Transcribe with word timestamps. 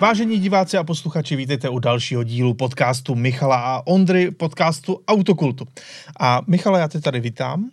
Vážení 0.00 0.38
diváci 0.38 0.76
a 0.76 0.84
posluchači, 0.84 1.36
vítejte 1.36 1.68
u 1.68 1.78
dalšího 1.78 2.22
dílu 2.22 2.54
podcastu 2.54 3.14
Michala 3.14 3.56
a 3.56 3.86
Ondry, 3.86 4.30
podcastu 4.30 5.00
Autokultu. 5.08 5.68
A 6.20 6.42
Michala, 6.46 6.78
já 6.78 6.88
tě 6.88 7.00
tady 7.00 7.20
vítám. 7.20 7.70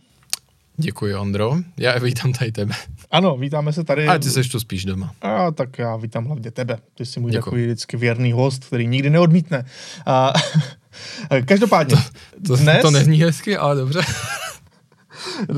Děkuji, 0.77 1.15
Ondro. 1.15 1.55
Já 1.77 1.99
vítám 1.99 2.33
tady 2.33 2.51
tebe. 2.51 2.75
Ano, 3.11 3.37
vítáme 3.37 3.73
se 3.73 3.83
tady. 3.83 4.07
Ale 4.07 4.19
ty 4.19 4.29
jsi 4.29 4.43
tu 4.43 4.59
spíš 4.59 4.85
doma. 4.85 5.13
A 5.21 5.51
tak 5.51 5.77
já 5.77 5.95
vítám 5.95 6.25
hlavně 6.25 6.51
tebe. 6.51 6.77
Ty 6.95 7.05
jsi 7.05 7.19
můj 7.19 7.31
Děkuji. 7.31 7.43
takový 7.43 7.63
vždycky 7.63 7.97
věrný 7.97 8.31
host, 8.31 8.65
který 8.65 8.87
nikdy 8.87 9.09
neodmítne. 9.09 9.65
A, 10.05 10.33
každopádně. 11.45 11.95
To, 11.95 12.47
to, 12.47 12.55
dnes, 12.55 12.81
to 12.81 12.91
nezní 12.91 13.17
hezky, 13.17 13.57
ale 13.57 13.75
dobře. 13.75 14.01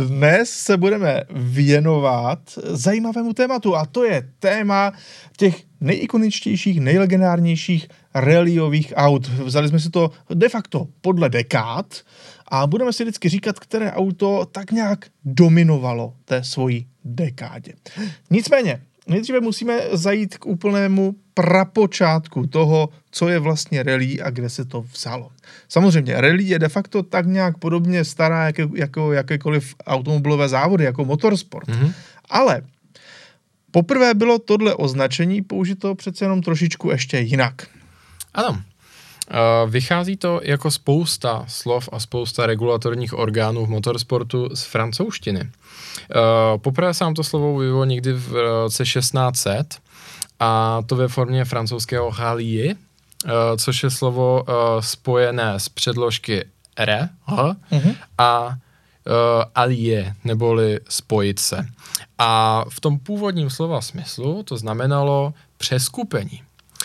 Dnes 0.08 0.50
se 0.50 0.77
budeme 0.77 1.22
věnovat 1.30 2.40
zajímavému 2.64 3.34
tématu 3.34 3.76
a 3.76 3.86
to 3.86 4.04
je 4.04 4.30
téma 4.40 4.91
těch 5.38 5.64
nejikoničtějších, 5.81 6.80
nejlegendárnějších 6.80 7.88
rallyových 8.14 8.94
aut. 8.95 9.28
Vzali 9.28 9.68
jsme 9.70 9.80
si 9.80 9.90
to 9.90 10.12
de 10.34 10.50
facto 10.50 10.88
podle 11.02 11.30
dekád 11.30 11.95
a 12.48 12.68
budeme 12.68 12.94
si 12.94 13.04
vždycky 13.04 13.30
říkat, 13.30 13.59
které 13.59 13.91
auto 13.91 14.45
tak 14.52 14.72
nějak 14.72 15.05
dominovalo 15.26 16.14
té 16.26 16.44
svojí 16.44 16.88
dekádě. 17.03 17.73
Nicméně, 18.30 18.81
nejdříve 19.08 19.40
musíme 19.40 19.82
zajít 19.91 20.38
k 20.38 20.45
úplnému 20.45 21.16
prapočátku 21.34 22.48
toho, 22.48 22.90
co 23.12 23.30
je 23.30 23.40
vlastně 23.40 23.84
rally 23.84 24.22
a 24.22 24.30
kde 24.30 24.50
se 24.50 24.66
to 24.66 24.81
vzalo. 24.81 25.31
Samozřejmě, 25.70 26.22
rally 26.22 26.44
je 26.44 26.59
de 26.59 26.70
facto 26.70 27.04
tak 27.04 27.26
nějak 27.26 27.58
podobně 27.58 28.04
stará 28.04 28.45
jako, 28.45 28.76
jako 28.76 29.14
jakékoliv 29.14 29.76
automobilové 29.88 30.50
závody, 30.50 30.84
jako 30.84 31.05
motorsport. 31.05 31.68
Mm-hmm. 31.68 31.94
Ale 32.30 32.61
poprvé 33.72 34.14
bylo 34.14 34.39
tohle 34.39 34.76
označení 34.76 35.42
použito 35.42 35.95
přece 35.95 36.26
jenom 36.26 36.42
trošičku 36.42 36.89
ještě 36.89 37.20
jinak. 37.20 37.67
Ano. 38.33 38.61
Vychází 39.67 40.17
to 40.17 40.42
jako 40.44 40.72
spousta 40.72 41.45
slov 41.48 41.89
a 41.92 42.00
spousta 42.00 42.45
regulatorních 42.45 43.14
orgánů 43.14 43.66
v 43.66 43.70
motorsportu 43.70 44.50
z 44.56 44.64
francouzštiny. 44.64 45.50
Poprvé 46.58 46.94
se 46.94 47.04
nám 47.04 47.14
to 47.14 47.24
slovo 47.24 47.54
objevilo 47.54 47.86
někdy 47.86 48.14
v 48.14 48.32
roce 48.32 48.84
1600 48.84 49.78
a 50.40 50.82
to 50.86 50.96
ve 50.96 51.08
formě 51.08 51.46
francouzského 51.46 52.12
rallye, 52.20 52.76
což 53.58 53.84
je 53.84 53.90
slovo 53.90 54.44
spojené 54.80 55.54
s 55.60 55.70
předložky 55.70 56.46
re, 56.80 57.10
h, 57.26 57.56
uh-huh. 57.72 57.96
a 58.18 58.48
uh, 58.48 58.54
alie, 59.56 60.16
neboli 60.23 60.80
spojit 60.90 61.40
se. 61.40 61.66
A 62.18 62.64
v 62.70 62.80
tom 62.80 63.00
původním 63.00 63.50
slova 63.50 63.82
smyslu 63.82 64.44
to 64.44 64.58
znamenalo 64.58 65.34
přeskupení. 65.58 66.44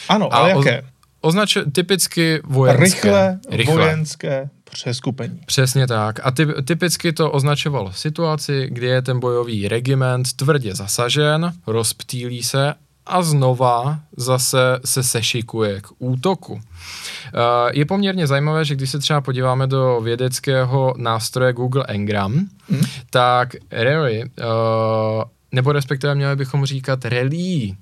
Ano, 0.09 0.35
ale 0.35 0.53
a 0.53 0.57
jaké? 0.57 0.83
označuje 1.21 1.65
typicky 1.71 2.41
vojenské. 2.45 2.85
Rychle, 2.85 3.39
rychle. 3.51 3.75
vojenské 3.75 4.51
přeskupení. 4.73 5.41
Přesně 5.47 5.87
tak. 5.87 6.21
A 6.23 6.31
ty, 6.31 6.47
typicky 6.65 7.13
to 7.13 7.31
označovalo 7.31 7.93
situaci, 7.93 8.69
kdy 8.71 8.87
je 8.87 9.03
ten 9.03 9.21
bojový 9.21 9.69
regiment 9.69 10.33
tvrdě 10.33 10.75
zasažen, 10.75 11.53
rozptýlí 11.67 12.43
se 12.43 12.75
a 13.07 13.23
znova 13.23 14.01
zase 14.17 14.81
se 14.85 15.03
sešikuje 15.03 15.81
k 15.81 15.87
útoku. 15.99 16.61
Eh, 16.61 17.71
je 17.73 17.85
poměrně 17.85 18.27
zajímavé, 18.27 18.65
že 18.65 18.75
když 18.75 18.91
se 18.91 18.99
třeba 18.99 19.21
podíváme 19.21 19.67
do 19.67 20.01
vědeckého 20.01 20.95
nástroje 20.97 21.53
Google 21.53 21.85
Engram, 21.89 22.33
hmm. 22.69 22.81
tak 23.11 23.55
rally, 23.71 24.23
eh, 24.23 24.45
nebo 25.53 25.73
respektive 25.73 26.15
měli 26.15 26.37
bychom 26.37 26.65
říkat 26.65 27.05
rally, 27.05 27.75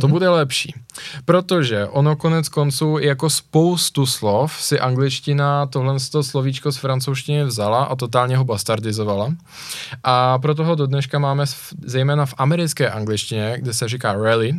to 0.00 0.08
bude 0.08 0.28
lepší. 0.28 0.74
Protože 1.24 1.86
ono 1.86 2.16
konec 2.16 2.48
konců 2.48 2.98
jako 2.98 3.30
spoustu 3.30 4.06
slov 4.06 4.56
si 4.60 4.80
angličtina 4.80 5.66
tohle 5.66 6.00
slovíčko 6.00 6.72
z 6.72 6.76
francouzštiny 6.76 7.44
vzala 7.44 7.84
a 7.84 7.96
totálně 7.96 8.36
ho 8.36 8.44
bastardizovala. 8.44 9.32
A 10.04 10.38
proto 10.38 10.64
ho 10.64 10.74
do 10.74 10.86
dneška 10.86 11.18
máme 11.18 11.44
zejména 11.86 12.26
v 12.26 12.34
americké 12.38 12.90
angličtině, 12.90 13.54
kde 13.58 13.72
se 13.72 13.88
říká 13.88 14.12
rally, 14.12 14.54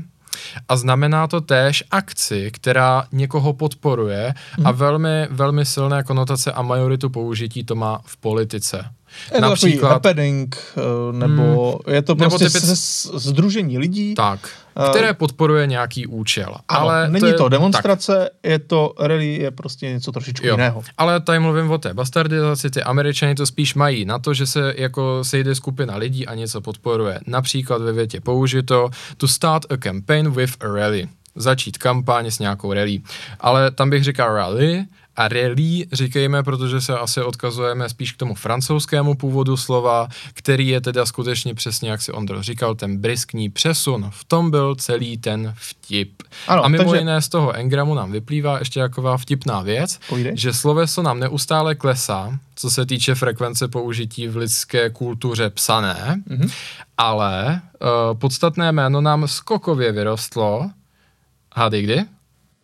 a 0.70 0.78
znamená 0.78 1.28
to 1.28 1.42
též 1.42 1.84
akci, 1.92 2.52
která 2.52 3.08
někoho 3.12 3.54
podporuje 3.54 4.34
a 4.66 4.72
mhm. 4.72 4.80
velmi, 4.80 5.28
velmi 5.30 5.66
silné 5.66 6.04
konotace 6.04 6.52
a 6.52 6.62
majoritu 6.62 7.10
použití 7.10 7.64
to 7.64 7.76
má 7.76 8.02
v 8.06 8.18
politice. 8.18 8.86
Je 9.34 9.42
to 9.42 9.42
Například, 9.42 9.90
happening, 9.90 10.58
eh, 10.78 11.14
nebo 11.14 11.80
hmm, 11.86 11.96
je 11.96 12.02
to 12.02 12.16
prostě 12.16 12.46
typic... 12.46 13.08
združení 13.14 13.78
lidí. 13.78 14.16
Tak, 14.16 14.40
eh, 14.86 14.90
které 14.90 15.14
podporuje 15.14 15.68
nějaký 15.68 16.08
účel. 16.08 16.56
Ano, 16.68 16.80
ale 16.80 17.10
není 17.10 17.20
to, 17.20 17.28
je, 17.28 17.34
to 17.34 17.50
demonstrace, 17.50 18.30
tak. 18.32 18.52
je 18.52 18.60
to 18.60 18.94
rally, 19.00 19.36
je 19.36 19.52
prostě 19.52 19.90
něco 19.90 20.12
trošičku 20.12 20.48
jo, 20.48 20.54
jiného. 20.54 20.84
Ale 20.98 21.20
tady 21.20 21.40
mluvím 21.40 21.72
o 21.72 21.78
té 21.78 21.94
bastardizaci, 21.94 22.70
ty 22.70 22.84
američani 22.84 23.36
to 23.36 23.46
spíš 23.46 23.76
mají 23.76 24.06
na 24.06 24.20
to, 24.20 24.34
že 24.34 24.48
se 24.48 24.74
jako 24.78 25.24
sejde 25.24 25.56
skupina 25.56 25.96
lidí 25.96 26.28
a 26.28 26.36
něco 26.36 26.62
podporuje. 26.62 27.20
Například 27.28 27.82
ve 27.82 27.92
větě 27.92 28.22
použito 28.22 28.90
to 29.18 29.28
start 29.28 29.72
a 29.72 29.78
campaign 29.78 30.32
with 30.32 30.54
a 30.60 30.68
rally 30.68 31.08
začít 31.36 31.78
kampaň 31.78 32.26
s 32.26 32.40
nějakou 32.40 32.74
rally. 32.74 33.02
Ale 33.40 33.72
tam 33.72 33.90
bych 33.90 34.04
říkal 34.04 34.36
rally 34.36 34.86
a 35.16 35.28
rally 35.28 35.86
říkejme, 35.92 36.44
protože 36.44 36.82
se 36.82 36.98
asi 36.98 37.22
odkazujeme 37.22 37.90
spíš 37.90 38.12
k 38.12 38.18
tomu 38.18 38.36
francouzskému 38.36 39.16
původu 39.16 39.58
slova, 39.58 40.08
který 40.34 40.68
je 40.68 40.82
teda 40.82 41.06
skutečně 41.06 41.56
přesně, 41.56 41.90
jak 41.90 42.02
si 42.02 42.12
Ondro 42.12 42.44
říkal, 42.44 42.76
ten 42.76 42.98
briskní 42.98 43.50
přesun. 43.50 44.10
V 44.10 44.24
tom 44.24 44.52
byl 44.52 44.76
celý 44.76 45.18
ten 45.18 45.54
vtip. 45.58 46.24
Ano, 46.48 46.66
a 46.66 46.68
mimo 46.68 46.84
takže... 46.84 46.98
jiné 46.98 47.22
z 47.22 47.30
toho 47.30 47.54
engramu 47.54 47.94
nám 47.94 48.12
vyplývá 48.12 48.60
ještě 48.60 48.80
taková 48.80 49.18
vtipná 49.18 49.62
věc, 49.62 50.00
Pojde. 50.10 50.32
že 50.36 50.54
sloveso 50.54 51.02
nám 51.02 51.20
neustále 51.20 51.76
klesá, 51.76 52.40
co 52.56 52.70
se 52.70 52.86
týče 52.86 53.16
frekvence 53.16 53.68
použití 53.68 54.28
v 54.28 54.38
lidské 54.38 54.90
kultuře 54.90 55.50
psané, 55.50 56.22
mm-hmm. 56.30 56.52
ale 56.98 57.62
uh, 57.82 58.18
podstatné 58.20 58.72
jméno 58.72 59.02
nám 59.02 59.28
skokově 59.28 59.92
vyrostlo. 59.92 60.70
Hádej 61.56 61.84
kdy? 61.84 62.06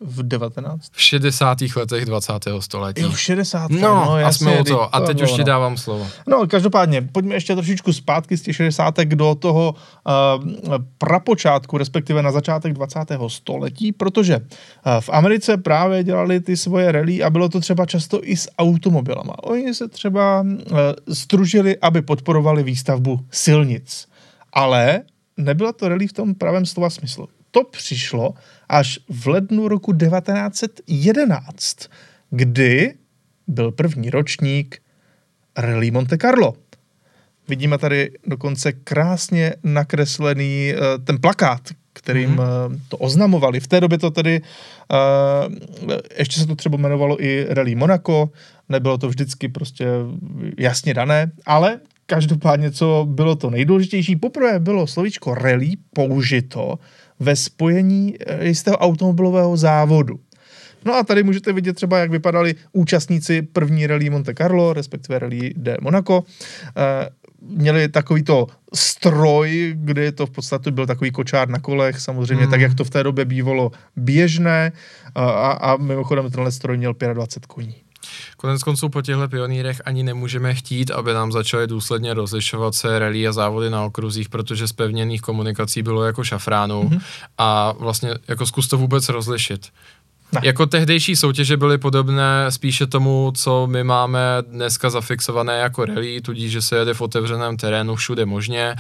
V 0.02 0.24
19? 0.24 0.92
V 0.92 1.02
60. 1.02 1.58
letech 1.76 2.06
20. 2.06 2.34
století. 2.60 3.02
Jo, 3.02 3.12
v 3.12 3.20
60. 3.20 3.72
No, 3.72 3.80
no 3.80 4.18
jasně, 4.18 4.48
a 4.48 4.52
jsme 4.52 4.62
u 4.62 4.64
toho. 4.64 4.96
A 4.96 5.00
teď 5.00 5.18
to 5.18 5.24
už 5.24 5.32
ti 5.32 5.44
dávám 5.44 5.78
slovo. 5.78 6.08
No, 6.28 6.48
každopádně, 6.48 7.02
pojďme 7.02 7.36
ještě 7.36 7.56
trošičku 7.56 7.94
zpátky 7.94 8.38
z 8.38 8.42
těch 8.42 8.56
60. 8.56 9.00
do 9.00 9.36
toho 9.36 9.76
uh, 9.76 10.14
prapočátku, 10.98 11.78
respektive 11.78 12.22
na 12.22 12.32
začátek 12.32 12.74
20. 12.74 13.00
století, 13.28 13.92
protože 13.92 14.38
uh, 14.38 14.44
v 15.00 15.10
Americe 15.10 15.58
právě 15.58 16.04
dělali 16.04 16.40
ty 16.40 16.58
svoje 16.58 16.92
rally 16.92 17.24
a 17.24 17.30
bylo 17.30 17.50
to 17.50 17.60
třeba 17.60 17.86
často 17.86 18.20
i 18.24 18.38
s 18.38 18.50
automobilama. 18.58 19.44
Oni 19.44 19.74
se 19.74 19.88
třeba 19.88 20.42
uh, 20.42 20.78
združili, 21.08 21.78
aby 21.78 22.02
podporovali 22.02 22.64
výstavbu 22.64 23.20
silnic. 23.32 24.08
Ale 24.54 25.02
nebyla 25.38 25.74
to 25.74 25.90
rally 25.90 26.08
v 26.08 26.14
tom 26.14 26.36
pravém 26.36 26.66
slova 26.66 26.90
smyslu. 26.90 27.28
To 27.52 27.64
přišlo 27.64 28.34
až 28.72 29.00
v 29.10 29.28
lednu 29.28 29.68
roku 29.68 29.94
1911, 29.94 31.78
kdy 32.30 32.94
byl 33.48 33.72
první 33.72 34.10
ročník 34.10 34.82
Rally 35.58 35.92
Monte 35.92 36.18
Carlo. 36.18 36.54
Vidíme 37.48 37.78
tady 37.78 38.12
dokonce 38.28 38.72
krásně 38.72 39.54
nakreslený 39.64 40.74
uh, 40.74 41.04
ten 41.04 41.18
plakát, 41.22 41.62
kterým 41.94 42.36
mm-hmm. 42.36 42.80
to 42.90 42.98
oznamovali. 42.98 43.60
V 43.60 43.68
té 43.68 43.82
době 43.82 43.98
to 43.98 44.12
tedy, 44.12 44.42
uh, 44.42 45.54
ještě 46.18 46.40
se 46.40 46.48
to 46.48 46.56
třeba 46.56 46.78
jmenovalo 46.78 47.24
i 47.24 47.46
Rally 47.50 47.76
Monaco, 47.76 48.30
nebylo 48.70 48.98
to 48.98 49.10
vždycky 49.10 49.48
prostě 49.48 49.88
jasně 50.58 50.94
dané, 50.94 51.32
ale 51.46 51.80
každopádně, 52.06 52.72
co 52.72 53.08
bylo 53.10 53.36
to 53.36 53.50
nejdůležitější, 53.50 54.16
poprvé 54.16 54.60
bylo 54.60 54.88
slovíčko 54.88 55.36
rally 55.36 55.72
použito 55.94 56.80
ve 57.22 57.36
spojení 57.36 58.16
eh, 58.20 58.48
jistého 58.48 58.78
automobilového 58.78 59.58
závodu. 59.58 60.20
No 60.86 60.94
a 60.96 61.04
tady 61.04 61.24
můžete 61.24 61.54
vidět 61.54 61.74
třeba, 61.74 62.00
jak 62.00 62.12
vypadali 62.12 62.56
účastníci 62.72 63.42
první 63.42 63.88
rally 63.88 64.10
Monte 64.10 64.34
Carlo, 64.34 64.74
respektive 64.74 65.20
rally 65.20 65.54
de 65.58 65.78
Monaco. 65.82 66.24
E, 66.78 67.10
měli 67.42 67.90
takovýto 67.90 68.48
stroj, 68.74 69.74
kde 69.76 70.12
to 70.12 70.26
v 70.26 70.30
podstatě 70.30 70.72
byl 70.72 70.86
takový 70.86 71.12
kočár 71.12 71.50
na 71.50 71.60
kolech, 71.60 72.00
samozřejmě 72.00 72.44
hmm. 72.44 72.52
tak, 72.52 72.62
jak 72.62 72.76
to 72.76 72.84
v 72.84 72.90
té 72.90 73.04
době 73.04 73.26
bývalo 73.26 73.72
běžné 73.96 74.72
a, 75.16 75.52
a 75.52 75.78
mimochodem 75.78 76.32
tenhle 76.32 76.52
stroj 76.52 76.78
měl 76.78 76.94
25 77.14 77.46
koní. 77.46 77.76
Konec 78.38 78.64
konců 78.64 78.90
po 78.90 79.02
těchto 79.02 79.28
pionýrech 79.28 79.82
ani 79.86 80.04
nemůžeme 80.04 80.56
chtít, 80.56 80.92
aby 80.92 81.14
nám 81.14 81.32
začaly 81.32 81.68
důsledně 81.68 82.14
rozlišovat 82.14 82.76
se 82.76 83.00
rally 83.00 83.28
a 83.28 83.32
závody 83.32 83.70
na 83.70 83.84
okruzích, 83.84 84.30
protože 84.30 84.68
z 84.68 84.74
pevněných 84.74 85.22
komunikací 85.22 85.84
bylo 85.84 86.04
jako 86.04 86.24
šafránu 86.24 86.84
mm-hmm. 86.84 87.02
a 87.38 87.72
vlastně 87.72 88.14
jako 88.28 88.46
zkus 88.46 88.68
to 88.68 88.78
vůbec 88.78 89.10
rozlišit. 89.10 89.70
Ne. 90.32 90.42
Jako 90.44 90.66
tehdejší 90.66 91.16
soutěže 91.16 91.58
byly 91.58 91.78
podobné 91.78 92.46
spíše 92.50 92.88
tomu, 92.88 93.32
co 93.36 93.68
my 93.68 93.84
máme 93.84 94.20
dneska 94.42 94.90
zafixované 94.90 95.58
jako 95.58 95.86
rally, 95.86 96.22
tudíž, 96.22 96.52
že 96.52 96.62
se 96.62 96.76
jede 96.76 96.94
v 96.94 97.02
otevřeném 97.02 97.58
terénu 97.58 97.96
všude 97.96 98.26
možně, 98.26 98.76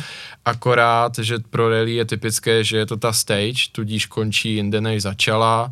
akorát, 0.45 1.17
že 1.19 1.37
pro 1.49 1.69
rally 1.69 1.95
je 1.95 2.05
typické, 2.05 2.63
že 2.63 2.77
je 2.77 2.85
to 2.85 2.97
ta 2.97 3.13
stage, 3.13 3.69
tudíž 3.71 4.05
končí 4.05 4.55
jinde 4.55 4.81
než 4.81 5.01
začala, 5.01 5.71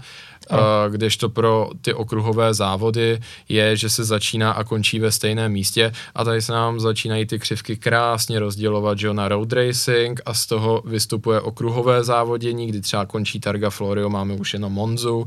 Uh, 0.52 0.58
kdežto 0.92 1.30
pro 1.30 1.70
ty 1.82 1.94
okruhové 1.94 2.54
závody 2.54 3.20
je, 3.50 3.78
že 3.78 3.90
se 3.90 4.04
začíná 4.04 4.52
a 4.52 4.64
končí 4.64 5.00
ve 5.00 5.12
stejném 5.12 5.52
místě. 5.52 5.92
A 6.16 6.24
tady 6.24 6.42
se 6.42 6.52
nám 6.52 6.80
začínají 6.80 7.26
ty 7.26 7.40
křivky 7.40 7.78
krásně 7.78 8.40
rozdělovat, 8.40 9.00
že 9.00 9.14
na 9.14 9.28
road 9.28 9.54
racing 9.54 10.22
a 10.26 10.34
z 10.34 10.46
toho 10.46 10.84
vystupuje 10.86 11.42
okruhové 11.42 12.04
závodění, 12.04 12.68
kdy 12.68 12.82
třeba 12.82 13.06
končí 13.06 13.40
Targa 13.40 13.70
Florio, 13.70 14.10
máme 14.10 14.34
už 14.34 14.54
jenom 14.54 14.74
Monzu 14.74 15.26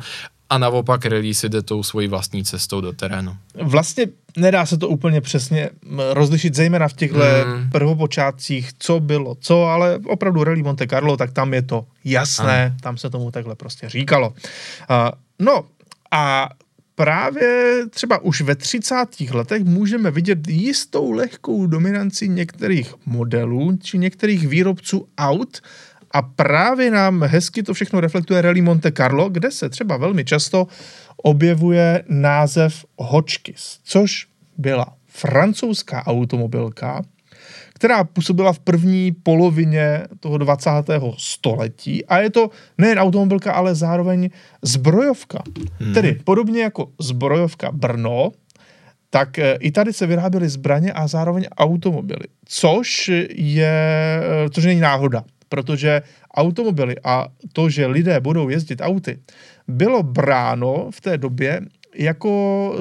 a 0.52 0.58
naopak 0.58 1.06
release 1.06 1.48
jde 1.48 1.62
tou 1.62 1.82
svojí 1.82 2.08
vlastní 2.08 2.44
cestou 2.44 2.80
do 2.80 2.92
terénu. 2.92 3.36
Vlastně 3.62 4.06
nedá 4.36 4.66
se 4.66 4.76
to 4.76 4.88
úplně 4.88 5.20
přesně 5.20 5.70
rozlišit, 6.12 6.54
zejména 6.54 6.88
v 6.88 6.92
těchto 6.92 7.18
mm. 7.18 7.70
prvopočátcích, 7.70 8.70
co 8.78 9.00
bylo 9.00 9.36
co, 9.40 9.64
ale 9.64 9.98
opravdu 10.06 10.44
Rally 10.44 10.62
Monte 10.62 10.86
Carlo, 10.86 11.16
tak 11.16 11.32
tam 11.32 11.54
je 11.54 11.62
to 11.62 11.86
jasné, 12.04 12.64
ano. 12.64 12.76
tam 12.80 12.96
se 12.96 13.10
tomu 13.10 13.30
takhle 13.30 13.54
prostě 13.54 13.88
říkalo. 13.88 14.28
Uh, 14.28 14.36
no 15.38 15.64
a 16.10 16.48
právě 16.94 17.76
třeba 17.90 18.18
už 18.18 18.40
ve 18.40 18.54
30. 18.54 18.94
letech 19.30 19.64
můžeme 19.64 20.10
vidět 20.10 20.48
jistou 20.48 21.10
lehkou 21.10 21.66
dominanci 21.66 22.28
některých 22.28 22.94
modelů 23.06 23.76
či 23.82 23.98
některých 23.98 24.48
výrobců 24.48 25.08
aut, 25.18 25.60
a 26.12 26.22
právě 26.22 26.90
nám 26.90 27.22
hezky 27.22 27.62
to 27.62 27.74
všechno 27.74 28.00
reflektuje 28.00 28.42
Rally 28.42 28.62
Monte 28.62 28.92
Carlo, 28.92 29.28
kde 29.28 29.50
se 29.50 29.68
třeba 29.68 29.96
velmi 29.96 30.24
často 30.24 30.66
objevuje 31.16 32.04
název 32.08 32.84
Hotchkiss, 32.98 33.78
což 33.84 34.26
byla 34.58 34.86
francouzská 35.06 36.06
automobilka, 36.06 37.02
která 37.74 38.04
působila 38.04 38.52
v 38.52 38.58
první 38.58 39.12
polovině 39.12 40.02
toho 40.20 40.38
20. 40.38 40.70
století 41.18 42.06
a 42.06 42.18
je 42.18 42.30
to 42.30 42.50
nejen 42.78 42.98
automobilka, 42.98 43.52
ale 43.52 43.74
zároveň 43.74 44.30
zbrojovka. 44.62 45.42
Hmm. 45.80 45.94
Tedy 45.94 46.18
podobně 46.24 46.62
jako 46.62 46.88
zbrojovka 47.00 47.72
Brno, 47.72 48.32
tak 49.10 49.38
eh, 49.38 49.56
i 49.60 49.70
tady 49.70 49.92
se 49.92 50.06
vyráběly 50.06 50.48
zbraně 50.48 50.92
a 50.92 51.06
zároveň 51.06 51.46
automobily, 51.56 52.26
což 52.44 53.10
je, 53.34 54.20
eh, 54.46 54.50
což 54.50 54.64
není 54.64 54.80
náhoda 54.80 55.24
protože 55.52 56.02
automobily 56.34 56.96
a 57.04 57.28
to, 57.52 57.68
že 57.68 57.86
lidé 57.86 58.20
budou 58.20 58.48
jezdit 58.48 58.80
auty, 58.80 59.18
bylo 59.68 60.02
bráno 60.02 60.88
v 60.88 61.00
té 61.00 61.18
době 61.18 61.60
jako 61.94 62.32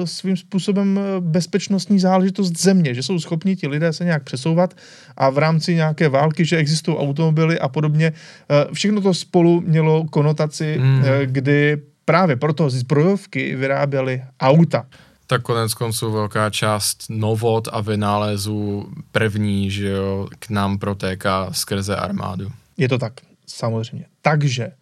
svým 0.04 0.36
způsobem 0.36 1.00
bezpečnostní 1.20 2.00
záležitost 2.00 2.56
země, 2.56 2.94
že 2.94 3.02
jsou 3.02 3.20
schopni 3.20 3.56
ti 3.56 3.68
lidé 3.68 3.92
se 3.92 4.04
nějak 4.04 4.24
přesouvat 4.24 4.74
a 5.16 5.30
v 5.30 5.38
rámci 5.38 5.74
nějaké 5.74 6.08
války, 6.08 6.44
že 6.44 6.56
existují 6.56 6.96
automobily 6.96 7.58
a 7.60 7.68
podobně. 7.68 8.12
Eh, 8.12 8.72
všechno 8.72 9.00
to 9.00 9.14
spolu 9.14 9.60
mělo 9.60 10.08
konotaci, 10.08 10.78
mm. 10.80 11.02
kdy 11.24 11.76
právě 12.04 12.36
proto 12.36 12.70
zbrojovky 12.70 13.56
vyráběly 13.56 14.22
auta 14.40 14.86
tak 15.32 15.42
konec 15.42 15.74
konců 15.74 16.12
velká 16.12 16.50
část 16.50 17.04
novot 17.08 17.68
a 17.72 17.80
vynálezů 17.80 18.86
první, 19.12 19.70
že 19.70 19.88
jo, 19.88 20.28
k 20.38 20.50
nám 20.50 20.78
protéká 20.78 21.48
skrze 21.52 21.96
armádu. 21.96 22.52
Je 22.76 22.88
to 22.88 22.98
tak, 22.98 23.12
samozřejmě. 23.46 24.06
Takže 24.22 24.72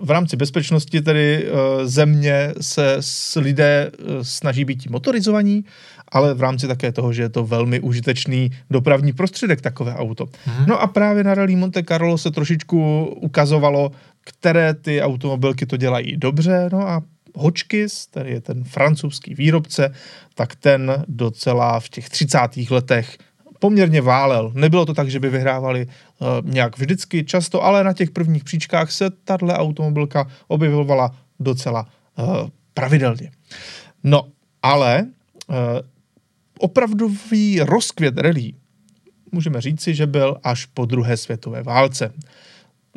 v 0.00 0.10
rámci 0.10 0.36
bezpečnosti 0.36 1.02
tedy 1.02 1.44
uh, 1.44 1.58
země 1.84 2.54
se 2.60 2.96
s 3.00 3.40
lidé 3.40 3.90
uh, 3.90 4.22
snaží 4.22 4.64
být 4.64 4.90
motorizovaní, 4.90 5.64
ale 6.08 6.34
v 6.34 6.40
rámci 6.40 6.66
také 6.66 6.92
toho, 6.92 7.12
že 7.12 7.22
je 7.22 7.28
to 7.28 7.44
velmi 7.44 7.80
užitečný 7.80 8.50
dopravní 8.70 9.12
prostředek, 9.12 9.60
takové 9.60 9.94
auto. 9.94 10.26
Hmm. 10.44 10.66
No 10.66 10.80
a 10.80 10.86
právě 10.86 11.24
na 11.24 11.34
Rally 11.34 11.56
Monte 11.56 11.82
Carlo 11.82 12.18
se 12.18 12.30
trošičku 12.30 13.06
ukazovalo, 13.06 13.90
které 14.20 14.74
ty 14.74 15.02
automobilky 15.02 15.66
to 15.66 15.76
dělají 15.76 16.16
dobře, 16.16 16.68
no 16.72 16.88
a 16.88 17.02
Hotchkiss, 17.34 18.06
který 18.06 18.30
je 18.30 18.40
ten 18.40 18.64
francouzský 18.64 19.34
výrobce, 19.34 19.94
tak 20.34 20.54
ten 20.54 21.04
docela 21.08 21.80
v 21.80 21.88
těch 21.88 22.08
30. 22.08 22.38
letech 22.70 23.18
poměrně 23.60 24.00
válel. 24.00 24.52
Nebylo 24.54 24.86
to 24.86 24.94
tak, 24.94 25.10
že 25.10 25.20
by 25.20 25.28
vyhrávali 25.30 25.86
uh, 25.86 26.50
nějak 26.50 26.78
vždycky, 26.78 27.24
často, 27.24 27.64
ale 27.64 27.84
na 27.84 27.92
těch 27.92 28.10
prvních 28.10 28.44
příčkách 28.44 28.92
se 28.92 29.10
tahle 29.10 29.54
automobilka 29.54 30.26
objevovala 30.48 31.14
docela 31.40 31.86
uh, 32.18 32.48
pravidelně. 32.74 33.30
No, 34.04 34.28
ale 34.62 35.06
uh, 35.46 35.56
opravdový 36.58 37.60
rozkvět 37.60 38.18
rally 38.18 38.52
můžeme 39.32 39.60
říci, 39.60 39.94
že 39.94 40.06
byl 40.06 40.36
až 40.42 40.66
po 40.66 40.86
druhé 40.86 41.16
světové 41.16 41.62
válce. 41.62 42.12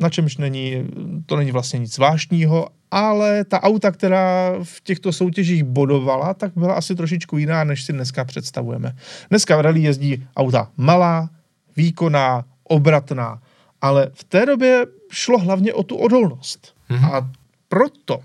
Na 0.00 0.10
čemž 0.10 0.36
není, 0.36 0.88
to 1.26 1.36
není 1.36 1.52
vlastně 1.52 1.78
nic 1.78 1.94
zvláštního, 1.94 2.68
ale 2.90 3.44
ta 3.44 3.62
auta, 3.62 3.90
která 3.90 4.52
v 4.62 4.80
těchto 4.80 5.12
soutěžích 5.12 5.64
bodovala, 5.64 6.34
tak 6.34 6.52
byla 6.56 6.74
asi 6.74 6.94
trošičku 6.94 7.38
jiná, 7.38 7.64
než 7.64 7.84
si 7.84 7.92
dneska 7.92 8.24
představujeme. 8.24 8.96
Dneska 9.30 9.56
v 9.56 9.60
rally 9.60 9.80
jezdí 9.80 10.26
auta 10.36 10.70
malá, 10.76 11.30
výkonná, 11.76 12.44
obratná, 12.64 13.42
ale 13.80 14.10
v 14.14 14.24
té 14.24 14.46
době 14.46 14.86
šlo 15.10 15.38
hlavně 15.38 15.74
o 15.74 15.82
tu 15.82 15.96
odolnost. 15.96 16.74
Mm-hmm. 16.90 17.14
A 17.14 17.30
proto 17.68 18.20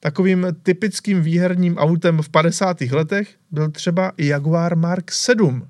takovým 0.00 0.46
typickým 0.62 1.22
výherním 1.22 1.78
autem 1.78 2.22
v 2.22 2.28
50. 2.28 2.80
letech 2.80 3.28
byl 3.50 3.70
třeba 3.70 4.12
Jaguar 4.18 4.76
Mark 4.76 5.10
7. 5.10 5.68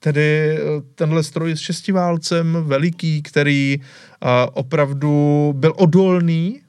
Tedy 0.00 0.58
eh, 0.58 0.60
tenhle 0.94 1.22
stroj 1.22 1.52
s 1.52 1.60
šestiválcem, 1.60 2.56
veliký, 2.62 3.22
který 3.22 3.78
uh, 3.78 4.28
opravdu 4.52 5.52
byl 5.56 5.72
odolný 5.76 6.60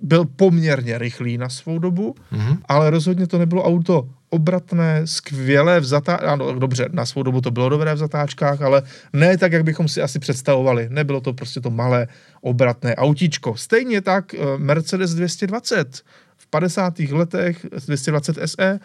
byl 0.00 0.24
poměrně 0.24 0.98
rychlý 0.98 1.38
na 1.38 1.48
svou 1.48 1.78
dobu, 1.78 2.14
mm-hmm. 2.32 2.58
ale 2.68 2.90
rozhodně 2.90 3.26
to 3.26 3.38
nebylo 3.38 3.64
auto 3.64 4.08
obratné, 4.30 5.02
skvělé 5.04 5.80
v 5.80 5.84
zatáčkách, 5.84 6.28
ano, 6.28 6.58
dobře, 6.58 6.88
na 6.92 7.06
svou 7.06 7.22
dobu 7.22 7.40
to 7.40 7.50
bylo 7.50 7.68
dobré 7.68 7.94
v 7.94 7.98
zatáčkách, 7.98 8.62
ale 8.62 8.82
ne 9.12 9.38
tak, 9.38 9.52
jak 9.52 9.64
bychom 9.64 9.88
si 9.88 10.02
asi 10.02 10.18
představovali. 10.18 10.88
Nebylo 10.90 11.20
to 11.20 11.32
prostě 11.32 11.60
to 11.60 11.70
malé 11.70 12.06
obratné 12.40 12.96
autíčko. 12.96 13.56
Stejně 13.56 14.00
tak 14.00 14.34
eh, 14.34 14.38
Mercedes 14.56 15.14
220 15.14 16.00
v 16.36 16.46
50. 16.46 16.98
letech, 16.98 17.66
220 17.86 18.38
SE, 18.44 18.80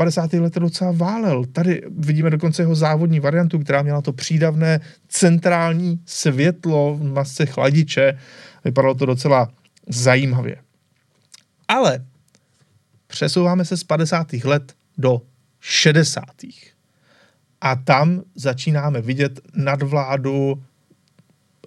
50. 0.00 0.32
letech 0.32 0.60
docela 0.60 0.92
válel. 0.92 1.44
Tady 1.44 1.82
vidíme 1.90 2.30
dokonce 2.30 2.62
jeho 2.62 2.74
závodní 2.74 3.20
variantu, 3.20 3.58
která 3.58 3.82
měla 3.82 4.02
to 4.02 4.12
přídavné 4.12 4.80
centrální 5.08 6.00
světlo 6.06 6.94
v 6.94 7.02
masce 7.02 7.46
chladiče. 7.46 8.18
Vypadalo 8.64 8.94
to 8.94 9.06
docela 9.06 9.52
zajímavě. 9.88 10.56
Ale 11.68 12.04
přesouváme 13.06 13.64
se 13.64 13.76
z 13.76 13.84
50. 13.84 14.32
let 14.32 14.74
do 14.98 15.22
60. 15.60 16.24
A 17.60 17.76
tam 17.76 18.22
začínáme 18.34 19.00
vidět 19.00 19.40
nadvládu 19.54 20.62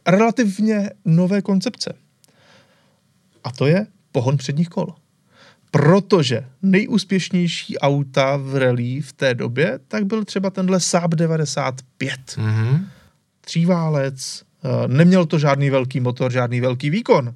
relativně 0.08 0.90
nové 1.06 1.42
koncepce. 1.42 1.94
A 3.44 3.52
to 3.52 3.68
je 3.68 3.88
pohon 4.12 4.38
předních 4.38 4.70
kol. 4.70 4.96
Protože 5.74 6.46
nejúspěšnější 6.62 7.78
auta 7.78 8.38
v 8.38 8.56
rally 8.56 9.02
v 9.02 9.14
té 9.14 9.36
době, 9.36 9.80
tak 9.88 10.06
byl 10.06 10.26
třeba 10.26 10.50
tenhle 10.50 10.80
Saab 10.80 11.12
95. 11.12 12.20
Mm-hmm. 12.20 12.86
Tříválec, 13.42 14.44
eh, 14.64 14.88
neměl 14.88 15.26
to 15.26 15.40
žádný 15.40 15.70
velký 15.70 16.00
motor, 16.00 16.32
žádný 16.32 16.62
velký 16.62 16.90
výkon 16.90 17.36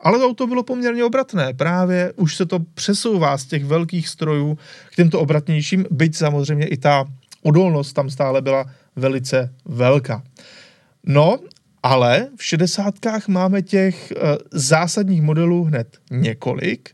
ale 0.00 0.18
to 0.18 0.26
auto 0.26 0.46
bylo 0.46 0.62
poměrně 0.62 1.04
obratné. 1.04 1.54
Právě 1.54 2.12
už 2.16 2.36
se 2.36 2.46
to 2.46 2.58
přesouvá 2.74 3.38
z 3.38 3.44
těch 3.44 3.64
velkých 3.64 4.08
strojů 4.08 4.58
k 4.92 4.96
těmto 4.96 5.20
obratnějším, 5.20 5.86
byť 5.90 6.16
samozřejmě 6.16 6.66
i 6.66 6.76
ta 6.76 7.04
odolnost 7.42 7.92
tam 7.92 8.10
stále 8.10 8.42
byla 8.42 8.70
velice 8.96 9.54
velká. 9.64 10.22
No, 11.06 11.38
ale 11.82 12.28
v 12.36 12.44
šedesátkách 12.44 13.28
máme 13.28 13.62
těch 13.62 14.10
e, 14.10 14.14
zásadních 14.52 15.22
modelů 15.22 15.64
hned 15.64 15.98
několik 16.10 16.90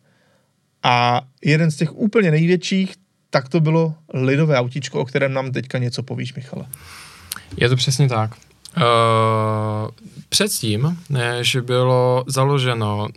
a 0.85 1.21
jeden 1.45 1.71
z 1.71 1.77
těch 1.77 1.97
úplně 1.97 2.31
největších, 2.31 2.95
tak 3.31 3.49
to 3.49 3.61
bylo 3.61 3.95
lidové 4.15 4.57
autíčko, 4.57 5.01
o 5.01 5.05
kterém 5.05 5.33
nám 5.33 5.53
teďka 5.53 5.79
něco 5.79 6.03
povíš, 6.03 6.35
Michale. 6.35 6.67
Je 7.57 7.69
to 7.69 7.77
přesně 7.77 8.09
tak. 8.09 8.37
Uh, 8.77 8.83
předtím, 10.29 10.99
než 11.11 11.57
bylo 11.57 12.25
založeno 12.27 13.09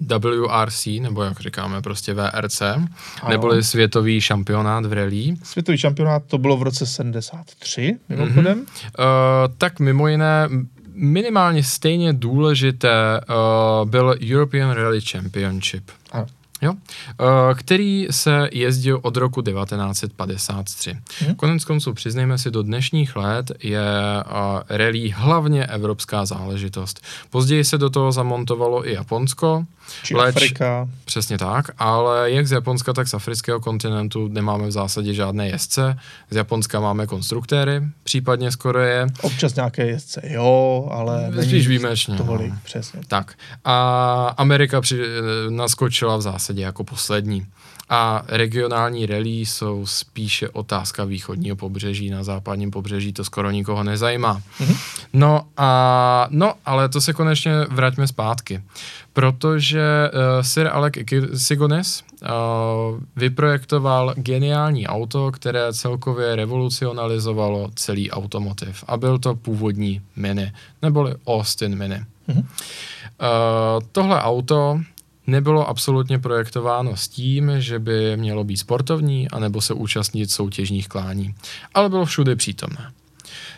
WRC, 0.00 0.86
nebo 1.00 1.22
jak 1.22 1.40
říkáme 1.40 1.82
prostě 1.82 2.14
VRC, 2.14 2.60
ano. 2.62 2.88
neboli 3.28 3.64
světový 3.64 4.20
šampionát 4.20 4.86
v 4.86 4.92
rally. 4.92 5.36
Světový 5.42 5.78
šampionát 5.78 6.22
to 6.26 6.38
bylo 6.38 6.56
v 6.56 6.62
roce 6.62 6.86
73, 6.86 7.98
mimochodem. 8.08 8.64
Mm-hmm. 8.64 8.88
Uh, 8.98 9.54
tak 9.58 9.80
mimo 9.80 10.08
jiné 10.08 10.48
minimálně 10.94 11.64
stejně 11.64 12.12
důležité 12.12 13.20
uh, 13.20 13.88
byl 13.88 14.14
European 14.30 14.70
Rally 14.70 15.00
Championship. 15.00 15.90
Ano. 16.12 16.26
Jo? 16.62 16.72
Uh, 16.72 17.54
který 17.54 18.06
se 18.10 18.48
jezdil 18.52 19.00
od 19.02 19.16
roku 19.16 19.42
1953. 19.42 20.96
Hmm. 21.18 21.34
Konec 21.34 21.64
konců, 21.64 21.94
přiznejme 21.94 22.38
si, 22.38 22.50
do 22.50 22.62
dnešních 22.62 23.16
let 23.16 23.52
je 23.62 23.80
uh, 24.26 24.60
rally 24.68 25.08
hlavně 25.08 25.66
evropská 25.66 26.26
záležitost. 26.26 27.00
Později 27.30 27.64
se 27.64 27.78
do 27.78 27.90
toho 27.90 28.12
zamontovalo 28.12 28.88
i 28.88 28.94
Japonsko. 28.94 29.64
Či 30.02 30.14
leč, 30.14 30.36
Afrika. 30.36 30.88
Přesně 31.04 31.38
tak, 31.38 31.70
ale 31.78 32.30
jak 32.30 32.46
z 32.46 32.52
Japonska, 32.52 32.92
tak 32.92 33.08
z 33.08 33.14
afrického 33.14 33.60
kontinentu 33.60 34.28
nemáme 34.28 34.66
v 34.66 34.70
zásadě 34.70 35.14
žádné 35.14 35.48
jezdce. 35.48 35.98
Z 36.30 36.36
Japonska 36.36 36.80
máme 36.80 37.06
konstruktéry, 37.06 37.82
případně 38.02 38.50
z 38.50 38.56
Koreje. 38.56 39.06
Občas 39.22 39.54
nějaké 39.54 39.86
jezdce, 39.86 40.20
jo, 40.24 40.88
ale 40.92 41.32
spíš 41.42 41.68
výjimečně. 41.68 42.16
Tolik, 42.16 42.50
no. 42.50 42.58
přesně. 42.64 43.00
Tak. 43.08 43.34
A 43.64 44.34
Amerika 44.36 44.80
při, 44.80 45.02
naskočila 45.48 46.16
v 46.16 46.22
zásadě 46.22 46.47
zásadě 46.48 46.62
jako 46.62 46.84
poslední. 46.84 47.46
A 47.90 48.22
regionální 48.28 49.06
rally 49.06 49.28
jsou 49.28 49.86
spíše 49.86 50.48
otázka 50.48 51.04
východního 51.04 51.56
pobřeží, 51.56 52.10
na 52.10 52.24
západním 52.24 52.70
pobřeží 52.70 53.12
to 53.12 53.24
skoro 53.24 53.50
nikoho 53.50 53.84
nezajímá. 53.84 54.40
Mm-hmm. 54.60 54.76
No 55.12 55.46
a 55.56 56.28
no, 56.30 56.54
ale 56.64 56.88
to 56.88 57.00
se 57.00 57.12
konečně 57.12 57.52
vraťme 57.70 58.06
zpátky, 58.06 58.62
protože 59.12 60.10
uh, 60.12 60.42
Sir 60.42 60.68
Alec 60.72 60.94
Sigones 61.34 62.02
uh, 62.02 62.28
vyprojektoval 63.16 64.14
geniální 64.16 64.86
auto, 64.86 65.32
které 65.32 65.72
celkově 65.72 66.36
revolucionalizovalo 66.36 67.70
celý 67.74 68.10
automotiv. 68.10 68.84
A 68.86 68.96
byl 68.96 69.18
to 69.18 69.34
původní 69.34 70.00
Mini, 70.16 70.52
neboli 70.82 71.14
Austin 71.26 71.76
Mini. 71.78 72.04
Mm-hmm. 72.28 72.44
Uh, 72.44 73.80
tohle 73.92 74.20
auto 74.20 74.80
nebylo 75.28 75.68
absolutně 75.68 76.18
projektováno 76.18 76.96
s 76.96 77.08
tím, 77.08 77.52
že 77.58 77.78
by 77.78 78.16
mělo 78.16 78.44
být 78.44 78.56
sportovní 78.56 79.30
anebo 79.30 79.60
se 79.60 79.74
účastnit 79.74 80.30
soutěžních 80.30 80.88
klání, 80.88 81.34
ale 81.74 81.88
bylo 81.88 82.04
všude 82.04 82.36
přítomné. 82.36 82.92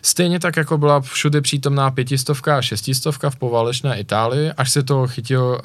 Stejně 0.02 0.40
tak, 0.40 0.56
jako 0.56 0.78
byla 0.78 1.00
všude 1.00 1.40
přítomná 1.40 1.90
pětistovka 1.90 2.58
a 2.58 2.62
šestistovka 2.62 3.30
v 3.30 3.36
poválečné 3.36 4.00
Itálii, 4.00 4.50
až 4.50 4.70
se 4.70 4.82
toho 4.82 5.06
chytil 5.06 5.42
uh, 5.42 5.58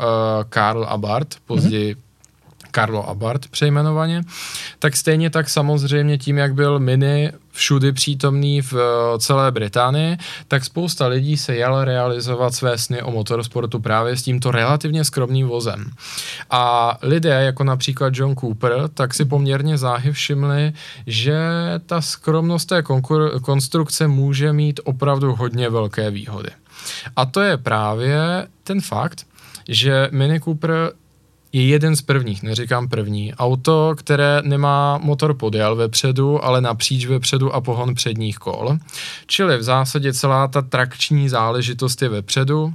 Karl 0.50 0.86
Abart, 0.90 1.36
později 1.46 1.94
mm-hmm. 1.94 2.05
Carlo 2.76 3.10
Abart 3.10 3.48
přejmenovaně, 3.48 4.24
tak 4.80 4.96
stejně 4.96 5.30
tak 5.30 5.50
samozřejmě 5.50 6.18
tím, 6.18 6.38
jak 6.38 6.54
byl 6.54 6.80
Mini 6.80 7.32
všudy 7.52 7.92
přítomný 7.92 8.62
v 8.62 8.74
eh, 8.74 9.20
celé 9.20 9.52
Británii, 9.52 10.18
tak 10.48 10.66
spousta 10.66 11.08
lidí 11.08 11.38
se 11.38 11.56
jala 11.56 11.86
realizovat 11.86 12.54
své 12.54 12.78
sny 12.78 13.02
o 13.02 13.12
motorsportu 13.12 13.80
právě 13.80 14.18
s 14.18 14.24
tímto 14.24 14.52
relativně 14.52 15.04
skromným 15.04 15.48
vozem. 15.48 15.92
A 16.50 16.98
lidé, 17.02 17.44
jako 17.44 17.64
například 17.64 18.14
John 18.16 18.36
Cooper, 18.36 18.74
tak 18.94 19.14
si 19.14 19.26
poměrně 19.26 19.78
záhy 19.78 20.12
všimli, 20.12 20.74
že 21.08 21.38
ta 21.86 22.02
skromnost 22.02 22.66
té 22.66 22.82
konkur- 22.82 23.40
konstrukce 23.42 24.08
může 24.08 24.54
mít 24.54 24.80
opravdu 24.84 25.36
hodně 25.36 25.70
velké 25.70 26.12
výhody. 26.12 26.50
A 27.16 27.26
to 27.26 27.42
je 27.42 27.58
právě 27.58 28.48
ten 28.64 28.82
fakt, 28.82 29.28
že 29.68 30.10
Mini 30.12 30.40
Cooper 30.40 30.92
je 31.56 31.68
jeden 31.68 31.96
z 31.96 32.02
prvních, 32.02 32.44
neříkám 32.44 32.88
první, 32.88 33.34
auto, 33.34 33.96
které 33.98 34.42
nemá 34.44 34.98
motor 34.98 35.34
podjel 35.34 35.76
vepředu, 35.76 36.46
ale 36.46 36.62
napříč 36.62 37.06
vepředu 37.06 37.54
a 37.54 37.62
pohon 37.62 37.96
předních 37.96 38.38
kol. 38.38 38.78
Čili 39.28 39.58
v 39.58 39.64
zásadě 39.64 40.14
celá 40.14 40.48
ta 40.48 40.62
trakční 40.62 41.30
záležitost 41.30 42.02
je 42.02 42.10
vepředu, 42.10 42.74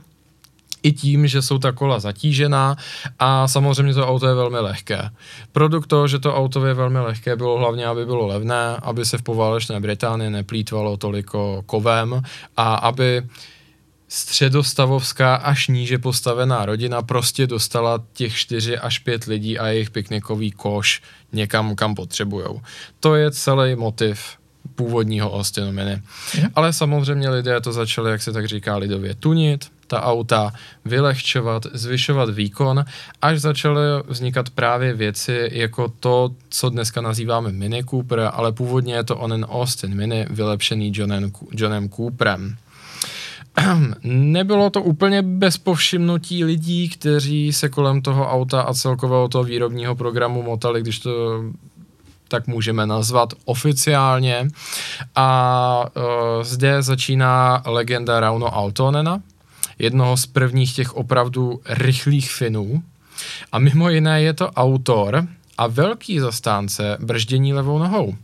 i 0.82 0.92
tím, 0.92 1.26
že 1.26 1.42
jsou 1.42 1.58
ta 1.58 1.72
kola 1.72 2.00
zatížená 2.00 2.76
a 3.18 3.48
samozřejmě 3.48 3.94
to 3.94 4.08
auto 4.08 4.26
je 4.26 4.34
velmi 4.34 4.58
lehké. 4.58 5.10
Produkt 5.52 5.86
toho, 5.86 6.08
že 6.08 6.18
to 6.18 6.36
auto 6.36 6.66
je 6.66 6.74
velmi 6.74 6.98
lehké, 6.98 7.36
bylo 7.36 7.58
hlavně, 7.58 7.86
aby 7.86 8.06
bylo 8.06 8.26
levné, 8.26 8.76
aby 8.82 9.04
se 9.04 9.18
v 9.18 9.22
poválečné 9.22 9.80
Británii 9.80 10.30
neplýtvalo 10.30 10.96
toliko 10.96 11.62
kovem 11.66 12.22
a 12.56 12.74
aby 12.74 13.22
středostavovská 14.12 15.34
až 15.34 15.68
níže 15.68 15.98
postavená 15.98 16.66
rodina 16.66 17.02
prostě 17.02 17.46
dostala 17.46 18.02
těch 18.12 18.34
4 18.34 18.78
až 18.78 18.98
5 18.98 19.24
lidí 19.24 19.58
a 19.58 19.66
jejich 19.66 19.90
piknikový 19.90 20.50
koš 20.50 21.02
někam, 21.32 21.76
kam 21.76 21.94
potřebujou. 21.94 22.60
To 23.00 23.14
je 23.14 23.30
celý 23.30 23.74
motiv 23.76 24.20
původního 24.74 25.34
Austinu 25.34 25.72
Mini. 25.72 26.02
Je. 26.34 26.50
Ale 26.54 26.72
samozřejmě 26.72 27.30
lidé 27.30 27.60
to 27.60 27.72
začali, 27.72 28.10
jak 28.10 28.22
se 28.22 28.32
tak 28.32 28.48
říká 28.48 28.76
lidově, 28.76 29.14
tunit, 29.14 29.72
ta 29.86 30.02
auta 30.02 30.52
vylehčovat, 30.84 31.66
zvyšovat 31.72 32.30
výkon, 32.30 32.84
až 33.22 33.40
začaly 33.40 33.82
vznikat 34.08 34.50
právě 34.50 34.94
věci 34.94 35.48
jako 35.52 35.92
to, 36.00 36.30
co 36.48 36.70
dneska 36.70 37.00
nazýváme 37.00 37.52
Mini 37.52 37.84
Cooper, 37.84 38.30
ale 38.32 38.52
původně 38.52 38.94
je 38.94 39.04
to 39.04 39.16
onen 39.16 39.44
Austin 39.44 39.94
Mini 39.94 40.26
vylepšený 40.30 40.92
Johnem, 40.94 41.32
Johnem 41.52 41.88
Cooperem. 41.88 42.56
nebylo 44.02 44.70
to 44.70 44.82
úplně 44.82 45.22
bez 45.22 45.58
povšimnutí 45.58 46.44
lidí, 46.44 46.88
kteří 46.88 47.52
se 47.52 47.68
kolem 47.68 48.02
toho 48.02 48.30
auta 48.30 48.62
a 48.62 48.74
celkového 48.74 49.28
toho 49.28 49.44
výrobního 49.44 49.96
programu 49.96 50.42
motali, 50.42 50.80
když 50.80 50.98
to 50.98 51.10
tak 52.28 52.46
můžeme 52.46 52.86
nazvat 52.86 53.32
oficiálně. 53.44 54.48
A 55.14 55.84
uh, 55.96 56.02
zde 56.42 56.82
začíná 56.82 57.62
legenda 57.66 58.20
Rauno 58.20 58.54
Altonena, 58.54 59.20
jednoho 59.78 60.16
z 60.16 60.26
prvních 60.26 60.74
těch 60.74 60.96
opravdu 60.96 61.60
rychlých 61.68 62.32
Finů. 62.32 62.82
A 63.52 63.58
mimo 63.58 63.90
jiné 63.90 64.22
je 64.22 64.32
to 64.32 64.50
autor 64.50 65.26
a 65.58 65.66
velký 65.66 66.18
zastánce 66.18 66.96
brždění 67.00 67.54
levou 67.54 67.78
nohou. 67.78 68.14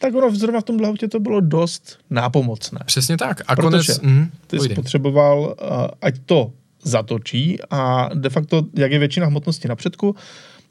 Tak 0.00 0.14
ono 0.14 0.30
zrovna 0.30 0.60
v 0.60 0.64
tom 0.64 0.84
autě 0.84 1.08
to 1.08 1.20
bylo 1.20 1.40
dost 1.40 1.98
nápomocné. 2.10 2.80
Přesně 2.84 3.16
tak. 3.16 3.42
A 3.46 3.56
konec... 3.56 4.00
Mm, 4.00 4.30
ty 4.46 4.60
jsi 4.60 4.68
potřeboval, 4.68 5.38
uh, 5.40 5.68
ať 6.02 6.14
to 6.26 6.52
zatočí 6.82 7.58
a 7.70 8.10
de 8.14 8.30
facto, 8.30 8.62
jak 8.74 8.92
je 8.92 8.98
většina 8.98 9.26
hmotnosti 9.26 9.68
na 9.68 9.76
předku, 9.76 10.16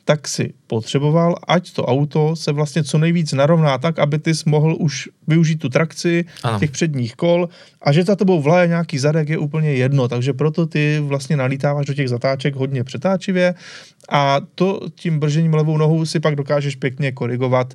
tak 0.06 0.28
si 0.28 0.54
potřeboval, 0.68 1.36
ať 1.48 1.74
to 1.74 1.86
auto 1.86 2.36
se 2.36 2.52
vlastně 2.52 2.84
co 2.84 2.98
nejvíc 2.98 3.34
narovná 3.34 3.78
tak, 3.78 4.00
aby 4.00 4.20
ty 4.20 4.32
mohl 4.46 4.76
už 4.80 5.10
využít 5.28 5.56
tu 5.56 5.70
trakci 5.70 6.26
ano. 6.44 6.60
těch 6.60 6.72
předních 6.72 7.16
kol 7.16 7.50
a 7.82 7.92
že 7.92 8.04
za 8.04 8.16
tebou 8.16 8.42
vlaje 8.42 8.68
nějaký 8.68 8.98
zadek 9.00 9.30
je 9.30 9.38
úplně 9.38 9.74
jedno, 9.74 10.08
takže 10.08 10.34
proto 10.34 10.66
ty 10.66 11.00
vlastně 11.00 11.38
nalítáváš 11.38 11.86
do 11.86 11.94
těch 11.94 12.10
zatáček 12.10 12.56
hodně 12.56 12.84
přetáčivě 12.84 13.54
a 14.10 14.40
to 14.56 14.80
tím 14.96 15.20
bržením 15.20 15.54
levou 15.54 15.78
nohou 15.78 16.06
si 16.06 16.20
pak 16.20 16.36
dokážeš 16.36 16.76
pěkně 16.76 17.12
korigovat, 17.12 17.74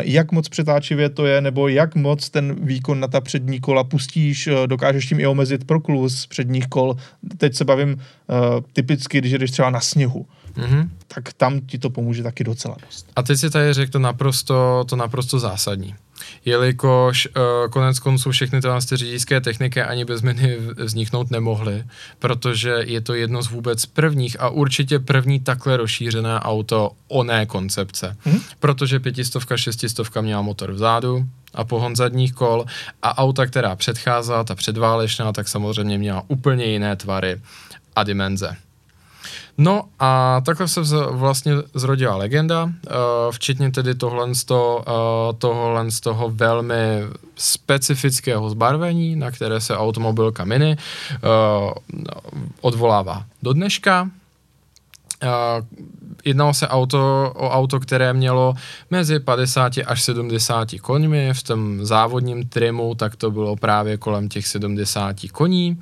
jak 0.00 0.32
moc 0.32 0.48
přetáčivě 0.48 1.08
to 1.08 1.26
je, 1.26 1.40
nebo 1.40 1.68
jak 1.68 1.94
moc 1.94 2.30
ten 2.30 2.56
výkon 2.60 3.00
na 3.00 3.08
ta 3.08 3.20
přední 3.20 3.60
kola 3.60 3.84
pustíš, 3.84 4.48
dokážeš 4.66 5.06
tím 5.06 5.20
i 5.20 5.26
omezit 5.26 5.64
proklus 5.64 6.26
předních 6.26 6.66
kol. 6.66 6.96
Teď 7.38 7.54
se 7.54 7.64
bavím 7.64 7.96
typicky, 8.72 9.18
když 9.18 9.32
jdeš 9.32 9.50
třeba 9.50 9.70
na 9.70 9.80
sněhu 9.80 10.26
mm-hmm. 10.56 10.88
tak 11.08 11.32
tam 11.32 11.60
ti 11.60 11.78
to 11.78 11.90
pomůže 11.90 12.22
taky 12.22 12.44
docela 12.44 12.76
dost. 12.86 13.06
A 13.16 13.22
teď 13.22 13.38
si 13.38 13.50
tady 13.50 13.72
řekl 13.72 13.92
to 13.92 13.98
naprosto, 13.98 14.84
to 14.88 14.96
naprosto 14.96 15.38
zásadní. 15.38 15.94
Jelikož 16.44 17.26
uh, 17.36 17.70
konec 17.70 17.98
konců 17.98 18.30
všechny 18.30 18.60
tyhle 18.60 18.80
řidičské 18.80 19.40
techniky 19.40 19.82
ani 19.82 20.04
bez 20.04 20.22
miny 20.22 20.56
vzniknout 20.76 21.30
nemohly, 21.30 21.84
protože 22.18 22.74
je 22.86 23.00
to 23.00 23.14
jedno 23.14 23.42
z 23.42 23.50
vůbec 23.50 23.86
prvních 23.86 24.40
a 24.40 24.48
určitě 24.48 24.98
první 24.98 25.40
takhle 25.40 25.76
rozšířené 25.76 26.40
auto 26.40 26.90
oné 27.08 27.46
koncepce. 27.46 28.16
Mm-hmm. 28.26 28.40
Protože 28.60 29.00
pětistovka, 29.00 29.56
šestistovka 29.56 30.20
měla 30.20 30.42
motor 30.42 30.72
vzadu, 30.72 31.26
a 31.54 31.64
pohon 31.64 31.96
zadních 31.96 32.32
kol 32.32 32.64
a 33.02 33.18
auta, 33.18 33.46
která 33.46 33.76
předcházela, 33.76 34.44
ta 34.44 34.54
předválečná, 34.54 35.32
tak 35.32 35.48
samozřejmě 35.48 35.98
měla 35.98 36.22
úplně 36.28 36.64
jiné 36.64 36.96
tvary 36.96 37.40
a 37.96 38.04
dimenze. 38.04 38.56
No 39.58 39.84
a 39.98 40.40
takhle 40.44 40.68
se 40.68 40.80
vlastně 41.10 41.52
zrodila 41.74 42.16
legenda, 42.16 42.64
uh, 42.64 42.70
včetně 43.30 43.70
tedy 43.70 43.94
tohle 43.94 44.34
z, 44.34 44.44
toho, 44.44 44.76
uh, 44.76 45.38
tohle 45.38 45.90
z 45.90 46.00
toho 46.00 46.30
velmi 46.30 47.02
specifického 47.36 48.50
zbarvení, 48.50 49.16
na 49.16 49.30
které 49.30 49.60
se 49.60 49.76
automobilka 49.76 50.44
Mini 50.44 50.76
uh, 50.76 51.72
odvolává 52.60 53.24
do 53.42 53.52
dneška. 53.52 54.10
Uh, 55.22 55.28
jednalo 56.24 56.54
se 56.54 56.68
auto, 56.68 57.32
o 57.36 57.50
auto, 57.50 57.80
které 57.80 58.12
mělo 58.12 58.54
mezi 58.90 59.20
50 59.20 59.72
až 59.86 60.02
70 60.02 60.68
koňmi, 60.80 61.34
v 61.34 61.42
tom 61.42 61.84
závodním 61.86 62.48
trimu 62.48 62.94
tak 62.94 63.16
to 63.16 63.30
bylo 63.30 63.56
právě 63.56 63.96
kolem 63.96 64.28
těch 64.28 64.46
70 64.46 65.16
koní 65.32 65.80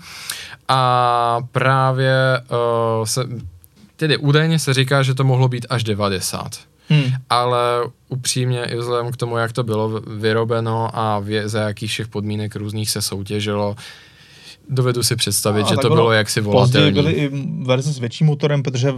a 0.69 1.39
právě 1.53 2.41
uh, 2.51 3.05
se 3.05 3.25
Tedy 3.97 4.17
údajně 4.17 4.59
se 4.59 4.75
říká, 4.75 5.03
že 5.03 5.15
to 5.15 5.25
mohlo 5.25 5.49
být 5.49 5.67
až 5.71 5.85
90. 5.85 6.59
Hmm. 6.89 7.13
Ale 7.31 7.59
upřímně 8.09 8.65
i 8.65 8.77
vzhledem 8.77 9.13
k 9.13 9.17
tomu, 9.17 9.37
jak 9.37 9.53
to 9.53 9.63
bylo 9.63 10.01
vyrobeno 10.01 10.99
a 10.99 11.19
vě, 11.19 11.49
za 11.49 11.61
jakých 11.61 11.91
všech 11.91 12.09
podmínek 12.09 12.57
různých 12.57 12.91
se 12.91 13.03
soutěžilo, 13.03 13.77
dovedu 14.69 15.03
si 15.03 15.17
představit, 15.17 15.63
no, 15.63 15.69
že 15.69 15.77
to 15.77 15.89
bylo 15.89 16.13
jaksi 16.13 16.41
volatelní. 16.41 16.93
Později 16.93 16.93
byly 16.93 17.13
i 17.13 17.47
verze 17.65 17.93
s 17.93 17.99
větším 17.99 18.27
motorem, 18.27 18.63
protože 18.63 18.93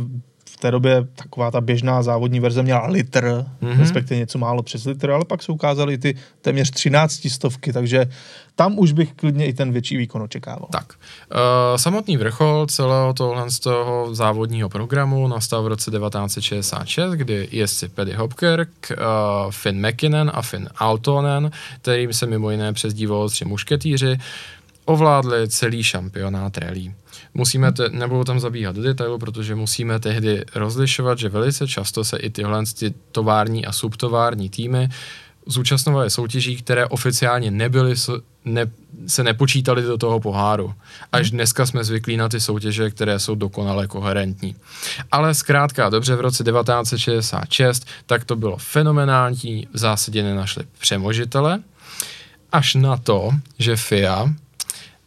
v 0.56 0.60
té 0.60 0.70
době 0.70 1.06
taková 1.14 1.50
ta 1.50 1.60
běžná 1.60 2.02
závodní 2.02 2.40
verze 2.40 2.62
měla 2.62 2.86
litr, 2.86 3.44
Mhm. 3.60 3.72
mm-hmm. 3.72 3.80
respektive 3.80 4.20
něco 4.20 4.38
málo 4.38 4.62
přes 4.62 4.84
litr, 4.84 5.10
ale 5.10 5.24
pak 5.24 5.42
se 5.42 5.52
ukázaly 5.52 5.98
ty 5.98 6.14
téměř 6.42 6.70
13 6.70 7.28
stovky, 7.30 7.72
takže 7.72 8.06
tam 8.56 8.78
už 8.78 8.92
bych 8.92 9.12
klidně 9.12 9.46
i 9.46 9.52
ten 9.52 9.72
větší 9.72 9.96
výkon 9.96 10.22
očekával. 10.22 10.68
Tak, 10.72 10.92
uh, 10.92 11.36
samotný 11.76 12.16
vrchol 12.16 12.66
celého 12.66 13.12
tohle 13.12 13.50
z 13.50 13.58
toho 13.60 14.14
závodního 14.14 14.68
programu 14.68 15.28
nastal 15.28 15.62
v 15.62 15.66
roce 15.66 15.90
1966, 15.90 17.12
kdy 17.12 17.48
jezdci 17.52 17.88
Paddy 17.88 18.12
Hopkirk, 18.12 18.68
uh, 18.90 18.96
Finn 19.50 19.88
McKinnon 19.88 20.30
a 20.34 20.42
Finn 20.42 20.68
Altonen, 20.76 21.50
kterým 21.82 22.12
se 22.12 22.26
mimo 22.26 22.50
jiné 22.50 22.72
přezdívalo 22.72 23.28
tři 23.28 23.44
mušketýři, 23.44 24.18
ovládli 24.84 25.48
celý 25.48 25.82
šampionát 25.82 26.58
rally. 26.58 26.92
Musíme, 27.36 27.72
te, 27.72 27.88
nebudu 27.88 28.24
tam 28.24 28.40
zabíhat 28.40 28.76
do 28.76 28.82
detailu, 28.82 29.18
protože 29.18 29.54
musíme 29.54 30.00
tehdy 30.00 30.44
rozlišovat, 30.54 31.18
že 31.18 31.28
velice 31.28 31.68
často 31.68 32.04
se 32.04 32.16
i 32.16 32.30
tyhle 32.30 32.64
ty 32.78 32.94
tovární 33.12 33.66
a 33.66 33.72
subtovární 33.72 34.50
týmy 34.50 34.88
zúčastňovaly 35.46 36.10
soutěží, 36.10 36.56
které 36.56 36.86
oficiálně 36.86 37.50
nebyly, 37.50 37.94
ne, 38.44 38.66
se 39.06 39.24
nepočítaly 39.24 39.82
do 39.82 39.98
toho 39.98 40.20
poháru. 40.20 40.74
Až 41.12 41.30
dneska 41.30 41.66
jsme 41.66 41.84
zvyklí 41.84 42.16
na 42.16 42.28
ty 42.28 42.40
soutěže, 42.40 42.90
které 42.90 43.18
jsou 43.18 43.34
dokonale 43.34 43.86
koherentní. 43.86 44.56
Ale 45.12 45.34
zkrátka, 45.34 45.88
dobře, 45.88 46.16
v 46.16 46.20
roce 46.20 46.44
1966, 46.44 47.86
tak 48.06 48.24
to 48.24 48.36
bylo 48.36 48.56
fenomenální, 48.56 49.68
v 49.72 49.78
zásadě 49.78 50.22
nenašli 50.22 50.64
přemožitele, 50.78 51.62
až 52.52 52.74
na 52.74 52.96
to, 52.96 53.30
že 53.58 53.76
FIA, 53.76 54.28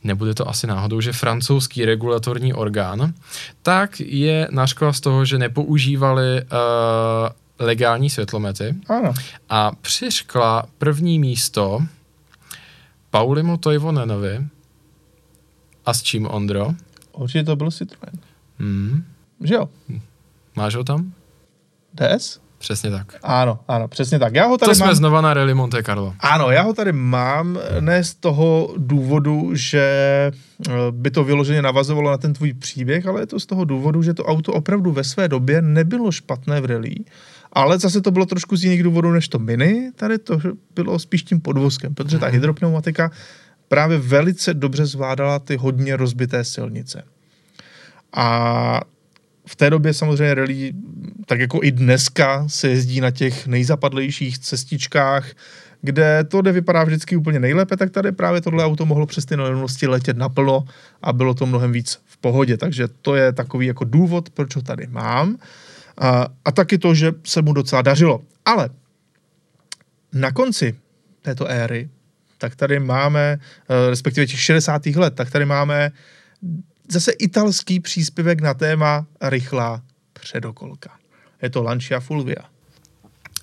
nebude 0.03 0.33
to 0.33 0.49
asi 0.49 0.67
náhodou, 0.67 1.01
že 1.01 1.13
francouzský 1.13 1.85
regulatorní 1.85 2.53
orgán, 2.53 3.13
tak 3.61 3.99
je 3.99 4.47
naškla 4.51 4.93
z 4.93 4.99
toho, 4.99 5.25
že 5.25 5.37
nepoužívali 5.37 6.41
uh, 6.41 6.47
legální 7.59 8.09
světlomety 8.09 8.75
Ano. 8.89 9.13
a 9.49 9.71
přiškla 9.81 10.65
první 10.77 11.19
místo 11.19 11.79
Paulimu 13.09 13.57
Toivonenovi 13.57 14.47
a 15.85 15.93
s 15.93 16.01
čím 16.03 16.27
Ondro? 16.27 16.73
Určitě 17.11 17.43
to 17.43 17.55
byl 17.55 17.71
Citroen. 17.71 18.13
Hmm. 18.59 19.05
Že 19.43 19.53
jo? 19.53 19.69
Máš 20.55 20.75
ho 20.75 20.83
tam? 20.83 21.13
DS? 21.93 22.39
Přesně 22.59 22.91
tak. 22.91 23.15
Ano, 23.23 23.59
ano, 23.67 23.87
přesně 23.87 24.19
tak. 24.19 24.35
Já 24.35 24.45
ho 24.45 24.57
tady 24.57 24.69
To 24.69 24.75
jsme 24.75 24.85
mám... 24.85 24.95
znova 24.95 25.21
na 25.21 25.33
Rally 25.33 25.53
Monte 25.53 25.83
Carlo. 25.83 26.13
Ano, 26.19 26.51
já 26.51 26.61
ho 26.61 26.73
tady 26.73 26.91
mám, 26.91 27.59
ne 27.79 28.03
z 28.03 28.13
toho 28.15 28.73
důvodu, 28.77 29.49
že 29.53 29.81
eh, 30.69 30.71
by 30.91 31.11
to 31.11 31.23
vyloženě 31.23 31.61
navazovalo 31.61 32.11
na 32.11 32.17
ten 32.17 32.33
tvůj 32.33 32.53
příběh, 32.53 33.05
ale 33.07 33.21
je 33.21 33.27
to 33.27 33.39
z 33.39 33.45
toho 33.45 33.65
důvodu, 33.65 34.03
že 34.03 34.13
to 34.13 34.25
auto 34.25 34.53
opravdu 34.53 34.91
ve 34.91 35.03
své 35.03 35.27
době 35.27 35.61
nebylo 35.61 36.11
špatné 36.11 36.61
v 36.61 36.65
rally, 36.65 36.95
ale 37.53 37.79
zase 37.79 38.01
to 38.01 38.11
bylo 38.11 38.25
trošku 38.25 38.55
z 38.55 38.63
jiných 38.63 38.83
důvodů 38.83 39.11
než 39.11 39.27
to 39.27 39.39
Mini, 39.39 39.91
tady 39.95 40.17
to 40.17 40.39
bylo 40.75 40.99
spíš 40.99 41.23
tím 41.23 41.41
podvozkem, 41.41 41.95
protože 41.95 42.19
ta 42.19 42.27
hydropneumatika 42.27 43.11
právě 43.67 43.97
velice 43.97 44.53
dobře 44.53 44.85
zvládala 44.85 45.39
ty 45.39 45.57
hodně 45.57 45.97
rozbité 45.97 46.43
silnice. 46.43 47.03
A 48.13 48.81
v 49.45 49.55
té 49.55 49.69
době 49.69 49.93
samozřejmě 49.93 50.33
rally, 50.33 50.73
tak 51.25 51.39
jako 51.39 51.59
i 51.63 51.71
dneska, 51.71 52.43
se 52.47 52.69
jezdí 52.69 53.01
na 53.01 53.11
těch 53.11 53.47
nejzapadlejších 53.47 54.39
cestičkách, 54.39 55.31
kde 55.81 56.23
to 56.23 56.41
nevypadá 56.41 56.83
vždycky 56.83 57.15
úplně 57.15 57.39
nejlépe, 57.39 57.77
tak 57.77 57.89
tady 57.89 58.11
právě 58.11 58.41
tohle 58.41 58.65
auto 58.65 58.85
mohlo 58.85 59.05
přes 59.05 59.25
ty 59.25 59.37
nerovnosti 59.37 59.87
letět 59.87 60.17
naplno 60.17 60.65
a 61.01 61.13
bylo 61.13 61.33
to 61.33 61.45
mnohem 61.45 61.71
víc 61.71 61.99
v 62.05 62.17
pohodě. 62.17 62.57
Takže 62.57 62.87
to 63.01 63.15
je 63.15 63.33
takový 63.33 63.67
jako 63.67 63.83
důvod, 63.83 64.29
proč 64.29 64.55
ho 64.55 64.61
tady 64.61 64.87
mám. 64.87 65.37
A, 65.97 66.27
a 66.45 66.51
taky 66.51 66.77
to, 66.77 66.93
že 66.93 67.11
se 67.23 67.41
mu 67.41 67.53
docela 67.53 67.81
dařilo. 67.81 68.21
Ale 68.45 68.69
na 70.13 70.31
konci 70.31 70.75
této 71.21 71.47
éry, 71.47 71.89
tak 72.37 72.55
tady 72.55 72.79
máme, 72.79 73.39
eh, 73.39 73.89
respektive 73.89 74.27
těch 74.27 74.41
60. 74.41 74.95
let, 74.95 75.15
tak 75.15 75.31
tady 75.31 75.45
máme 75.45 75.91
zase 76.91 77.11
italský 77.11 77.79
příspěvek 77.79 78.41
na 78.41 78.53
téma 78.53 79.05
rychlá 79.21 79.81
předokolka. 80.13 80.89
Je 81.41 81.49
to 81.49 81.63
Lancia 81.63 81.99
Fulvia. 81.99 82.43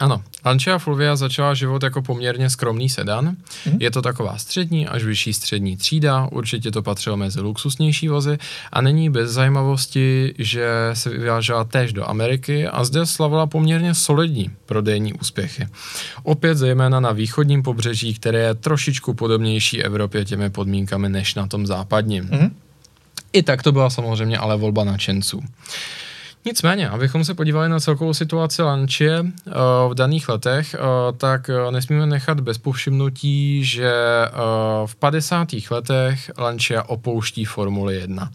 Ano, 0.00 0.22
Lancia 0.44 0.78
Fulvia 0.78 1.16
začala 1.16 1.54
život 1.54 1.82
jako 1.82 2.02
poměrně 2.02 2.50
skromný 2.50 2.88
sedan. 2.88 3.24
Mm. 3.66 3.76
Je 3.80 3.90
to 3.90 4.02
taková 4.02 4.38
střední 4.38 4.88
až 4.88 5.04
vyšší 5.04 5.32
střední 5.32 5.76
třída, 5.76 6.28
určitě 6.32 6.70
to 6.70 6.82
patřilo 6.82 7.16
mezi 7.16 7.40
luxusnější 7.40 8.08
vozy 8.08 8.38
a 8.72 8.80
není 8.80 9.10
bez 9.10 9.30
zajímavosti, 9.30 10.34
že 10.38 10.68
se 10.92 11.10
vyvážela 11.10 11.64
též 11.64 11.92
do 11.92 12.08
Ameriky 12.10 12.66
a 12.66 12.84
zde 12.84 13.06
slavila 13.06 13.46
poměrně 13.46 13.94
solidní 13.94 14.50
prodejní 14.66 15.12
úspěchy. 15.12 15.68
Opět 16.22 16.58
zejména 16.58 17.00
na 17.00 17.12
východním 17.12 17.62
pobřeží, 17.62 18.14
které 18.14 18.38
je 18.38 18.54
trošičku 18.54 19.14
podobnější 19.14 19.82
Evropě 19.82 20.24
těmi 20.24 20.50
podmínkami 20.50 21.08
než 21.08 21.34
na 21.34 21.46
tom 21.46 21.66
západním. 21.66 22.24
Mm. 22.24 22.65
I 23.36 23.42
tak 23.42 23.62
to 23.62 23.72
byla 23.72 23.90
samozřejmě 23.90 24.38
ale 24.38 24.56
volba 24.56 24.84
nadšenců. 24.84 25.42
Nicméně, 26.44 26.88
abychom 26.88 27.24
se 27.24 27.34
podívali 27.34 27.68
na 27.68 27.80
celkovou 27.80 28.14
situaci 28.14 28.62
Lančie 28.62 29.20
uh, 29.20 29.30
v 29.88 29.94
daných 29.94 30.28
letech, 30.28 30.76
uh, 30.78 31.16
tak 31.18 31.48
uh, 31.48 31.72
nesmíme 31.72 32.06
nechat 32.06 32.40
bez 32.40 32.58
povšimnutí, 32.58 33.64
že 33.64 33.92
v 34.86 34.96
50. 34.96 35.48
letech 35.70 36.30
Lancia 36.38 36.82
opouští 36.82 37.44
Formuli 37.44 37.96
1. 37.96 38.30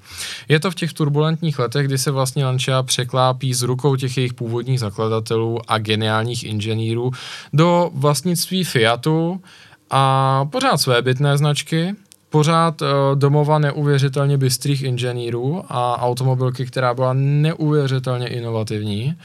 Je 0.48 0.60
to 0.60 0.72
v 0.72 0.76
těch 0.76 0.94
turbulentních 0.94 1.60
letech, 1.60 1.88
kdy 1.88 1.98
se 1.98 2.12
vlastně 2.12 2.46
Lancia 2.46 2.84
překlápí 2.84 3.54
z 3.54 3.62
rukou 3.62 3.96
těch 3.96 4.18
jejich 4.18 4.34
původních 4.34 4.80
zakladatelů 4.80 5.60
a 5.68 5.78
geniálních 5.78 6.44
inženýrů 6.44 7.12
do 7.54 7.92
vlastnictví 7.94 8.64
Fiatu 8.64 9.42
a 9.90 10.46
pořád 10.46 10.78
své 10.78 11.02
bytné 11.02 11.38
značky, 11.38 11.96
pořád 12.32 12.82
uh, 12.82 12.88
domova 13.16 13.60
neuvěřitelně 13.60 14.38
bystrých 14.38 14.82
inženýrů 14.82 15.64
a 15.70 16.02
automobilky, 16.02 16.66
která 16.66 16.94
byla 16.94 17.14
neuvěřitelně 17.14 18.28
inovativní, 18.28 19.16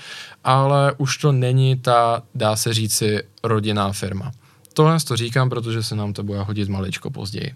ale 0.45 0.92
už 0.99 1.16
to 1.16 1.33
není 1.33 1.77
ta, 1.77 2.23
dá 2.35 2.57
se 2.57 2.75
říci, 2.75 3.23
rodinná 3.42 3.92
firma. 3.92 4.33
Tohle 4.73 4.99
to 5.09 5.16
říkám, 5.16 5.51
protože 5.51 5.83
se 5.83 5.97
nám 5.97 6.12
to 6.12 6.23
bude 6.23 6.42
hodit 6.42 6.69
maličko 6.69 7.11
později. 7.11 7.55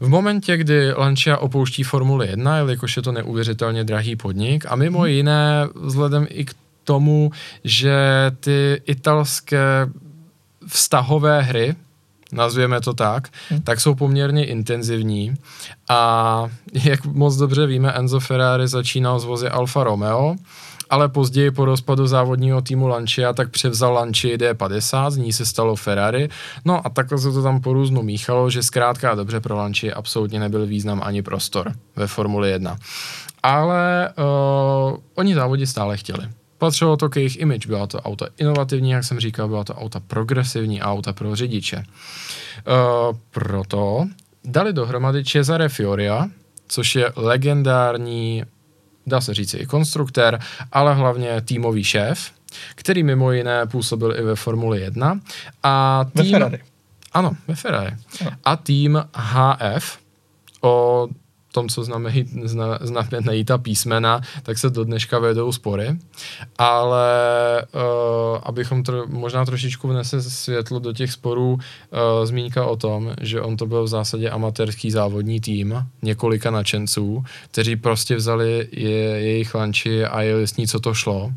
V 0.00 0.08
momentě, 0.08 0.56
kdy 0.56 0.92
Lancia 0.92 1.36
opouští 1.36 1.82
Formuli 1.82 2.28
1, 2.28 2.56
jelikož 2.56 2.96
je 2.96 3.02
to 3.02 3.12
neuvěřitelně 3.12 3.84
drahý 3.84 4.16
podnik 4.16 4.64
a 4.68 4.76
mimo 4.76 5.06
jiné 5.06 5.68
vzhledem 5.74 6.26
i 6.30 6.44
k 6.44 6.54
tomu, 6.84 7.30
že 7.64 7.96
ty 8.40 8.82
italské 8.86 9.88
vztahové 10.66 11.42
hry, 11.42 11.74
nazvěme 12.32 12.80
to 12.80 12.94
tak, 12.94 13.28
hmm. 13.48 13.62
tak 13.62 13.80
jsou 13.80 13.94
poměrně 13.94 14.44
intenzivní 14.46 15.34
a 15.88 16.44
jak 16.72 17.04
moc 17.04 17.36
dobře 17.36 17.66
víme, 17.66 17.92
Enzo 17.92 18.20
Ferrari 18.20 18.68
začínal 18.68 19.18
z 19.18 19.24
vozy 19.24 19.48
Alfa 19.48 19.84
Romeo, 19.84 20.34
ale 20.90 21.08
později 21.08 21.50
po 21.50 21.64
rozpadu 21.64 22.06
závodního 22.06 22.62
týmu 22.62 22.86
Lancia 22.86 23.32
tak 23.32 23.50
převzal 23.50 23.92
Lancia 23.92 24.36
D50, 24.36 25.10
z 25.10 25.16
ní 25.16 25.32
se 25.32 25.46
stalo 25.46 25.76
Ferrari, 25.76 26.28
no 26.64 26.86
a 26.86 26.90
takhle 26.90 27.18
se 27.18 27.32
to 27.32 27.42
tam 27.42 27.60
po 27.60 27.72
různu 27.72 28.02
míchalo, 28.02 28.50
že 28.50 28.62
zkrátka 28.62 29.14
dobře 29.14 29.40
pro 29.40 29.56
Lancia 29.56 29.94
absolutně 29.96 30.40
nebyl 30.40 30.66
význam 30.66 31.00
ani 31.04 31.22
prostor 31.22 31.72
ve 31.96 32.06
Formuli 32.06 32.50
1. 32.50 32.76
Ale 33.42 34.10
uh, 34.18 34.96
oni 35.14 35.34
závodit 35.34 35.68
stále 35.68 35.96
chtěli. 35.96 36.28
Patřilo 36.62 36.96
to 36.96 37.08
k 37.08 37.16
jejich 37.16 37.40
image, 37.40 37.66
byla 37.66 37.86
to 37.86 38.00
auta 38.00 38.26
inovativní, 38.38 38.90
jak 38.90 39.04
jsem 39.04 39.20
říkal, 39.20 39.48
byla 39.48 39.64
to 39.64 39.74
auta 39.74 40.00
progresivní 40.00 40.82
auta 40.82 41.12
pro 41.12 41.36
řidiče. 41.36 41.76
Uh, 41.76 43.16
proto 43.30 44.06
dali 44.44 44.72
dohromady 44.72 45.24
Cesare 45.24 45.68
Fioria, 45.68 46.28
což 46.68 46.96
je 46.96 47.12
legendární, 47.16 48.42
dá 49.06 49.20
se 49.20 49.34
říct 49.34 49.54
i 49.54 49.66
konstruktér, 49.66 50.40
ale 50.72 50.94
hlavně 50.94 51.40
týmový 51.40 51.84
šéf, 51.84 52.32
který 52.74 53.02
mimo 53.02 53.32
jiné 53.32 53.66
působil 53.66 54.16
i 54.18 54.22
ve 54.22 54.36
Formuli 54.36 54.80
1. 54.80 55.20
A 55.62 56.04
Ve 56.14 56.22
tým, 56.22 56.32
Ferrari. 56.32 56.58
Ano, 57.12 57.36
ve 57.48 57.54
Ferrari. 57.54 57.96
Ano. 58.20 58.30
A 58.44 58.56
tým 58.56 59.04
HF, 59.14 59.98
o 60.60 61.08
tom, 61.52 61.68
co 61.68 61.84
znamenají, 61.84 62.24
zna, 62.44 62.78
znamenají 62.80 63.44
ta 63.44 63.58
písmena, 63.58 64.20
tak 64.42 64.58
se 64.58 64.70
do 64.70 64.84
dneška 64.84 65.18
vedou 65.18 65.52
spory, 65.52 65.96
ale 66.58 67.06
uh, 67.74 68.38
abychom 68.42 68.82
tro, 68.82 69.06
možná 69.06 69.44
trošičku 69.44 69.88
vnese 69.88 70.22
světlo 70.22 70.78
do 70.78 70.92
těch 70.92 71.12
sporů, 71.12 71.52
uh, 71.52 71.60
zmínka 72.24 72.66
o 72.66 72.76
tom, 72.76 73.14
že 73.20 73.40
on 73.40 73.56
to 73.56 73.66
byl 73.66 73.84
v 73.84 73.88
zásadě 73.88 74.30
amatérský 74.30 74.90
závodní 74.90 75.40
tým, 75.40 75.86
několika 76.02 76.50
nadšenců, 76.50 77.24
kteří 77.50 77.76
prostě 77.76 78.16
vzali 78.16 78.68
je, 78.72 78.90
jejich 79.20 79.54
lanči 79.54 80.04
a 80.04 80.22
jeli 80.22 80.46
s 80.46 80.56
ní, 80.56 80.66
co 80.66 80.80
to 80.80 80.94
šlo. 80.94 81.32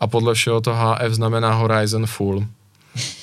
A 0.00 0.06
podle 0.06 0.34
všeho 0.34 0.60
to 0.60 0.74
HF 0.74 1.12
znamená 1.12 1.54
Horizon 1.54 2.06
Full, 2.06 2.46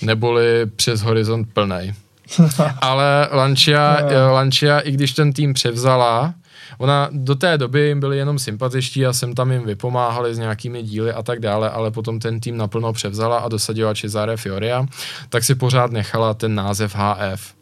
neboli 0.02 0.66
přes 0.66 1.02
horizont 1.02 1.48
plnej. 1.54 1.94
Ale 2.82 3.30
Lancia, 3.32 3.98
No. 4.02 4.34
Lancia, 4.34 4.80
i 4.80 4.92
když 4.92 5.14
ten 5.14 5.34
tým 5.34 5.54
převzala, 5.54 6.34
Ona 6.78 7.10
do 7.12 7.36
té 7.36 7.58
doby 7.58 7.88
jim 7.88 8.00
byli 8.00 8.18
jenom 8.18 8.40
sympatičtí 8.40 9.06
a 9.06 9.14
jsem 9.14 9.36
tam 9.36 9.52
jim 9.52 9.66
vypomáhali 9.66 10.36
s 10.36 10.38
nějakými 10.38 10.84
díly 10.84 11.14
a 11.14 11.24
tak 11.24 11.40
dále, 11.40 11.70
ale 11.70 11.92
potom 11.92 12.20
ten 12.20 12.40
tým 12.40 12.58
naplno 12.58 12.94
převzala 12.94 13.40
a 13.40 13.48
dosadila 13.50 13.94
Cesare 13.96 14.38
Fioria, 14.38 14.86
tak 15.30 15.44
si 15.44 15.56
pořád 15.56 15.92
nechala 15.92 16.34
ten 16.34 16.56
název 16.56 16.96
HF. 16.96 17.54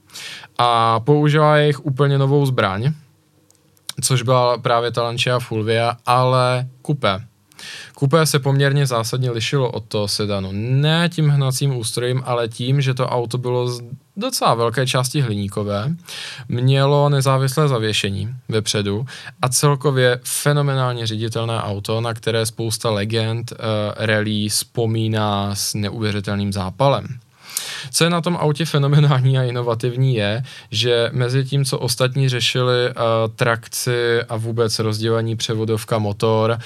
A 0.58 0.99
použila 0.99 1.58
jejich 1.58 1.86
úplně 1.86 2.17
novou 2.17 2.45
zbraň, 2.45 2.93
což 4.02 4.21
byla 4.21 4.58
právě 4.58 4.91
ta 4.91 5.04
Lancia 5.04 5.39
Fulvia, 5.39 5.97
ale 6.06 6.67
kupé. 6.82 7.19
Kupé 7.95 8.26
se 8.26 8.39
poměrně 8.39 8.86
zásadně 8.86 9.32
lišilo 9.32 9.71
od 9.71 9.86
toho 9.86 10.08
sedanu. 10.08 10.49
Ne 10.52 11.10
tím 11.10 11.30
hnacím 11.30 11.78
ústrojem, 11.78 12.21
ale 12.26 12.47
tím, 12.47 12.82
že 12.82 12.93
to 12.93 13.08
auto 13.08 13.38
bylo 13.38 13.67
z 13.67 13.82
docela 14.17 14.54
velké 14.54 14.88
části 14.88 15.21
hliníkové, 15.21 15.95
mělo 16.47 17.10
nezávislé 17.10 17.67
zavěšení 17.67 18.30
vepředu 18.49 19.06
a 19.41 19.49
celkově 19.49 20.19
fenomenálně 20.23 21.08
ředitelné 21.08 21.62
auto, 21.62 22.02
na 22.02 22.13
které 22.13 22.45
spousta 22.45 22.89
legend 22.89 23.52
uh, 23.52 23.58
rally 23.95 24.49
vzpomíná 24.49 25.56
s 25.56 25.73
neuvěřitelným 25.73 26.54
zápalem. 26.54 27.08
Co 27.91 28.04
je 28.04 28.10
na 28.10 28.21
tom 28.21 28.38
autě 28.38 28.65
fenomenální 28.65 29.38
a 29.38 29.43
inovativní 29.43 30.15
je, 30.15 30.43
že 30.71 31.10
mezi 31.13 31.43
tím, 31.45 31.65
co 31.65 31.80
ostatní 31.80 32.30
řešili 32.30 32.89
uh, 32.89 32.93
trakci 33.36 34.21
a 34.30 34.38
vůbec 34.38 34.80
rozdělení 34.80 35.36
převodovka 35.36 35.97
motor, 35.97 36.58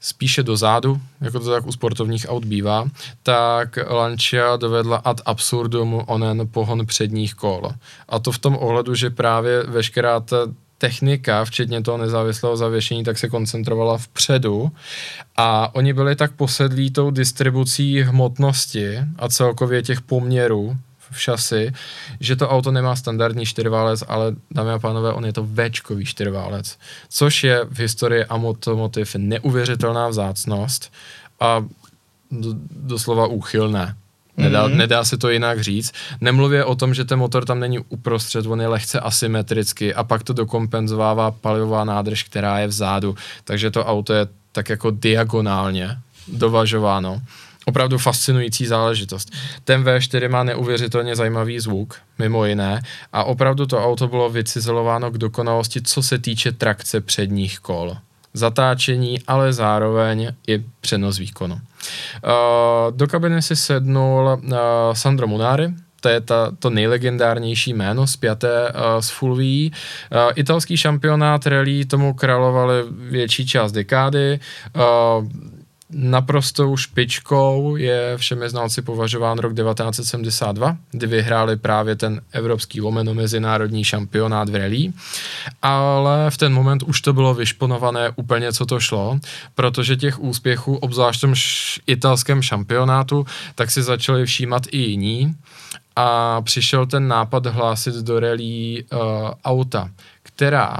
spíše 0.00 0.42
dozadu, 0.42 1.00
jako 1.20 1.40
to 1.40 1.50
tak 1.50 1.66
u 1.66 1.72
sportovních 1.72 2.26
aut 2.28 2.44
bývá, 2.44 2.88
tak 3.22 3.78
Lancia 3.88 4.56
dovedla 4.56 4.96
ad 4.96 5.20
absurdum 5.24 6.02
onen 6.06 6.48
pohon 6.50 6.86
předních 6.86 7.34
kol. 7.34 7.70
A 8.08 8.18
to 8.18 8.32
v 8.32 8.38
tom 8.38 8.56
ohledu, 8.60 8.94
že 8.94 9.10
právě 9.10 9.62
veškerá 9.62 10.20
ta 10.20 10.36
technika, 10.78 11.44
včetně 11.44 11.82
toho 11.82 11.98
nezávislého 11.98 12.56
zavěšení, 12.56 13.04
tak 13.04 13.18
se 13.18 13.28
koncentrovala 13.28 13.98
vpředu 13.98 14.70
a 15.36 15.74
oni 15.74 15.92
byli 15.92 16.16
tak 16.16 16.32
posedlí 16.32 16.90
tou 16.90 17.10
distribucí 17.10 18.02
hmotnosti 18.02 18.98
a 19.18 19.28
celkově 19.28 19.82
těch 19.82 20.00
poměrů 20.00 20.76
v 21.10 21.20
šasi, 21.20 21.72
že 22.20 22.36
to 22.36 22.48
auto 22.48 22.70
nemá 22.70 22.96
standardní 22.96 23.46
čtyřválec, 23.46 24.04
ale 24.08 24.34
dámy 24.50 24.70
a 24.70 24.78
pánové, 24.78 25.12
on 25.12 25.26
je 25.26 25.32
to 25.32 25.46
Včkový 25.46 26.04
čtyřválec, 26.04 26.78
což 27.08 27.44
je 27.44 27.64
v 27.64 27.78
historii 27.78 28.24
automotiv 28.24 29.14
neuvěřitelná 29.14 30.08
vzácnost 30.08 30.92
a 31.40 31.64
do, 32.30 32.54
doslova 32.70 33.26
úchylné. 33.26 33.96
Nedá, 34.36 34.68
mm-hmm. 34.68 34.76
nedá 34.76 35.04
se 35.04 35.18
to 35.18 35.30
jinak 35.30 35.60
říct. 35.60 35.92
Nemluvě 36.20 36.64
o 36.64 36.74
tom, 36.74 36.94
že 36.94 37.04
ten 37.04 37.18
motor 37.18 37.44
tam 37.44 37.60
není 37.60 37.78
uprostřed, 37.78 38.46
on 38.46 38.60
je 38.60 38.68
lehce 38.68 39.00
asymetricky 39.00 39.94
a 39.94 40.04
pak 40.04 40.22
to 40.22 40.32
dokompenzovává 40.32 41.30
palivová 41.30 41.84
nádrž, 41.84 42.22
která 42.22 42.58
je 42.58 42.66
vzadu. 42.66 43.16
Takže 43.44 43.70
to 43.70 43.84
auto 43.84 44.12
je 44.12 44.26
tak 44.52 44.68
jako 44.68 44.90
diagonálně 44.90 45.98
dovažováno 46.28 47.22
opravdu 47.70 47.98
fascinující 47.98 48.66
záležitost. 48.66 49.30
Ten 49.64 49.84
V4 49.84 50.28
má 50.28 50.42
neuvěřitelně 50.42 51.16
zajímavý 51.16 51.60
zvuk, 51.60 51.94
mimo 52.18 52.44
jiné, 52.44 52.82
a 53.12 53.24
opravdu 53.24 53.66
to 53.66 53.84
auto 53.84 54.08
bylo 54.08 54.30
vycizelováno 54.30 55.10
k 55.10 55.18
dokonalosti, 55.18 55.82
co 55.82 56.02
se 56.02 56.18
týče 56.18 56.52
trakce 56.52 57.00
předních 57.00 57.58
kol. 57.58 57.96
Zatáčení, 58.34 59.18
ale 59.26 59.52
zároveň 59.52 60.32
i 60.46 60.64
přenos 60.80 61.18
výkonu. 61.18 61.54
Uh, 61.54 61.60
do 62.96 63.06
kabiny 63.06 63.42
si 63.42 63.56
sednul 63.56 64.40
uh, 64.42 64.58
Sandro 64.92 65.26
Munari, 65.26 65.74
to 66.00 66.08
je 66.08 66.20
ta, 66.20 66.52
to 66.58 66.70
nejlegendárnější 66.70 67.74
jméno 67.74 68.06
zpěté 68.06 68.72
uh, 68.72 69.00
s 69.00 69.10
Fulví. 69.10 69.72
Uh, 69.72 70.32
italský 70.34 70.76
šampionát 70.76 71.46
rally 71.46 71.84
tomu 71.84 72.14
královali 72.14 72.74
větší 72.90 73.46
část 73.46 73.72
dekády. 73.72 74.40
Uh, 74.76 75.26
naprostou 75.92 76.76
špičkou 76.76 77.76
je 77.76 78.16
všemi 78.16 78.48
znalci 78.48 78.82
považován 78.82 79.38
rok 79.38 79.54
1972, 79.54 80.76
kdy 80.90 81.06
vyhráli 81.06 81.56
právě 81.56 81.96
ten 81.96 82.20
evropský 82.32 82.80
lomeno 82.80 83.14
mezinárodní 83.14 83.84
šampionát 83.84 84.48
v 84.48 84.54
rally, 84.54 84.92
ale 85.62 86.30
v 86.30 86.36
ten 86.36 86.52
moment 86.52 86.82
už 86.82 87.00
to 87.00 87.12
bylo 87.12 87.34
vyšponované 87.34 88.10
úplně, 88.16 88.52
co 88.52 88.66
to 88.66 88.80
šlo, 88.80 89.18
protože 89.54 89.96
těch 89.96 90.20
úspěchů, 90.20 90.76
obzvlášť 90.76 91.18
v 91.18 91.20
tom 91.20 91.32
š- 91.32 91.80
italském 91.86 92.42
šampionátu, 92.42 93.26
tak 93.54 93.70
si 93.70 93.82
začali 93.82 94.26
všímat 94.26 94.62
i 94.70 94.78
jiní. 94.78 95.34
A 95.96 96.40
přišel 96.40 96.86
ten 96.86 97.08
nápad 97.08 97.46
hlásit 97.46 97.94
do 97.94 98.20
rally 98.20 98.84
uh, 98.92 98.98
auta, 99.44 99.90
která 100.22 100.76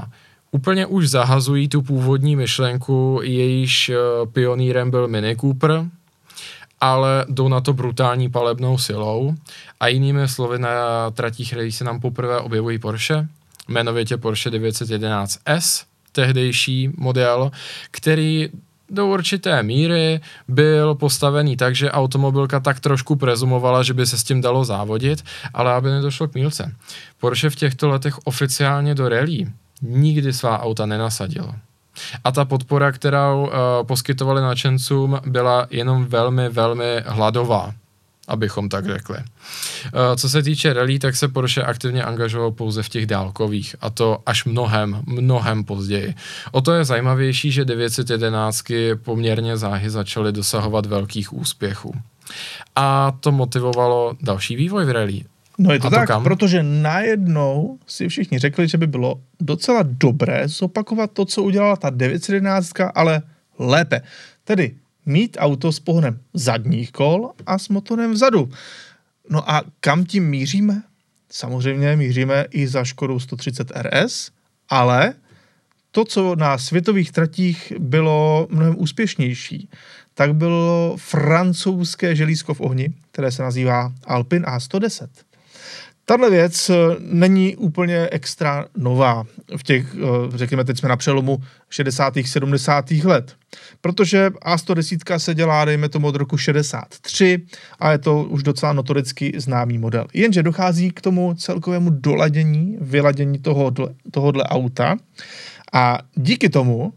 úplně 0.51 0.85
už 0.85 1.09
zahazují 1.09 1.67
tu 1.67 1.81
původní 1.81 2.35
myšlenku, 2.35 3.19
jejíž 3.23 3.91
pionýrem 4.33 4.91
byl 4.91 5.07
Mini 5.07 5.35
Cooper, 5.35 5.85
ale 6.81 7.25
jdou 7.29 7.47
na 7.47 7.61
to 7.61 7.73
brutální 7.73 8.29
palebnou 8.29 8.77
silou 8.77 9.35
a 9.79 9.87
jinými 9.87 10.27
slovy 10.27 10.59
na 10.59 11.11
tratích 11.11 11.53
rally 11.53 11.71
se 11.71 11.83
nám 11.83 11.99
poprvé 11.99 12.39
objevují 12.39 12.79
Porsche, 12.79 13.27
jmenovitě 13.69 14.17
Porsche 14.17 14.49
911S, 14.49 15.83
tehdejší 16.11 16.89
model, 16.97 17.51
který 17.91 18.49
do 18.89 19.07
určité 19.07 19.63
míry 19.63 20.19
byl 20.47 20.95
postavený 20.95 21.57
tak, 21.57 21.75
že 21.75 21.91
automobilka 21.91 22.59
tak 22.59 22.79
trošku 22.79 23.15
prezumovala, 23.15 23.83
že 23.83 23.93
by 23.93 24.05
se 24.05 24.17
s 24.17 24.23
tím 24.23 24.41
dalo 24.41 24.65
závodit, 24.65 25.23
ale 25.53 25.73
aby 25.73 25.89
nedošlo 25.89 26.27
k 26.27 26.35
mílce. 26.35 26.75
Porsche 27.19 27.49
v 27.49 27.55
těchto 27.55 27.89
letech 27.89 28.17
oficiálně 28.23 28.95
do 28.95 29.09
rally 29.09 29.47
nikdy 29.81 30.33
svá 30.33 30.59
auta 30.59 30.85
nenasadilo. 30.85 31.53
A 32.23 32.31
ta 32.31 32.45
podpora, 32.45 32.91
kterou 32.91 33.43
uh, 33.43 33.53
poskytovali 33.87 34.41
nadšencům, 34.41 35.19
byla 35.25 35.67
jenom 35.69 36.05
velmi, 36.05 36.49
velmi 36.49 37.03
hladová, 37.05 37.73
abychom 38.27 38.69
tak 38.69 38.85
řekli. 38.85 39.17
Uh, 39.17 40.15
co 40.15 40.29
se 40.29 40.43
týče 40.43 40.73
rally, 40.73 40.99
tak 40.99 41.15
se 41.15 41.27
Porsche 41.27 41.63
aktivně 41.63 42.03
angažoval 42.03 42.51
pouze 42.51 42.83
v 42.83 42.89
těch 42.89 43.05
dálkových, 43.05 43.75
a 43.81 43.89
to 43.89 44.19
až 44.25 44.45
mnohem, 44.45 45.01
mnohem 45.05 45.63
později. 45.63 46.15
O 46.51 46.61
to 46.61 46.73
je 46.73 46.85
zajímavější, 46.85 47.51
že 47.51 47.65
911 47.65 48.63
poměrně 49.03 49.57
záhy 49.57 49.89
začaly 49.89 50.31
dosahovat 50.31 50.85
velkých 50.85 51.33
úspěchů. 51.33 51.93
A 52.75 53.11
to 53.19 53.31
motivovalo 53.31 54.15
další 54.21 54.55
vývoj 54.55 54.85
v 54.85 54.89
rally. 54.89 55.23
No 55.61 55.73
je 55.73 55.79
to, 55.79 55.89
tak, 55.89 56.07
kam? 56.07 56.23
protože 56.23 56.63
najednou 56.63 57.79
si 57.87 58.07
všichni 58.07 58.39
řekli, 58.39 58.67
že 58.67 58.77
by 58.77 58.87
bylo 58.87 59.21
docela 59.39 59.83
dobré 59.83 60.47
zopakovat 60.47 61.11
to, 61.11 61.25
co 61.25 61.43
udělala 61.43 61.75
ta 61.75 61.89
911, 61.89 62.71
ale 62.95 63.21
lépe. 63.59 64.01
Tedy 64.43 64.75
mít 65.05 65.37
auto 65.39 65.71
s 65.71 65.79
pohonem 65.79 66.19
zadních 66.33 66.91
kol 66.91 67.31
a 67.45 67.57
s 67.57 67.69
motorem 67.69 68.11
vzadu. 68.11 68.49
No 69.29 69.51
a 69.51 69.61
kam 69.79 70.05
tím 70.05 70.29
míříme? 70.29 70.81
Samozřejmě 71.29 71.95
míříme 71.95 72.45
i 72.51 72.67
za 72.67 72.83
Škodou 72.83 73.19
130 73.19 73.71
RS, 73.75 74.31
ale 74.69 75.13
to, 75.91 76.05
co 76.05 76.35
na 76.35 76.57
světových 76.57 77.11
tratích 77.11 77.73
bylo 77.79 78.47
mnohem 78.51 78.75
úspěšnější, 78.77 79.69
tak 80.13 80.35
bylo 80.35 80.95
francouzské 80.97 82.15
želízko 82.15 82.53
v 82.53 82.61
ohni, 82.61 82.93
které 83.11 83.31
se 83.31 83.43
nazývá 83.43 83.93
Alpine 84.03 84.45
A110. 84.45 85.07
Tahle 86.11 86.29
věc 86.29 86.69
eh, 86.69 86.75
není 86.99 87.55
úplně 87.55 88.07
extra 88.11 88.65
nová 88.77 89.23
v 89.57 89.63
těch, 89.63 89.95
eh, 89.95 90.37
řekněme, 90.37 90.63
teď 90.63 90.79
jsme 90.79 90.89
na 90.89 90.97
přelomu 90.97 91.37
60. 91.69 92.13
70. 92.27 92.91
let, 93.03 93.35
protože 93.81 94.29
A110 94.29 95.17
se 95.17 95.35
dělá, 95.35 95.65
dejme 95.65 95.89
tomu, 95.89 96.07
od 96.07 96.15
roku 96.15 96.37
63 96.37 97.39
a 97.79 97.91
je 97.91 97.97
to 97.97 98.23
už 98.23 98.43
docela 98.43 98.73
notoricky 98.73 99.33
známý 99.37 99.77
model. 99.77 100.07
Jenže 100.13 100.43
dochází 100.43 100.91
k 100.91 101.01
tomu 101.01 101.33
celkovému 101.33 101.89
doladění, 101.89 102.77
vyladění 102.81 103.39
tohohle, 103.39 103.87
tohohle 104.11 104.43
auta 104.43 104.97
a 105.73 105.99
díky 106.15 106.49
tomu 106.49 106.93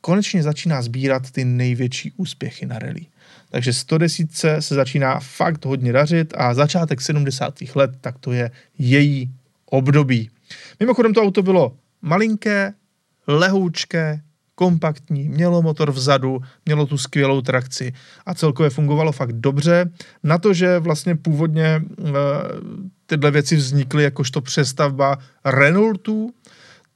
konečně 0.00 0.42
začíná 0.42 0.82
sbírat 0.82 1.30
ty 1.30 1.44
největší 1.44 2.12
úspěchy 2.16 2.66
na 2.66 2.78
rally. 2.78 3.06
Takže 3.50 3.72
110 3.72 4.30
se 4.60 4.74
začíná 4.74 5.20
fakt 5.20 5.64
hodně 5.64 5.92
dařit 5.92 6.34
a 6.36 6.54
začátek 6.54 7.00
70. 7.00 7.54
let, 7.74 7.90
tak 8.00 8.18
to 8.18 8.32
je 8.32 8.50
její 8.78 9.30
období. 9.66 10.30
Mimochodem 10.80 11.14
to 11.14 11.22
auto 11.22 11.42
bylo 11.42 11.76
malinké, 12.02 12.74
lehoučké, 13.26 14.20
kompaktní, 14.54 15.28
mělo 15.28 15.62
motor 15.62 15.90
vzadu, 15.92 16.40
mělo 16.66 16.86
tu 16.86 16.98
skvělou 16.98 17.40
trakci 17.40 17.92
a 18.26 18.34
celkově 18.34 18.70
fungovalo 18.70 19.12
fakt 19.12 19.32
dobře. 19.32 19.90
Na 20.22 20.38
to, 20.38 20.52
že 20.52 20.78
vlastně 20.78 21.16
původně 21.16 21.64
e, 21.64 21.82
tyhle 23.06 23.30
věci 23.30 23.56
vznikly 23.56 24.02
jakožto 24.02 24.40
přestavba 24.40 25.18
Renaultů, 25.44 26.30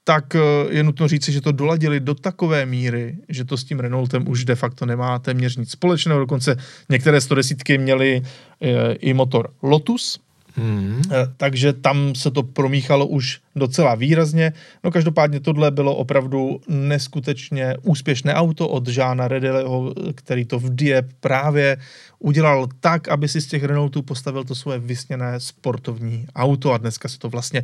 tak 0.05 0.37
je 0.69 0.83
nutno 0.83 1.09
říci, 1.09 1.33
že 1.33 1.41
to 1.41 1.53
doladili 1.53 2.01
do 2.01 2.15
takové 2.15 2.67
míry, 2.67 3.17
že 3.29 3.45
to 3.45 3.57
s 3.57 3.65
tím 3.65 3.81
Renaultem 3.81 4.29
už 4.29 4.45
de 4.45 4.55
facto 4.55 4.87
nemá 4.87 5.19
téměř 5.19 5.57
nic 5.57 5.71
společného. 5.71 6.21
Dokonce 6.21 6.57
některé 6.89 7.21
110 7.21 7.59
měly 7.69 8.23
e, 8.61 8.93
i 8.93 9.15
motor 9.15 9.51
Lotus, 9.63 10.21
Hmm. 10.57 11.03
Eh, 11.11 11.27
takže 11.37 11.73
tam 11.73 12.15
se 12.15 12.31
to 12.31 12.43
promíchalo 12.43 13.07
už 13.07 13.41
docela 13.57 13.95
výrazně. 13.95 14.53
No 14.85 14.91
každopádně 14.91 15.41
tohle 15.41 15.71
bylo 15.71 15.97
opravdu 15.97 16.61
neskutečně 16.69 17.75
úspěšné 17.83 18.35
auto 18.35 18.69
od 18.69 18.89
Žána 18.89 19.29
Redeleho, 19.29 19.95
který 20.15 20.45
to 20.45 20.59
v 20.59 20.75
Diep 20.75 21.07
právě 21.21 21.77
udělal 22.19 22.69
tak, 22.81 23.09
aby 23.09 23.29
si 23.29 23.41
z 23.41 23.47
těch 23.47 23.65
Renaultů 23.65 24.03
postavil 24.03 24.45
to 24.45 24.55
svoje 24.55 24.79
vysněné 24.79 25.41
sportovní 25.41 26.27
auto 26.35 26.73
a 26.73 26.79
dneska 26.79 27.09
se 27.09 27.19
to 27.19 27.29
vlastně 27.29 27.63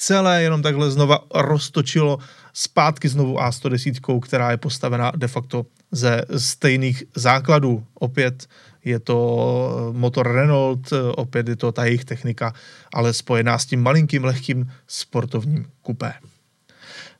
celé 0.00 0.42
jenom 0.42 0.62
takhle 0.62 0.90
znova 0.90 1.18
roztočilo 1.34 2.18
zpátky 2.52 3.08
znovu 3.08 3.36
A110, 3.36 4.20
která 4.20 4.50
je 4.50 4.56
postavena 4.56 5.12
de 5.16 5.28
facto 5.28 5.66
ze 5.92 6.22
stejných 6.36 7.04
základů. 7.16 7.86
Opět 7.94 8.46
je 8.84 9.00
to 9.00 9.90
motor 9.92 10.32
Renault, 10.32 10.92
opět 11.16 11.48
je 11.48 11.56
to 11.56 11.72
ta 11.72 11.84
jejich 11.84 12.04
technika, 12.04 12.54
ale 12.94 13.12
spojená 13.12 13.58
s 13.58 13.66
tím 13.66 13.82
malinkým, 13.82 14.24
lehkým 14.24 14.72
sportovním 14.86 15.66
kupé. 15.82 16.12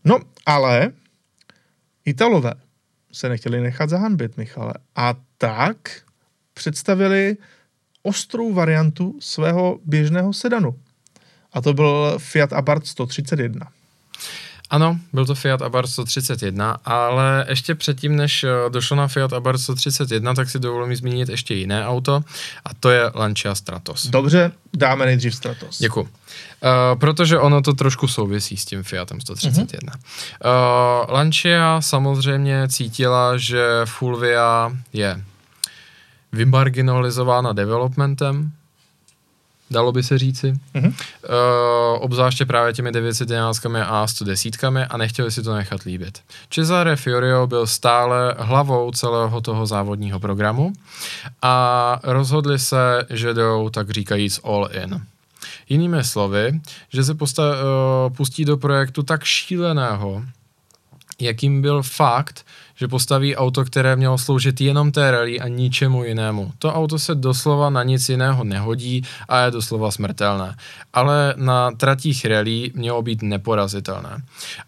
No, 0.04 0.18
ale 0.46 0.92
Italové 2.04 2.54
se 3.12 3.28
nechtěli 3.28 3.60
nechat 3.60 3.90
zahanbit, 3.90 4.36
Michale. 4.36 4.74
A 4.96 5.14
tak 5.38 6.02
představili 6.54 7.36
ostrou 8.02 8.52
variantu 8.52 9.16
svého 9.20 9.78
běžného 9.84 10.32
sedanu. 10.32 10.74
A 11.52 11.60
to 11.60 11.72
byl 11.72 12.14
Fiat 12.18 12.52
Abarth 12.52 12.86
131. 12.86 13.66
Ano, 14.70 14.98
byl 15.12 15.26
to 15.26 15.34
Fiat 15.34 15.62
Abarth 15.62 15.90
131, 15.90 16.76
ale 16.84 17.46
ještě 17.48 17.74
předtím, 17.74 18.16
než 18.16 18.44
eh, 18.44 18.48
došlo 18.68 18.96
na 18.96 19.08
Fiat 19.08 19.32
Abarth 19.32 19.60
131, 19.60 20.34
tak 20.34 20.50
si 20.50 20.58
dovolím 20.58 20.96
zmínit 20.96 21.28
ještě 21.28 21.54
jiné 21.54 21.86
auto 21.86 22.20
a 22.64 22.74
to 22.80 22.90
je 22.90 23.10
Lancia 23.14 23.54
Stratos. 23.54 24.06
Dobře, 24.06 24.52
dáme 24.76 25.06
nejdřív 25.06 25.34
Stratos. 25.34 25.78
Děkuji. 25.78 26.00
Uh, 26.02 26.08
protože 26.98 27.38
ono 27.38 27.62
to 27.62 27.72
trošku 27.72 28.08
souvisí 28.08 28.56
s 28.56 28.64
tím 28.64 28.82
Fiatem 28.82 29.20
131. 29.20 29.92
Uh-huh. 29.92 31.06
Uh, 31.06 31.14
Lancia 31.14 31.80
samozřejmě 31.80 32.68
cítila, 32.68 33.36
že 33.36 33.66
Fulvia 33.84 34.72
je 34.92 35.22
vymarginalizována 36.32 37.52
developmentem, 37.52 38.52
dalo 39.70 39.92
by 39.92 40.02
se 40.02 40.18
říci. 40.18 40.52
Mm-hmm. 40.74 40.88
Uh, 40.88 40.94
obzvláště 42.00 42.46
právě 42.46 42.72
těmi 42.72 42.92
911 42.92 43.66
a 43.86 44.06
110 44.06 44.64
a 44.88 44.96
nechtěli 44.96 45.30
si 45.30 45.42
to 45.42 45.54
nechat 45.54 45.82
líbit. 45.82 46.20
Cesare 46.50 46.96
Fiorio 46.96 47.46
byl 47.46 47.66
stále 47.66 48.34
hlavou 48.38 48.90
celého 48.90 49.40
toho 49.40 49.66
závodního 49.66 50.20
programu 50.20 50.72
a 51.42 52.00
rozhodli 52.02 52.58
se, 52.58 53.06
že 53.10 53.34
jdou 53.34 53.68
tak 53.68 53.90
říkajíc 53.90 54.40
all 54.44 54.68
in. 54.72 55.00
Jinými 55.68 56.04
slovy, 56.04 56.60
že 56.92 57.04
se 57.04 57.14
posta- 57.14 57.54
uh, 57.54 58.16
pustí 58.16 58.44
do 58.44 58.56
projektu 58.56 59.02
tak 59.02 59.24
šíleného, 59.24 60.24
jakým 61.20 61.62
byl 61.62 61.82
fakt, 61.82 62.46
že 62.80 62.88
postaví 62.88 63.36
auto, 63.36 63.64
které 63.64 63.96
mělo 63.96 64.18
sloužit 64.18 64.60
jenom 64.60 64.92
té 64.92 65.10
rally 65.10 65.40
a 65.40 65.48
ničemu 65.48 66.04
jinému. 66.04 66.52
To 66.58 66.74
auto 66.74 66.98
se 66.98 67.14
doslova 67.14 67.70
na 67.70 67.82
nic 67.82 68.08
jiného 68.08 68.44
nehodí 68.44 69.02
a 69.28 69.44
je 69.44 69.50
doslova 69.50 69.90
smrtelné. 69.90 70.56
Ale 70.92 71.34
na 71.36 71.70
tratích 71.70 72.24
rally 72.24 72.70
mělo 72.74 73.02
být 73.02 73.22
neporazitelné. 73.22 74.22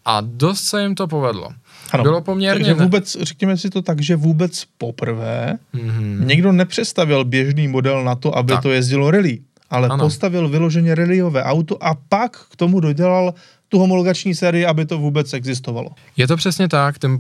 A 0.05 0.21
dost 0.21 0.65
se 0.65 0.83
jim 0.83 0.95
to 0.95 1.09
povedlo. 1.09 1.49
Ano, 1.93 2.03
Bylo 2.03 2.21
poměrně... 2.21 2.65
Takže 2.65 2.83
vůbec, 2.83 3.17
řekněme 3.21 3.57
si 3.57 3.71
to 3.71 3.83
tak, 3.83 4.03
že 4.03 4.17
vůbec 4.17 4.65
poprvé 4.79 5.59
mm-hmm. 5.75 6.27
někdo 6.27 6.53
nepřestavil 6.53 7.25
běžný 7.25 7.69
model 7.69 8.05
na 8.05 8.15
to, 8.15 8.37
aby 8.37 8.53
tak. 8.53 8.63
to 8.63 8.71
jezdilo 8.71 9.11
rally, 9.11 9.39
ale 9.71 9.89
ano. 9.89 10.05
postavil 10.05 10.49
vyloženě 10.49 10.95
rallyové 10.95 11.45
auto 11.45 11.85
a 11.85 11.95
pak 12.09 12.37
k 12.51 12.57
tomu 12.57 12.81
dodělal 12.81 13.35
tu 13.73 13.79
homologační 13.79 14.35
sérii, 14.35 14.67
aby 14.67 14.87
to 14.87 14.99
vůbec 14.99 15.33
existovalo. 15.33 15.89
Je 16.17 16.29
to 16.29 16.37
přesně 16.37 16.69
tak. 16.69 16.99
Ten, 16.99 17.19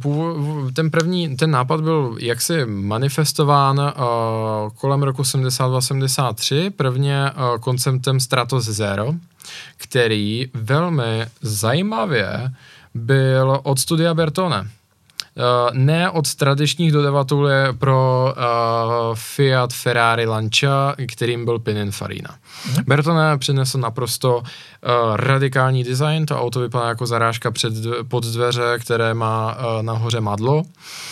ten 0.75 0.91
první, 0.91 1.37
ten 1.37 1.51
nápad 1.51 1.81
byl 1.81 2.17
jaksi 2.21 2.67
manifestován 2.67 3.79
uh, 3.79 4.71
kolem 4.75 5.03
roku 5.03 5.23
72-73, 5.23 6.71
prvně 6.71 7.31
uh, 7.31 7.59
konceptem 7.59 8.21
Stratos 8.21 8.65
Zero, 8.65 9.15
který 9.77 10.51
velmi 10.55 11.27
zajímavě 11.43 12.53
byl 12.95 13.61
od 13.63 13.79
studia 13.79 14.15
Bertone. 14.15 14.69
Uh, 15.37 15.77
ne 15.77 16.11
od 16.11 16.35
tradičních 16.35 16.93
dodavatelů 16.93 17.49
pro 17.79 18.35
uh, 18.37 19.15
Fiat, 19.15 19.73
Ferrari, 19.73 20.27
Lancia, 20.27 20.95
kterým 21.13 21.45
byl 21.45 21.59
Pininfarina. 21.59 22.35
Mm. 22.69 22.85
Bertone 22.87 23.39
přinesl 23.39 23.79
naprosto 23.79 24.37
uh, 24.39 24.43
radikální 25.17 25.85
design, 25.85 26.27
to 26.27 26.41
auto 26.41 26.61
vypadá 26.61 26.89
jako 26.89 27.07
zarážka 27.07 27.51
před, 27.51 27.75
pod 28.09 28.25
dveře, 28.25 28.79
které 28.79 29.15
má 29.15 29.57
uh, 29.57 29.83
nahoře 29.83 30.21
madlo. 30.21 30.63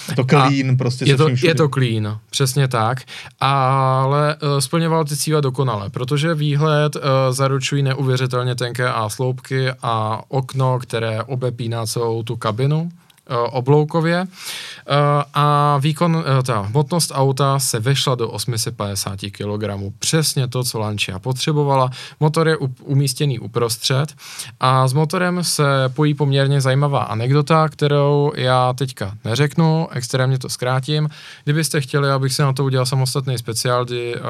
Je 0.09 0.17
to 0.17 0.25
clean, 0.25 0.71
A 0.71 0.77
prostě 0.79 1.05
je 1.05 1.17
to, 1.17 1.29
je 1.43 1.55
to 1.55 1.69
clean, 1.69 2.19
přesně 2.31 2.69
tak, 2.69 3.03
ale 3.41 4.37
uh, 4.43 4.59
splňoval 4.59 5.05
ty 5.05 5.17
cíle 5.17 5.43
dokonale, 5.43 5.91
protože 5.91 6.35
výhled 6.35 6.97
uh, 6.97 7.03
zaručují 7.31 7.83
neuvěřitelně 7.83 8.55
tenké 8.55 8.89
a 8.89 9.09
sloupky 9.09 9.71
a 9.83 10.23
okno, 10.29 10.79
které 10.79 11.23
obepíná 11.23 11.87
celou 11.87 12.23
tu 12.23 12.37
kabinu 12.37 12.91
Eh, 12.91 13.10
obloukově 13.51 14.27
eh, 14.27 14.95
a 15.35 15.79
výkon, 15.79 16.25
eh, 16.27 16.43
ta 16.43 16.61
hmotnost 16.61 17.13
auta 17.15 17.59
se 17.59 17.81
vešla 17.81 18.15
do 18.15 18.29
850 18.31 19.31
kg. 19.31 19.65
Přesně 19.99 20.49
to, 20.49 20.65
co 20.65 20.79
Lancia 20.79 21.19
potřebovala. 21.19 21.91
Motor 22.21 22.49
je 22.49 22.57
umístěný 22.83 23.39
uprostřed 23.39 24.15
a 24.61 24.89
s 24.89 24.93
motorem 24.93 25.45
se 25.45 25.65
pojí 25.95 26.15
poměrně 26.15 26.61
zajímavá 26.61 27.03
anekdota, 27.03 27.69
kterou 27.69 28.33
já 28.37 28.73
teďka 28.73 29.13
neřeknu, 29.25 29.89
extrémně 29.93 30.39
to 30.39 30.49
zkrátím. 30.49 31.09
Kdybyste 31.45 31.81
chtěli, 31.81 32.11
abych 32.11 32.33
si 32.33 32.43
na 32.43 32.53
to 32.53 32.65
udělal 32.65 32.87
samostatný 32.87 33.39
speciál, 33.39 33.85
kdy 33.85 34.15
uh, 34.17 34.21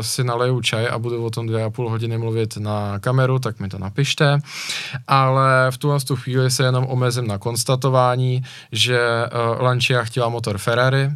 si 0.00 0.24
naleju 0.24 0.60
čaj 0.60 0.88
a 0.88 0.98
budu 0.98 1.24
o 1.24 1.30
tom 1.30 1.46
dvě 1.46 1.64
a 1.64 1.70
půl 1.70 1.90
hodiny 1.90 2.18
mluvit 2.18 2.56
na 2.56 2.98
kameru, 2.98 3.38
tak 3.38 3.60
mi 3.60 3.68
to 3.68 3.78
napište. 3.78 4.38
Ale 5.08 5.70
v 5.70 5.78
tuhle 5.78 6.00
tu 6.00 6.16
chvíli 6.16 6.50
se 6.50 6.64
jenom 6.64 6.86
omezím 6.86 7.26
na 7.26 7.38
konstatování, 7.38 8.19
že 8.72 8.98
uh, 8.98 9.62
Lancia 9.62 10.04
chtěla 10.04 10.28
motor 10.28 10.58
Ferrari, 10.58 11.10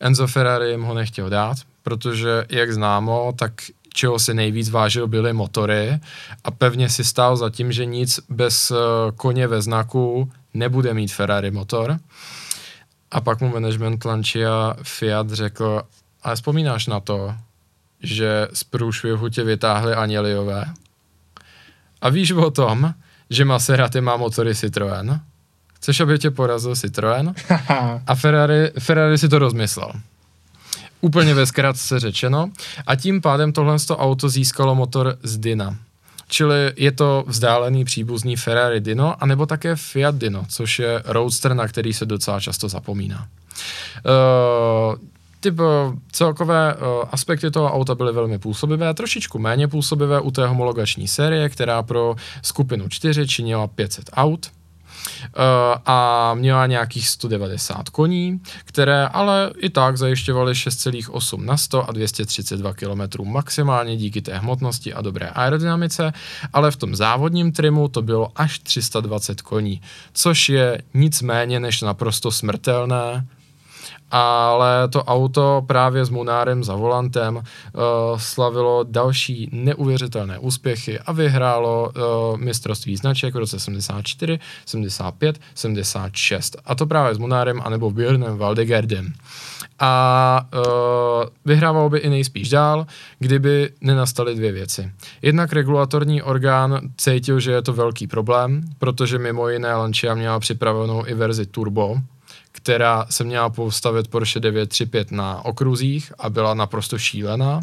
Enzo 0.00 0.26
Ferrari 0.26 0.70
jim 0.70 0.82
ho 0.82 0.94
nechtěl 0.94 1.30
dát, 1.30 1.56
protože, 1.82 2.44
jak 2.48 2.72
známo, 2.72 3.32
tak 3.38 3.52
čeho 3.94 4.18
si 4.18 4.34
nejvíc 4.34 4.70
vážil, 4.70 5.06
byly 5.06 5.32
motory 5.32 6.00
a 6.44 6.50
pevně 6.50 6.88
si 6.88 7.04
stál 7.04 7.36
za 7.36 7.50
tím, 7.50 7.72
že 7.72 7.84
nic 7.84 8.20
bez 8.28 8.70
uh, 8.70 8.76
koně 9.16 9.46
ve 9.46 9.62
znaku 9.62 10.32
nebude 10.54 10.94
mít 10.94 11.12
Ferrari 11.12 11.50
motor. 11.50 11.98
A 13.10 13.20
pak 13.20 13.40
mu 13.40 13.48
management 13.48 14.04
Lancia 14.04 14.74
Fiat 14.82 15.30
řekl, 15.30 15.82
ale 16.22 16.36
vzpomínáš 16.36 16.86
na 16.86 17.00
to, 17.00 17.34
že 18.02 18.48
z 18.52 18.64
průšvihu 18.64 19.28
tě 19.28 19.44
vytáhli 19.44 19.94
Anieliové? 19.94 20.64
A 22.00 22.08
víš 22.08 22.32
o 22.32 22.50
tom, 22.50 22.94
že 23.30 23.44
Maserati 23.44 24.00
má 24.00 24.16
motory 24.16 24.52
Citroën? 24.52 25.20
Chceš, 25.80 26.00
aby 26.00 26.18
tě 26.18 26.30
porazil 26.30 26.72
Citroën? 26.72 27.34
A 28.06 28.14
Ferrari, 28.14 28.70
Ferrari 28.78 29.18
si 29.18 29.28
to 29.28 29.38
rozmyslel. 29.38 29.92
Úplně 31.00 31.34
ve 31.34 31.46
zkratce 31.46 32.00
řečeno. 32.00 32.50
A 32.86 32.96
tím 32.96 33.20
pádem 33.20 33.52
tohle 33.52 33.76
auto 33.90 34.28
získalo 34.28 34.74
motor 34.74 35.16
z 35.22 35.38
Dina. 35.38 35.76
Čili 36.28 36.72
je 36.76 36.92
to 36.92 37.24
vzdálený 37.26 37.84
příbuzný 37.84 38.36
Ferrari 38.36 38.80
Dino, 38.80 39.22
anebo 39.22 39.46
také 39.46 39.76
Fiat 39.76 40.14
Dino, 40.14 40.44
což 40.48 40.78
je 40.78 41.02
roadster, 41.06 41.54
na 41.54 41.68
který 41.68 41.92
se 41.92 42.06
docela 42.06 42.40
často 42.40 42.68
zapomíná. 42.68 43.28
Uh, 44.06 44.94
ty 45.40 45.54
celkové 46.12 46.74
uh, 46.74 46.80
aspekty 47.10 47.50
toho 47.50 47.72
auta 47.72 47.94
byly 47.94 48.12
velmi 48.12 48.38
působivé, 48.38 48.94
trošičku 48.94 49.38
méně 49.38 49.68
působivé 49.68 50.20
u 50.20 50.30
té 50.30 50.46
homologační 50.46 51.08
série, 51.08 51.48
která 51.48 51.82
pro 51.82 52.16
skupinu 52.42 52.88
4 52.88 53.26
činila 53.26 53.66
500 53.66 54.10
aut. 54.12 54.50
Eh, 55.24 55.80
a 55.86 56.34
měla 56.34 56.66
nějakých 56.66 57.08
190 57.08 57.88
koní, 57.88 58.40
které 58.64 59.06
ale 59.06 59.52
i 59.56 59.70
tak 59.70 59.96
zajišťovaly 59.96 60.54
6,8 60.54 61.44
na 61.44 61.56
100 61.56 61.88
a 61.88 61.92
232 61.92 62.74
km 62.74 63.24
maximálně 63.24 63.96
díky 63.96 64.22
té 64.22 64.38
hmotnosti 64.38 64.94
a 64.94 65.00
dobré 65.00 65.28
aerodynamice, 65.28 66.12
ale 66.52 66.70
v 66.70 66.76
tom 66.76 66.96
závodním 66.96 67.52
trimu 67.52 67.88
to 67.88 68.02
bylo 68.02 68.32
až 68.36 68.58
320 68.58 69.42
koní, 69.42 69.80
což 70.12 70.48
je 70.48 70.82
nic 70.94 71.22
méně 71.22 71.60
než 71.60 71.82
naprosto 71.82 72.30
smrtelné 72.30 73.26
ale 74.10 74.88
to 74.88 75.04
auto 75.04 75.62
právě 75.66 76.04
s 76.04 76.10
Munárem 76.10 76.64
za 76.64 76.74
volantem 76.74 77.36
uh, 77.36 77.42
slavilo 78.16 78.84
další 78.88 79.48
neuvěřitelné 79.52 80.38
úspěchy 80.38 80.98
a 80.98 81.12
vyhrálo 81.12 81.90
uh, 81.90 82.38
mistrovství 82.38 82.96
značek 82.96 83.34
v 83.34 83.38
roce 83.38 83.60
74, 83.60 84.38
75, 84.66 85.40
76. 85.54 86.56
A 86.64 86.74
to 86.74 86.86
právě 86.86 87.14
s 87.14 87.18
Munárem 87.18 87.60
anebo 87.64 87.90
Björnem 87.90 88.38
Valdegerdem. 88.38 89.12
A 89.78 90.46
uh, 90.54 91.28
vyhrával 91.44 91.90
by 91.90 91.98
i 91.98 92.10
nejspíš 92.10 92.50
dál, 92.50 92.86
kdyby 93.18 93.70
nenastaly 93.80 94.34
dvě 94.34 94.52
věci. 94.52 94.90
Jednak 95.22 95.52
regulatorní 95.52 96.22
orgán 96.22 96.80
cítil, 96.96 97.40
že 97.40 97.52
je 97.52 97.62
to 97.62 97.72
velký 97.72 98.06
problém, 98.06 98.62
protože 98.78 99.18
mimo 99.18 99.48
jiné 99.48 99.74
Lancia 99.74 100.14
měla 100.14 100.40
připravenou 100.40 101.06
i 101.06 101.14
verzi 101.14 101.46
turbo, 101.46 101.96
která 102.52 103.06
se 103.10 103.24
měla 103.24 103.50
postavit 103.50 104.08
Porsche 104.08 104.40
935 104.40 105.10
na 105.10 105.44
okruzích 105.44 106.12
a 106.18 106.30
byla 106.30 106.54
naprosto 106.54 106.98
šílená. 106.98 107.60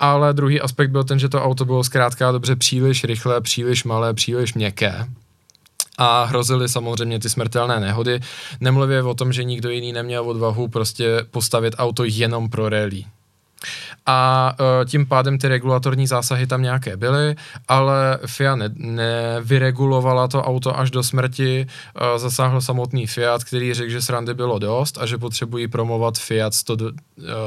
Ale 0.00 0.32
druhý 0.32 0.60
aspekt 0.60 0.90
byl 0.90 1.04
ten, 1.04 1.18
že 1.18 1.28
to 1.28 1.44
auto 1.44 1.64
bylo 1.64 1.84
zkrátka 1.84 2.32
dobře 2.32 2.56
příliš 2.56 3.04
rychlé, 3.04 3.40
příliš 3.40 3.84
malé, 3.84 4.14
příliš 4.14 4.54
měkké 4.54 5.06
a 5.98 6.24
hrozily 6.24 6.68
samozřejmě 6.68 7.18
ty 7.18 7.30
smrtelné 7.30 7.80
nehody. 7.80 8.20
Nemluvě 8.60 9.02
o 9.02 9.14
tom, 9.14 9.32
že 9.32 9.44
nikdo 9.44 9.70
jiný 9.70 9.92
neměl 9.92 10.28
odvahu 10.28 10.68
prostě 10.68 11.26
postavit 11.30 11.74
auto 11.78 12.04
jenom 12.04 12.48
pro 12.48 12.68
rally 12.68 13.04
a 14.06 14.52
uh, 14.60 14.84
tím 14.84 15.06
pádem 15.06 15.38
ty 15.38 15.48
regulatorní 15.48 16.06
zásahy 16.06 16.46
tam 16.46 16.62
nějaké 16.62 16.96
byly, 16.96 17.36
ale 17.68 18.18
FIA 18.26 18.56
ne, 18.56 18.70
nevyregulovala 18.74 20.28
to 20.28 20.42
auto 20.42 20.78
až 20.78 20.90
do 20.90 21.02
smrti, 21.02 21.66
uh, 21.66 22.18
zasáhl 22.18 22.60
samotný 22.60 23.06
Fiat, 23.06 23.44
který 23.44 23.74
řekl, 23.74 23.90
že 23.90 24.02
srandy 24.02 24.34
bylo 24.34 24.58
dost 24.58 24.98
a 24.98 25.06
že 25.06 25.18
potřebují 25.18 25.68
promovat 25.68 26.18
Fiat 26.18 26.54
100, 26.54 26.74
uh, 26.74 26.90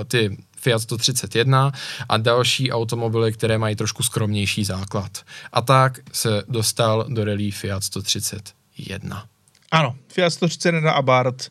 ty 0.08 0.38
Fiat 0.58 0.82
131 0.82 1.72
a 2.10 2.18
další 2.18 2.72
automobily, 2.72 3.32
které 3.32 3.58
mají 3.58 3.76
trošku 3.76 4.04
skromnější 4.04 4.64
základ. 4.64 5.12
A 5.54 5.62
tak 5.62 6.00
se 6.12 6.44
dostal 6.48 7.06
do 7.10 7.26
rally 7.26 7.52
Fiat 7.52 7.84
131. 7.84 9.26
Ano, 9.72 9.96
Fiat 10.08 10.34
131 10.34 10.92
Abarth, 10.92 11.50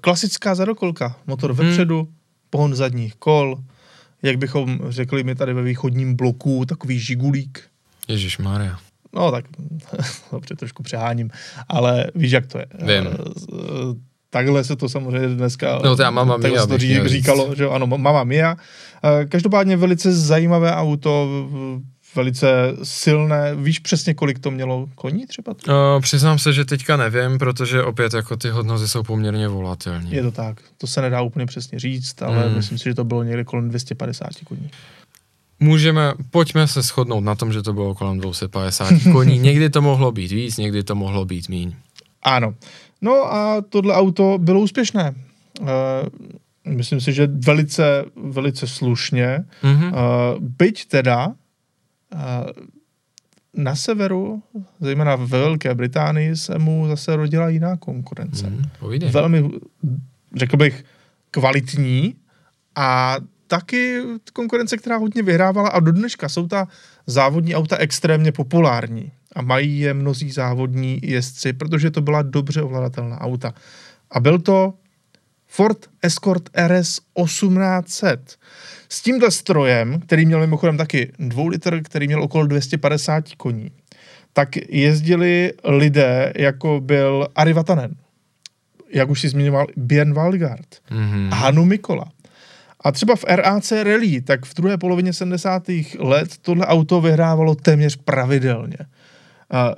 klasická 0.00 0.54
zadokolka, 0.54 1.16
motor 1.26 1.52
hmm. 1.52 1.66
vepředu, 1.66 2.08
pohon 2.50 2.74
zadních 2.74 3.14
kol, 3.14 3.58
jak 4.22 4.36
bychom 4.36 4.78
řekli 4.88 5.24
my 5.24 5.34
tady 5.34 5.54
ve 5.54 5.62
východním 5.62 6.14
bloku, 6.14 6.64
takový 6.64 6.98
žigulík. 6.98 7.62
Ježíš 8.08 8.38
Maria. 8.38 8.78
No 9.14 9.30
tak, 9.30 9.44
dobře, 10.32 10.56
trošku 10.56 10.82
přeháním, 10.82 11.30
ale 11.68 12.06
víš, 12.14 12.32
jak 12.32 12.46
to 12.46 12.58
je. 12.58 12.66
Vím. 12.74 13.08
Takhle 14.30 14.64
se 14.64 14.76
to 14.76 14.88
samozřejmě 14.88 15.28
dneska 15.28 15.80
no, 15.84 15.96
to 15.96 16.02
já 16.02 16.10
mama 16.10 16.36
Mia 16.36 16.66
to 16.66 16.78
řík, 16.78 17.06
říkalo, 17.06 17.54
že 17.54 17.66
ano, 17.66 17.86
mama 17.86 18.24
Mia. 18.24 18.56
Každopádně 19.28 19.76
velice 19.76 20.12
zajímavé 20.12 20.74
auto, 20.74 21.28
velice 22.14 22.76
silné. 22.82 23.54
Víš 23.54 23.78
přesně, 23.78 24.14
kolik 24.14 24.38
to 24.38 24.50
mělo 24.50 24.88
koní 24.94 25.26
třeba? 25.26 25.54
Uh, 25.68 25.74
přiznám 26.00 26.38
se, 26.38 26.52
že 26.52 26.64
teďka 26.64 26.96
nevím, 26.96 27.38
protože 27.38 27.82
opět 27.82 28.14
jako 28.14 28.36
ty 28.36 28.48
hodnoty 28.48 28.88
jsou 28.88 29.02
poměrně 29.02 29.48
volatilní. 29.48 30.12
Je 30.12 30.22
to 30.22 30.30
tak. 30.30 30.60
To 30.78 30.86
se 30.86 31.00
nedá 31.02 31.22
úplně 31.22 31.46
přesně 31.46 31.78
říct, 31.78 32.22
ale 32.22 32.48
mm. 32.48 32.56
myslím 32.56 32.78
si, 32.78 32.84
že 32.84 32.94
to 32.94 33.04
bylo 33.04 33.22
někde 33.22 33.44
kolem 33.44 33.68
250 33.68 34.28
koní. 34.44 34.70
Můžeme, 35.60 36.12
pojďme 36.30 36.66
se 36.66 36.82
shodnout 36.82 37.24
na 37.24 37.34
tom, 37.34 37.52
že 37.52 37.62
to 37.62 37.72
bylo 37.72 37.94
kolem 37.94 38.18
250 38.18 38.94
koní. 39.12 39.38
někdy 39.38 39.70
to 39.70 39.82
mohlo 39.82 40.12
být 40.12 40.32
víc, 40.32 40.56
někdy 40.56 40.82
to 40.82 40.94
mohlo 40.94 41.24
být 41.24 41.48
míň. 41.48 41.74
Ano. 42.22 42.54
No 43.00 43.34
a 43.34 43.60
tohle 43.68 43.94
auto 43.94 44.38
bylo 44.38 44.60
úspěšné. 44.60 45.14
Uh, 45.60 45.68
myslím 46.68 47.00
si, 47.00 47.12
že 47.12 47.26
velice, 47.26 48.04
velice 48.16 48.66
slušně. 48.66 49.44
Mm-hmm. 49.62 49.92
Uh, 49.92 50.40
byť 50.40 50.86
teda 50.86 51.32
na 53.54 53.76
severu, 53.76 54.42
zejména 54.80 55.16
ve 55.16 55.26
Velké 55.26 55.74
Británii, 55.74 56.36
se 56.36 56.58
mu 56.58 56.88
zase 56.88 57.16
rodila 57.16 57.48
jiná 57.48 57.76
konkurence. 57.76 58.50
Mm, 58.50 58.62
Velmi, 59.08 59.50
řekl 60.36 60.56
bych, 60.56 60.84
kvalitní 61.30 62.14
a 62.76 63.16
taky 63.46 64.02
konkurence, 64.32 64.76
která 64.76 64.96
hodně 64.96 65.22
vyhrávala 65.22 65.68
a 65.68 65.80
do 65.80 65.92
dneška 65.92 66.28
jsou 66.28 66.46
ta 66.46 66.68
závodní 67.06 67.54
auta 67.54 67.76
extrémně 67.76 68.32
populární 68.32 69.12
a 69.34 69.42
mají 69.42 69.78
je 69.78 69.94
mnozí 69.94 70.30
závodní 70.30 71.00
jezdci, 71.02 71.52
protože 71.52 71.90
to 71.90 72.00
byla 72.00 72.22
dobře 72.22 72.62
ovladatelná 72.62 73.20
auta. 73.20 73.54
A 74.10 74.20
byl 74.20 74.38
to 74.38 74.74
Ford 75.46 75.86
Escort 76.02 76.50
RS 76.66 77.00
1800. 77.24 78.36
S 78.92 79.02
tímhle 79.02 79.30
strojem, 79.30 80.00
který 80.00 80.26
měl 80.26 80.40
mimochodem 80.40 80.76
taky 80.76 81.12
dvou 81.18 81.46
litr, 81.46 81.82
který 81.82 82.06
měl 82.06 82.22
okolo 82.22 82.46
250 82.46 83.24
koní, 83.36 83.70
tak 84.32 84.48
jezdili 84.68 85.52
lidé, 85.64 86.32
jako 86.36 86.80
byl 86.80 87.28
Ari 87.34 87.52
Vatanen, 87.52 87.94
jak 88.92 89.10
už 89.10 89.20
si 89.20 89.28
zmiňoval, 89.28 89.66
Björn 89.76 90.14
Waldgard, 90.14 90.66
mm-hmm. 90.90 91.28
Hanu 91.32 91.64
Mikola. 91.64 92.04
A 92.84 92.92
třeba 92.92 93.16
v 93.16 93.24
RAC 93.28 93.72
Rally, 93.72 94.20
tak 94.20 94.46
v 94.46 94.54
druhé 94.54 94.78
polovině 94.78 95.12
70. 95.12 95.62
let 95.98 96.28
tohle 96.42 96.66
auto 96.66 97.00
vyhrávalo 97.00 97.54
téměř 97.54 97.96
pravidelně. 97.96 98.76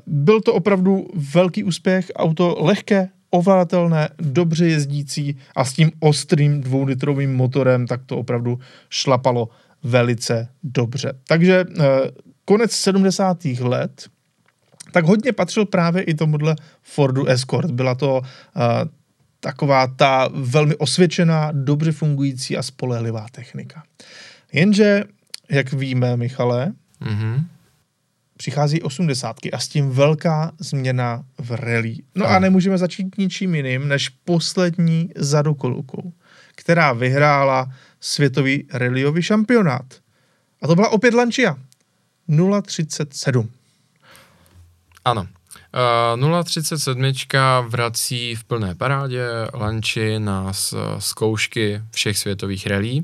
Byl 0.06 0.40
to 0.40 0.54
opravdu 0.54 1.08
velký 1.14 1.64
úspěch, 1.64 2.06
auto 2.16 2.56
lehké, 2.60 3.08
ovladatelné, 3.34 4.08
dobře 4.18 4.66
jezdící 4.66 5.36
a 5.56 5.64
s 5.64 5.72
tím 5.72 5.90
ostrým 6.00 6.60
dvoulitrovým 6.60 7.34
motorem, 7.34 7.86
tak 7.86 8.00
to 8.06 8.18
opravdu 8.18 8.60
šlapalo 8.90 9.48
velice 9.82 10.48
dobře. 10.62 11.12
Takže 11.26 11.64
eh, 11.80 11.84
konec 12.44 12.72
70. 12.72 13.44
let 13.44 14.08
tak 14.92 15.04
hodně 15.04 15.32
patřil 15.32 15.66
právě 15.66 16.02
i 16.02 16.14
tomuhle 16.14 16.56
Fordu 16.82 17.26
Escort. 17.26 17.70
Byla 17.70 17.94
to 17.94 18.16
uh, 18.16 18.22
taková 19.40 19.86
ta 19.86 20.28
velmi 20.34 20.76
osvědčená, 20.76 21.50
dobře 21.52 21.92
fungující 21.92 22.56
a 22.56 22.62
spolehlivá 22.62 23.26
technika. 23.32 23.82
Jenže, 24.52 25.04
jak 25.50 25.72
víme, 25.72 26.16
Michale, 26.16 26.72
mm-hmm 27.02 27.44
přichází 28.42 28.82
osmdesátky 28.82 29.52
a 29.52 29.58
s 29.58 29.68
tím 29.68 29.90
velká 29.90 30.52
změna 30.58 31.22
v 31.38 31.50
rally. 31.50 31.96
No 32.14 32.26
a, 32.26 32.38
nemůžeme 32.38 32.78
začít 32.78 33.18
ničím 33.18 33.54
jiným, 33.54 33.88
než 33.88 34.08
poslední 34.08 35.10
zadokolkou, 35.16 36.12
která 36.54 36.92
vyhrála 36.92 37.72
světový 38.00 38.66
rallyový 38.72 39.22
šampionát. 39.22 39.84
A 40.62 40.66
to 40.66 40.74
byla 40.74 40.88
opět 40.88 41.14
Lancia. 41.14 41.56
037. 42.62 43.50
Ano. 45.04 45.26
Uh, 46.16 46.44
037 46.44 47.12
vrací 47.68 48.34
v 48.34 48.44
plné 48.44 48.74
parádě 48.74 49.26
Lanči 49.54 50.18
na 50.18 50.52
zkoušky 50.98 51.82
všech 51.90 52.18
světových 52.18 52.66
rally 52.66 53.02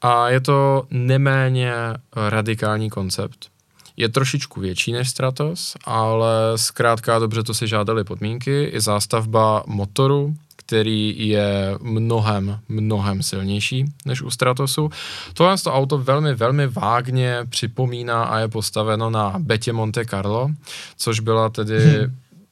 a 0.00 0.28
je 0.28 0.40
to 0.40 0.86
neméně 0.90 1.72
radikální 2.16 2.90
koncept 2.90 3.57
je 3.98 4.08
trošičku 4.08 4.60
větší 4.60 4.92
než 4.92 5.08
Stratos, 5.08 5.76
ale 5.84 6.32
zkrátka 6.56 7.18
dobře 7.18 7.42
to 7.42 7.54
si 7.54 7.68
žádali 7.68 8.04
podmínky. 8.04 8.64
I 8.64 8.80
zástavba 8.80 9.62
motoru, 9.66 10.34
který 10.56 11.28
je 11.28 11.78
mnohem, 11.80 12.58
mnohem 12.68 13.22
silnější 13.22 13.84
než 14.06 14.22
u 14.22 14.30
Stratosu. 14.30 14.90
Tohle 15.34 15.58
to 15.58 15.74
auto 15.74 15.98
velmi, 15.98 16.34
velmi 16.34 16.66
vágně 16.66 17.38
připomíná 17.48 18.24
a 18.24 18.38
je 18.38 18.48
postaveno 18.48 19.10
na 19.10 19.34
Betě 19.38 19.72
Monte 19.72 20.04
Carlo, 20.04 20.50
což 20.96 21.20
byla 21.20 21.48
tedy 21.48 21.78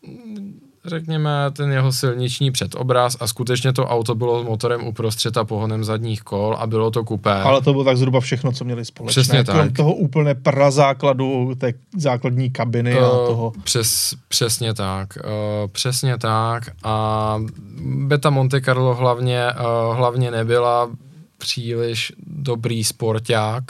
hmm 0.07 0.66
řekněme, 0.87 1.31
ten 1.53 1.73
jeho 1.73 1.93
silniční 1.93 2.51
předobraz 2.51 3.17
a 3.21 3.27
skutečně 3.27 3.73
to 3.73 3.87
auto 3.87 4.15
bylo 4.15 4.45
motorem 4.45 4.87
uprostřed 4.87 5.37
a 5.37 5.45
pohonem 5.45 5.85
zadních 5.85 6.23
kol 6.23 6.57
a 6.59 6.67
bylo 6.67 6.91
to 6.91 7.05
kupé. 7.05 7.33
Ale 7.33 7.63
to 7.63 7.73
bylo 7.73 7.85
tak 7.85 7.97
zhruba 7.97 8.21
všechno, 8.21 8.53
co 8.53 8.65
měli 8.65 8.85
společné. 8.85 9.23
Přesně 9.23 9.45
tak. 9.45 9.73
toho 9.73 9.95
úplně 9.95 10.35
prazákladu 10.35 11.55
té 11.59 11.73
základní 11.97 12.51
kabiny 12.51 13.01
uh, 13.01 13.05
a 13.05 13.11
toho. 13.11 13.53
Přes, 13.65 14.15
přesně 14.29 14.75
tak. 14.75 15.19
Uh, 15.25 15.71
přesně 15.73 16.19
tak. 16.19 16.63
A 16.83 17.37
Beta 17.85 18.31
Monte 18.31 18.61
Carlo 18.61 18.95
hlavně, 18.95 19.47
uh, 19.47 19.97
hlavně 19.97 20.31
nebyla 20.31 20.91
příliš 21.39 22.13
dobrý 22.27 22.85
sporták. 22.85 23.63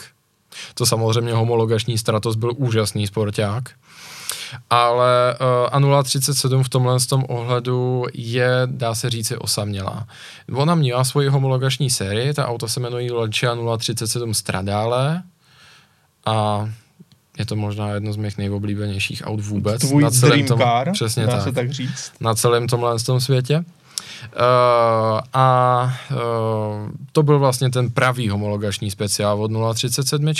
To 0.75 0.87
samozřejmě 0.87 1.33
homologační 1.33 1.99
Stratos 1.99 2.37
byl 2.37 2.53
úžasný 2.57 3.07
sporták 3.07 3.71
ale 4.71 5.37
uh, 5.73 5.97
a 5.97 6.03
037 6.03 6.63
v 6.63 6.69
tomhle 6.69 7.01
tom 7.01 7.25
ohledu 7.29 8.05
je, 8.15 8.51
dá 8.67 8.95
se 8.95 9.11
říci, 9.11 9.37
osamělá. 9.37 10.07
Ona 10.55 10.75
měla 10.75 11.05
svoji 11.05 11.29
homologační 11.29 11.91
sérii, 11.91 12.35
ta 12.35 12.49
auto 12.49 12.69
se 12.69 12.81
jmenuje 12.81 13.13
Lancia 13.13 13.57
037 13.79 14.35
Stradale 14.35 15.23
a 16.27 16.69
je 17.39 17.47
to 17.47 17.57
možná 17.57 17.89
jedno 17.91 18.13
z 18.13 18.17
mých 18.17 18.39
nejoblíbenějších 18.39 19.23
aut 19.25 19.41
vůbec. 19.41 19.81
Tvůj 19.81 20.03
na 20.03 20.11
celém 20.11 20.47
tom, 20.47 20.59
car, 20.59 20.93
přesně 20.93 21.27
dá 21.27 21.33
tak, 21.33 21.43
se 21.43 21.53
tak 21.53 21.73
říct. 21.73 22.13
Na 22.21 22.35
celém 22.35 22.67
tomhle 22.67 22.99
tom 22.99 23.21
světě. 23.21 23.65
Uh, 24.37 25.21
a 25.33 25.85
uh, 26.11 26.19
to 27.13 27.23
byl 27.23 27.39
vlastně 27.39 27.71
ten 27.71 27.91
pravý 27.91 28.29
homologační 28.29 28.91
speciál 28.91 29.43
od 29.43 29.75
037. 29.75 30.27
Uh, 30.27 30.35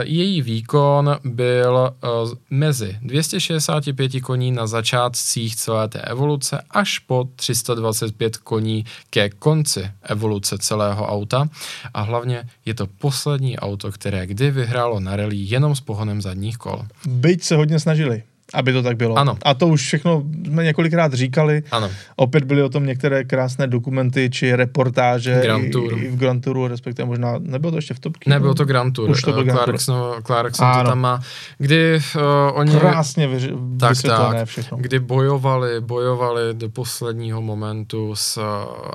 její 0.00 0.42
výkon 0.42 1.16
byl 1.24 1.94
uh, 2.24 2.32
mezi 2.50 2.98
265 3.02 4.20
koní 4.22 4.52
na 4.52 4.66
začátcích 4.66 5.56
celé 5.56 5.88
té 5.88 6.00
evoluce 6.00 6.62
až 6.70 6.98
po 6.98 7.28
325 7.36 8.36
koní 8.36 8.84
ke 9.10 9.30
konci 9.30 9.90
evoluce 10.02 10.58
celého 10.58 11.06
auta. 11.06 11.48
A 11.94 12.00
hlavně 12.02 12.48
je 12.64 12.74
to 12.74 12.86
poslední 12.86 13.58
auto, 13.58 13.92
které 13.92 14.26
kdy 14.26 14.50
vyhrálo 14.50 15.00
na 15.00 15.16
rally 15.16 15.36
jenom 15.36 15.76
s 15.76 15.80
pohonem 15.80 16.22
zadních 16.22 16.56
kol. 16.56 16.82
Byť 17.06 17.42
se 17.42 17.56
hodně 17.56 17.80
snažili 17.80 18.22
aby 18.54 18.72
to 18.72 18.82
tak 18.82 18.96
bylo. 18.96 19.18
Ano. 19.18 19.36
A 19.42 19.54
to 19.54 19.68
už 19.68 19.82
všechno 19.82 20.22
jsme 20.46 20.64
několikrát 20.64 21.14
říkali. 21.14 21.62
Ano. 21.70 21.90
Opět 22.16 22.44
byly 22.44 22.62
o 22.62 22.68
tom 22.68 22.86
některé 22.86 23.24
krásné 23.24 23.66
dokumenty 23.66 24.30
či 24.30 24.54
reportáže 24.56 25.40
Grand 25.42 25.72
Tour. 25.72 25.92
I, 25.92 26.04
i 26.04 26.08
v 26.08 26.16
Grand 26.16 26.44
Touru, 26.44 26.68
respektive 26.68 27.06
možná, 27.06 27.34
nebylo 27.38 27.70
to 27.70 27.78
ještě 27.78 27.94
v 27.94 28.00
Topky? 28.00 28.30
Nebylo 28.30 28.54
to 28.54 28.64
Grand 28.64 28.94
Tour. 28.94 29.10
Už 29.10 29.22
to 29.22 29.32
byl 29.32 29.44
Grand 29.44 29.58
Tour. 29.58 29.64
Clarkson, 29.64 30.22
Clarkson 30.22 30.72
to 30.78 30.88
tam 30.88 31.00
má, 31.00 31.20
kdy 31.58 32.00
uh, 32.16 32.22
oni... 32.58 32.76
Krásně 32.76 33.26
vyři, 33.26 33.52
tak, 33.80 34.02
tak, 34.02 34.48
všechno. 34.48 34.78
Kdy 34.80 34.98
bojovali, 34.98 35.80
bojovali 35.80 36.42
do 36.52 36.68
posledního 36.68 37.42
momentu 37.42 38.14
s 38.14 38.36
uh, 38.36 38.44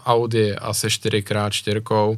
Audi 0.05 0.55
a 0.55 0.73
se 0.73 0.87
4x4. 0.87 2.07
Uh, 2.07 2.15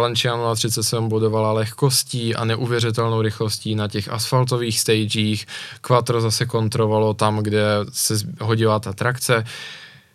Lancia 0.00 0.54
037 0.54 1.08
bodovala 1.08 1.52
lehkostí 1.52 2.34
a 2.34 2.44
neuvěřitelnou 2.44 3.22
rychlostí 3.22 3.74
na 3.74 3.88
těch 3.88 4.08
asfaltových 4.08 4.80
stagech. 4.80 5.46
Quattro 5.80 6.20
zase 6.20 6.46
kontrolovalo 6.54 7.14
tam, 7.14 7.42
kde 7.42 7.62
se 7.92 8.14
hodila 8.40 8.78
ta 8.78 8.92
trakce. 8.92 9.44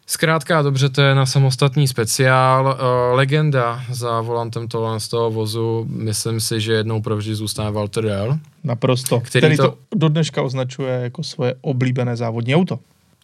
Zkrátka 0.07 0.61
dobře, 0.61 0.89
to 0.89 1.01
je 1.01 1.15
na 1.15 1.25
samostatný 1.25 1.87
speciál. 1.87 2.65
Uh, 2.65 3.17
legenda 3.17 3.83
za 3.91 4.21
volantem 4.21 4.67
tohle 4.67 4.99
z 4.99 5.07
toho 5.07 5.31
vozu, 5.31 5.85
myslím 5.89 6.39
si, 6.39 6.61
že 6.61 6.73
jednou 6.73 7.01
provždy 7.01 7.35
zůstane 7.35 7.71
Walter 7.71 8.03
Dell. 8.03 8.39
Naprosto. 8.63 9.19
Který, 9.19 9.41
který 9.41 9.57
to, 9.57 9.67
to 9.67 9.75
do 9.95 10.09
dneška 10.09 10.41
označuje 10.41 10.99
jako 11.11 11.23
svoje 11.23 11.55
oblíbené 11.61 12.15
závodní 12.15 12.55
auto. 12.55 12.79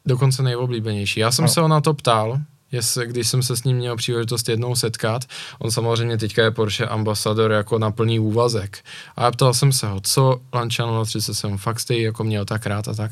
Dokonce 0.06 0.44
nejoblíbenější. 0.44 1.20
Já 1.20 1.32
jsem 1.32 1.46
no. 1.46 1.50
se 1.50 1.62
ho 1.62 1.68
na 1.68 1.82
to 1.82 1.94
ptal, 1.94 2.40
jestli, 2.72 3.08
když 3.08 3.28
jsem 3.28 3.44
se 3.44 3.56
s 3.56 3.64
ním 3.64 3.78
měl 3.78 3.96
příležitost 3.96 4.50
jednou 4.50 4.76
setkat. 4.76 5.26
On 5.60 5.72
samozřejmě 5.72 6.18
teďka 6.18 6.44
je 6.44 6.52
Porsche 6.52 6.86
ambasador 6.86 7.52
jako 7.52 7.80
na 7.80 7.92
plný 7.92 8.20
úvazek. 8.20 8.84
A 9.16 9.24
já 9.24 9.32
ptal 9.32 9.54
jsem 9.54 9.72
se 9.72 9.88
ho, 9.88 10.02
co 10.02 10.42
Lancia 10.54 11.04
037 11.06 11.58
fakt 11.58 11.80
stojí, 11.80 12.02
jako 12.02 12.24
měl 12.24 12.46
tak 12.46 12.66
rád 12.66 12.88
a 12.88 12.94
tak. 12.94 13.12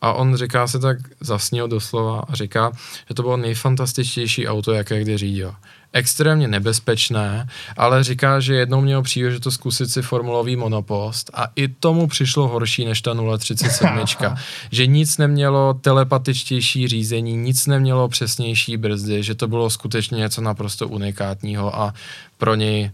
A 0.00 0.12
on 0.12 0.36
říká 0.36 0.66
se 0.68 0.78
tak, 0.78 0.98
zasnil 1.20 1.68
doslova 1.68 2.24
a 2.28 2.34
říká, 2.34 2.72
že 3.08 3.14
to 3.14 3.22
bylo 3.22 3.36
nejfantastičtější 3.36 4.48
auto, 4.48 4.72
jaké 4.72 5.00
kdy 5.00 5.18
řídil 5.18 5.54
extrémně 5.94 6.48
nebezpečné, 6.48 7.48
ale 7.76 8.04
říká, 8.04 8.40
že 8.40 8.54
jednou 8.54 8.80
měl 8.80 9.02
příležitost 9.02 9.54
zkusit 9.54 9.88
si 9.88 10.02
formulový 10.02 10.56
monopost 10.56 11.30
a 11.34 11.46
i 11.56 11.68
tomu 11.68 12.06
přišlo 12.06 12.48
horší 12.48 12.84
než 12.84 13.02
ta 13.02 13.14
037. 13.38 13.88
že 14.70 14.86
nic 14.86 15.18
nemělo 15.18 15.74
telepatičtější 15.74 16.88
řízení, 16.88 17.36
nic 17.36 17.66
nemělo 17.66 18.08
přesnější 18.08 18.76
brzdy, 18.76 19.22
že 19.22 19.34
to 19.34 19.48
bylo 19.48 19.70
skutečně 19.70 20.18
něco 20.18 20.40
naprosto 20.40 20.88
unikátního 20.88 21.76
a 21.76 21.94
pro 22.38 22.54
něj 22.54 22.90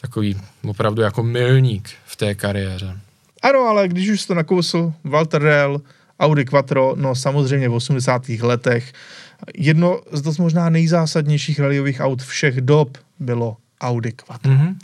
takový 0.00 0.36
opravdu 0.68 1.02
jako 1.02 1.22
milník 1.22 1.90
v 2.06 2.16
té 2.16 2.34
kariéře. 2.34 2.96
Ano, 3.42 3.60
ale 3.60 3.88
když 3.88 4.08
už 4.08 4.26
to 4.26 4.34
nakousl 4.34 4.92
Walter 5.04 5.42
Rell, 5.42 5.80
Audi 6.20 6.44
Quattro, 6.44 6.94
no 6.96 7.14
samozřejmě 7.14 7.68
v 7.68 7.74
80. 7.74 8.28
letech 8.28 8.92
jedno 9.54 10.00
z 10.12 10.22
dost 10.22 10.38
možná 10.38 10.70
nejzásadnějších 10.70 11.60
rallyových 11.60 12.00
aut 12.00 12.22
všech 12.22 12.60
dob 12.60 12.98
bylo 13.18 13.56
Audi 13.80 14.12
Quattro. 14.12 14.52
Mm-hmm. 14.52 14.76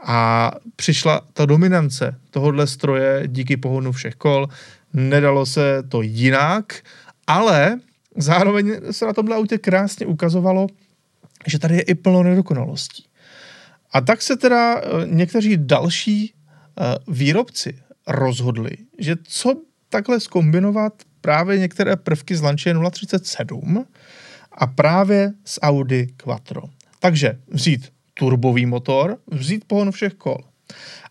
A 0.00 0.50
přišla 0.76 1.20
ta 1.32 1.46
dominance 1.46 2.16
tohohle 2.30 2.66
stroje 2.66 3.22
díky 3.26 3.56
pohonu 3.56 3.92
všech 3.92 4.14
kol. 4.14 4.48
Nedalo 4.92 5.46
se 5.46 5.82
to 5.88 6.02
jinak, 6.02 6.82
ale 7.26 7.80
zároveň 8.16 8.76
se 8.90 9.06
na 9.06 9.12
tomhle 9.12 9.36
autě 9.36 9.58
krásně 9.58 10.06
ukazovalo, 10.06 10.66
že 11.46 11.58
tady 11.58 11.76
je 11.76 11.82
i 11.82 11.94
plno 11.94 12.22
nedokonalostí. 12.22 13.04
A 13.92 14.00
tak 14.00 14.22
se 14.22 14.36
teda 14.36 14.78
eh, 14.78 14.82
někteří 15.06 15.56
další 15.56 16.34
eh, 16.34 16.94
výrobci 17.08 17.78
rozhodli, 18.06 18.70
že 18.98 19.16
co 19.22 19.54
takhle 19.88 20.20
skombinovat 20.20 20.92
právě 21.20 21.58
některé 21.58 21.96
prvky 21.96 22.36
z 22.36 22.42
Lancia 22.42 22.90
037 22.90 23.86
a 24.60 24.66
právě 24.66 25.32
z 25.44 25.58
Audi 25.62 26.06
Quattro. 26.16 26.62
Takže 27.00 27.38
vzít 27.48 27.92
turbový 28.14 28.66
motor, 28.66 29.18
vzít 29.30 29.64
pohon 29.64 29.90
všech 29.90 30.14
kol, 30.14 30.38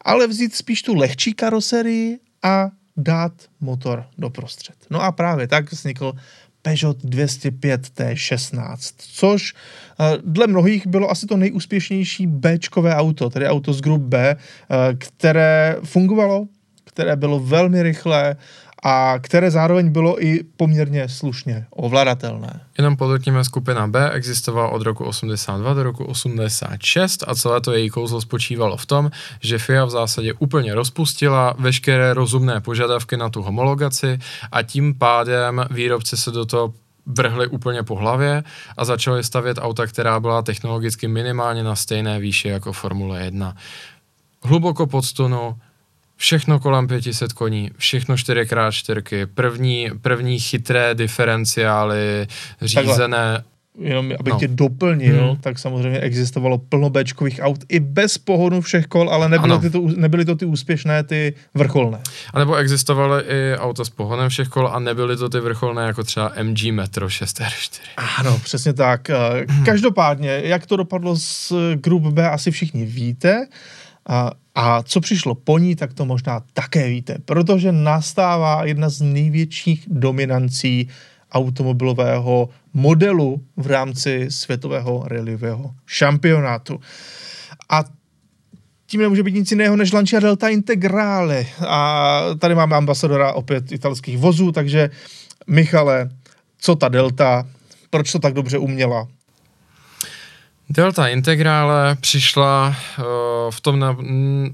ale 0.01 0.27
vzít 0.27 0.55
spíš 0.55 0.81
tu 0.81 0.95
lehčí 0.95 1.33
karoserii 1.33 2.19
a 2.43 2.69
dát 2.97 3.33
motor 3.59 4.05
doprostřed. 4.17 4.75
No 4.89 5.01
a 5.01 5.11
právě 5.11 5.47
tak 5.47 5.71
vznikl 5.71 6.13
Peugeot 6.61 6.97
205 7.03 7.81
T16, 7.81 8.93
což 8.97 9.53
eh, 9.53 10.17
dle 10.25 10.47
mnohých 10.47 10.87
bylo 10.87 11.11
asi 11.11 11.25
to 11.25 11.37
nejúspěšnější 11.37 12.27
Bčkové 12.27 12.95
auto, 12.95 13.29
tedy 13.29 13.47
auto 13.47 13.73
z 13.73 13.81
grup 13.81 14.01
B, 14.01 14.35
eh, 14.35 14.75
které 14.97 15.75
fungovalo, 15.83 16.47
které 16.83 17.15
bylo 17.15 17.39
velmi 17.39 17.83
rychlé 17.83 18.35
a 18.83 19.19
které 19.19 19.51
zároveň 19.51 19.91
bylo 19.91 20.23
i 20.23 20.43
poměrně 20.57 21.09
slušně 21.09 21.65
ovladatelné. 21.69 22.61
Jenom 22.77 22.97
podotkněme, 22.97 23.43
skupina 23.43 23.87
B 23.87 24.11
existovala 24.11 24.69
od 24.69 24.81
roku 24.81 25.05
82 25.05 25.73
do 25.73 25.83
roku 25.83 26.03
86 26.03 27.23
a 27.27 27.35
celé 27.35 27.61
to 27.61 27.73
její 27.73 27.89
kouzlo 27.89 28.21
spočívalo 28.21 28.77
v 28.77 28.85
tom, 28.85 29.11
že 29.41 29.57
FIA 29.57 29.85
v 29.85 29.89
zásadě 29.89 30.33
úplně 30.33 30.75
rozpustila 30.75 31.53
veškeré 31.59 32.13
rozumné 32.13 32.61
požadavky 32.61 33.17
na 33.17 33.29
tu 33.29 33.41
homologaci 33.41 34.19
a 34.51 34.63
tím 34.63 34.95
pádem 34.95 35.65
výrobci 35.71 36.17
se 36.17 36.31
do 36.31 36.45
toho 36.45 36.73
vrhli 37.05 37.47
úplně 37.47 37.83
po 37.83 37.95
hlavě 37.95 38.43
a 38.77 38.85
začali 38.85 39.23
stavět 39.23 39.57
auta, 39.61 39.87
která 39.87 40.19
byla 40.19 40.41
technologicky 40.41 41.07
minimálně 41.07 41.63
na 41.63 41.75
stejné 41.75 42.19
výši 42.19 42.47
jako 42.47 42.73
Formule 42.73 43.25
1. 43.25 43.55
Hluboko 44.43 44.87
pod 44.87 45.05
stunu, 45.05 45.57
všechno 46.19 46.59
kolem 46.59 46.87
500 46.87 47.33
koní, 47.33 47.71
všechno 47.77 48.15
4x4, 48.15 49.27
první, 49.33 49.89
první 50.01 50.39
chytré 50.39 50.95
diferenciály, 50.95 52.27
řízené... 52.61 53.33
Takhle. 53.33 53.43
Jenom 53.81 54.11
abych 54.19 54.33
no. 54.33 54.39
tě 54.39 54.47
doplnil, 54.47 55.27
hmm. 55.27 55.35
tak 55.37 55.59
samozřejmě 55.59 55.99
existovalo 55.99 56.57
plno 56.57 56.89
Bčkových 56.89 57.39
aut 57.43 57.59
i 57.69 57.79
bez 57.79 58.17
pohonu 58.17 58.61
všech 58.61 58.87
kol, 58.87 59.09
ale 59.09 59.29
nebyly, 59.29 59.59
ty 59.59 59.69
to, 59.69 59.81
nebyly 59.95 60.25
to 60.25 60.35
ty 60.35 60.45
úspěšné, 60.45 61.03
ty 61.03 61.33
vrcholné. 61.53 61.99
A 62.33 62.39
nebo 62.39 62.55
existovaly 62.55 63.23
i 63.23 63.55
auta 63.57 63.85
s 63.85 63.89
pohonem 63.89 64.29
všech 64.29 64.47
kol 64.47 64.67
a 64.67 64.79
nebyly 64.79 65.17
to 65.17 65.29
ty 65.29 65.39
vrcholné, 65.39 65.83
jako 65.83 66.03
třeba 66.03 66.31
MG 66.43 66.71
Metro 66.71 67.07
6R4. 67.07 67.79
Ano, 68.17 68.39
přesně 68.43 68.73
tak. 68.73 69.09
Hmm. 69.49 69.65
Každopádně, 69.65 70.41
jak 70.43 70.65
to 70.65 70.77
dopadlo 70.77 71.15
s 71.17 71.53
Group 71.75 72.03
B, 72.03 72.29
asi 72.29 72.51
všichni 72.51 72.85
víte. 72.85 73.47
A, 74.09 74.31
a 74.61 74.83
co 74.83 75.01
přišlo 75.01 75.35
po 75.35 75.57
ní, 75.57 75.75
tak 75.75 75.93
to 75.93 76.05
možná 76.05 76.43
také 76.53 76.89
víte, 76.89 77.17
protože 77.25 77.71
nastává 77.71 78.65
jedna 78.65 78.89
z 78.89 79.01
největších 79.01 79.85
dominancí 79.87 80.89
automobilového 81.31 82.49
modelu 82.73 83.43
v 83.57 83.67
rámci 83.67 84.27
světového 84.29 85.03
rallyového 85.07 85.71
šampionátu. 85.85 86.79
A 87.69 87.83
tím 88.87 89.01
nemůže 89.01 89.23
být 89.23 89.35
nic 89.35 89.51
jiného 89.51 89.75
než 89.75 89.91
Lancia 89.91 90.19
Delta 90.19 90.49
Integrale. 90.49 91.45
A 91.67 92.21
tady 92.39 92.55
máme 92.55 92.75
ambasadora 92.75 93.33
opět 93.33 93.71
italských 93.71 94.17
vozů, 94.17 94.51
takže 94.51 94.89
Michale, 95.47 96.09
co 96.57 96.75
ta 96.75 96.89
Delta, 96.89 97.47
proč 97.89 98.11
to 98.11 98.19
tak 98.19 98.33
dobře 98.33 98.57
uměla, 98.57 99.07
Delta 100.71 101.07
Integrále 101.07 101.95
přišla 101.95 102.67
uh, 102.67 103.05
v 103.49 103.61
tom 103.61 103.79
na, 103.79 103.97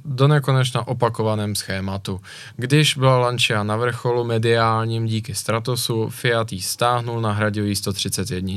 do 0.05 0.27
nekonečna 0.27 0.87
opakovaném 0.87 1.55
schématu. 1.55 2.21
Když 2.55 2.97
byla 2.97 3.17
Lancia 3.17 3.63
na 3.63 3.75
vrcholu 3.75 4.23
mediálním 4.23 5.05
díky 5.05 5.35
Stratosu, 5.35 6.09
Fiat 6.09 6.51
ji 6.51 6.61
stáhnul, 6.61 7.21
nahradil 7.21 7.65
ji 7.65 7.75
131. 7.75 8.53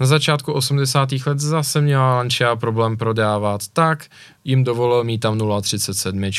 Na 0.00 0.06
začátku 0.06 0.52
80. 0.52 1.08
let 1.26 1.38
zase 1.38 1.80
měla 1.80 2.16
Lancia 2.16 2.56
problém 2.56 2.96
prodávat, 2.96 3.60
tak 3.72 4.04
jim 4.44 4.64
dovolil 4.64 5.04
mít 5.04 5.18
tam 5.18 5.38
037. 5.62 6.30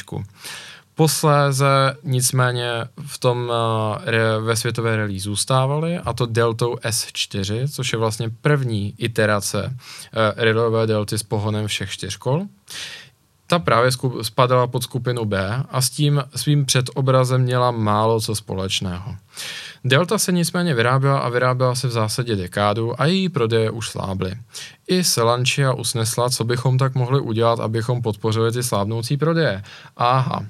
Posléze 0.96 1.98
nicméně 2.04 2.70
v 3.06 3.18
tom 3.18 3.50
uh, 3.50 4.46
ve 4.46 4.56
světové 4.56 4.96
rally 4.96 5.20
zůstávali 5.20 5.98
a 5.98 6.14
to 6.14 6.26
Deltou 6.26 6.76
S4, 6.76 7.68
což 7.68 7.94
je 7.94 8.00
vlastně 8.00 8.30
první 8.42 8.94
iterace 8.98 9.64
uh, 9.66 9.74
rallyové 10.36 10.88
delty 10.88 11.18
s 11.18 11.24
pohonem 11.24 11.68
všech 11.68 11.90
čtyř 11.90 12.18
kol. 12.18 12.46
Ta 13.48 13.60
právě 13.60 13.92
spadala 14.22 14.68
pod 14.68 14.84
skupinu 14.84 15.26
B 15.26 15.64
a 15.70 15.82
s 15.82 15.90
tím 15.90 16.24
svým 16.36 16.66
předobrazem 16.66 17.42
měla 17.42 17.72
málo 17.72 18.22
co 18.22 18.36
společného. 18.36 19.16
Delta 19.84 20.18
se 20.18 20.32
nicméně 20.32 20.74
vyráběla 20.74 21.20
a 21.20 21.30
vyráběla 21.30 21.76
se 21.76 21.88
v 21.88 21.92
zásadě 21.92 22.36
dekádu 22.36 23.02
a 23.02 23.06
její 23.06 23.30
prodeje 23.30 23.72
už 23.72 23.90
slábly. 23.90 24.34
I 24.88 25.04
Selančia 25.04 25.74
usnesla, 25.74 26.30
co 26.30 26.44
bychom 26.44 26.78
tak 26.78 26.96
mohli 26.96 27.20
udělat, 27.20 27.60
abychom 27.60 28.02
podpořili 28.02 28.52
ty 28.52 28.64
slábnoucí 28.64 29.18
prodeje. 29.18 29.64
Aha, 29.98 30.46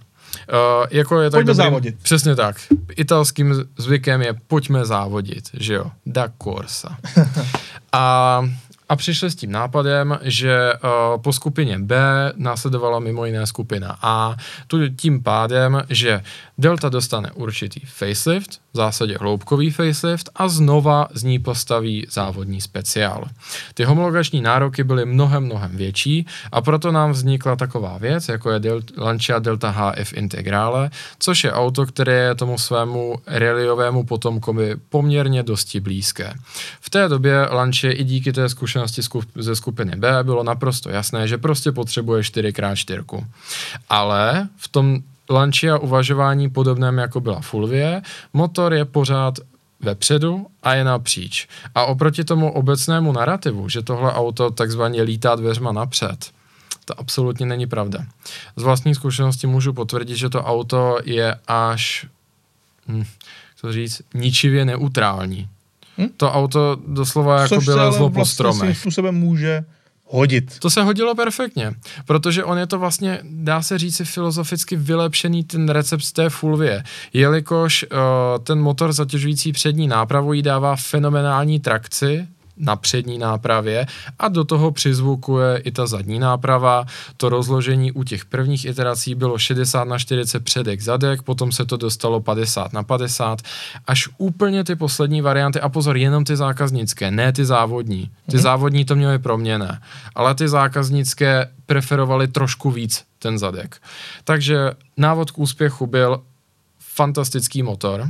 Uh, 0.49 0.85
jako 0.91 1.21
je 1.21 1.29
tak 1.29 1.37
Pojďme 1.37 1.53
dobrý, 1.53 1.65
závodit. 1.65 1.95
Přesně 2.03 2.35
tak. 2.35 2.55
Italským 2.95 3.53
zvykem 3.77 4.21
je 4.21 4.35
pojďme 4.47 4.85
závodit, 4.85 5.49
že 5.53 5.73
jo. 5.73 5.85
Da 6.05 6.27
Corsa. 6.43 6.97
A 7.91 8.43
a 8.89 8.95
přišli 8.95 9.31
s 9.31 9.35
tím 9.35 9.51
nápadem, 9.51 10.19
že 10.21 10.73
uh, 10.73 11.21
po 11.21 11.33
skupině 11.33 11.79
B 11.79 11.97
následovala 12.35 12.99
mimo 12.99 13.25
jiné 13.25 13.47
skupina 13.47 13.97
A, 14.01 14.35
tu 14.67 14.89
tím 14.89 15.23
pádem, 15.23 15.81
že 15.89 16.23
Delta 16.57 16.89
dostane 16.89 17.31
určitý 17.31 17.79
facelift, 17.79 18.51
v 18.73 18.77
zásadě 18.77 19.17
hloubkový 19.21 19.71
facelift 19.71 20.29
a 20.35 20.47
znova 20.47 21.07
z 21.13 21.23
ní 21.23 21.39
postaví 21.39 22.07
závodní 22.09 22.61
speciál. 22.61 23.25
Ty 23.73 23.83
homologační 23.83 24.41
nároky 24.41 24.83
byly 24.83 25.05
mnohem, 25.05 25.43
mnohem 25.43 25.77
větší 25.77 26.25
a 26.51 26.61
proto 26.61 26.91
nám 26.91 27.11
vznikla 27.11 27.55
taková 27.55 27.97
věc, 27.97 28.27
jako 28.27 28.51
je 28.51 28.59
Del- 28.59 28.81
Lancia 28.97 29.39
Delta 29.39 29.69
HF 29.69 30.13
Integrale, 30.13 30.89
což 31.19 31.43
je 31.43 31.53
auto, 31.53 31.85
které 31.85 32.13
je 32.13 32.35
tomu 32.35 32.57
svému 32.57 33.15
rallyovému 33.27 34.03
potomkovi 34.03 34.75
poměrně 34.89 35.43
dosti 35.43 35.79
blízké. 35.79 36.33
V 36.81 36.89
té 36.89 37.09
době 37.09 37.47
Lancia 37.51 37.93
i 37.93 38.03
díky 38.03 38.33
té 38.33 38.49
zkušenosti 38.49 39.01
ze 39.35 39.55
skupiny 39.55 39.95
B 39.95 40.23
bylo 40.23 40.43
naprosto 40.43 40.89
jasné, 40.89 41.27
že 41.27 41.37
prostě 41.37 41.71
potřebuje 41.71 42.21
4x4. 42.21 43.25
Ale 43.89 44.47
v 44.57 44.67
tom 44.67 44.99
Lancia 45.29 45.77
uvažování 45.77 46.49
podobném 46.49 46.97
jako 46.97 47.19
byla 47.19 47.41
Fulvie, 47.41 48.01
motor 48.33 48.73
je 48.73 48.85
pořád 48.85 49.39
vepředu 49.79 50.47
a 50.63 50.73
je 50.73 50.83
napříč. 50.83 51.47
A 51.75 51.85
oproti 51.85 52.23
tomu 52.23 52.51
obecnému 52.51 53.11
narrativu, 53.11 53.69
že 53.69 53.81
tohle 53.81 54.13
auto 54.13 54.51
takzvaně 54.51 55.01
lítá 55.01 55.35
dveřma 55.35 55.71
napřed, 55.71 56.31
to 56.85 56.99
absolutně 56.99 57.45
není 57.45 57.67
pravda. 57.67 58.05
Z 58.55 58.63
vlastní 58.63 58.95
zkušenosti 58.95 59.47
můžu 59.47 59.73
potvrdit, 59.73 60.15
že 60.15 60.29
to 60.29 60.43
auto 60.43 60.97
je 61.03 61.35
až, 61.47 62.05
hm, 62.87 63.03
co 63.55 63.73
říct, 63.73 64.01
ničivě 64.13 64.65
neutrální. 64.65 65.49
Hm? 65.97 66.07
To 66.17 66.31
auto 66.31 66.77
doslova 66.87 67.41
jako 67.41 67.55
Což 67.55 67.65
by 67.65 67.73
se 67.73 67.79
ale 67.79 67.89
lezlo 67.89 68.09
po 68.09 68.13
vlastně 68.13 68.25
svým 68.25 68.53
stromech. 68.53 68.77
způsobem 68.77 69.15
může 69.15 69.65
hodit. 70.05 70.59
To 70.59 70.69
se 70.69 70.83
hodilo 70.83 71.15
perfektně, 71.15 71.73
protože 72.05 72.43
on 72.43 72.57
je 72.57 72.67
to 72.67 72.79
vlastně, 72.79 73.19
dá 73.23 73.61
se 73.61 73.77
říci 73.77 74.05
filozoficky 74.05 74.75
vylepšený 74.75 75.43
ten 75.43 75.69
recept 75.69 76.01
z 76.01 76.11
té 76.11 76.29
fulvie, 76.29 76.83
jelikož 77.13 77.85
uh, 77.91 77.97
ten 78.43 78.59
motor 78.59 78.93
zatěžující 78.93 79.51
přední 79.51 79.87
nápravu 79.87 80.33
jí 80.33 80.41
dává 80.41 80.75
fenomenální 80.75 81.59
trakci, 81.59 82.27
na 82.57 82.75
přední 82.75 83.17
nápravě 83.17 83.85
a 84.19 84.27
do 84.27 84.43
toho 84.43 84.71
přizvukuje 84.71 85.57
i 85.57 85.71
ta 85.71 85.87
zadní 85.87 86.19
náprava. 86.19 86.85
To 87.17 87.29
rozložení 87.29 87.91
u 87.91 88.03
těch 88.03 88.25
prvních 88.25 88.65
iterací 88.65 89.15
bylo 89.15 89.37
60 89.37 89.83
na 89.83 89.99
40 89.99 90.43
předek 90.43 90.81
zadek, 90.81 91.21
potom 91.21 91.51
se 91.51 91.65
to 91.65 91.77
dostalo 91.77 92.21
50 92.21 92.73
na 92.73 92.83
50, 92.83 93.41
až 93.87 94.09
úplně 94.17 94.63
ty 94.63 94.75
poslední 94.75 95.21
varianty, 95.21 95.59
a 95.59 95.69
pozor, 95.69 95.97
jenom 95.97 96.23
ty 96.23 96.35
zákaznické, 96.35 97.11
ne 97.11 97.33
ty 97.33 97.45
závodní. 97.45 98.11
Ty 98.29 98.37
mm-hmm. 98.37 98.41
závodní 98.41 98.85
to 98.85 98.95
měly 98.95 99.19
proměné, 99.19 99.81
ale 100.15 100.35
ty 100.35 100.47
zákaznické 100.47 101.51
preferovali 101.65 102.27
trošku 102.27 102.71
víc 102.71 103.03
ten 103.19 103.37
zadek. 103.37 103.81
Takže 104.23 104.71
návod 104.97 105.31
k 105.31 105.39
úspěchu 105.39 105.87
byl 105.87 106.21
fantastický 106.79 107.63
motor, 107.63 108.07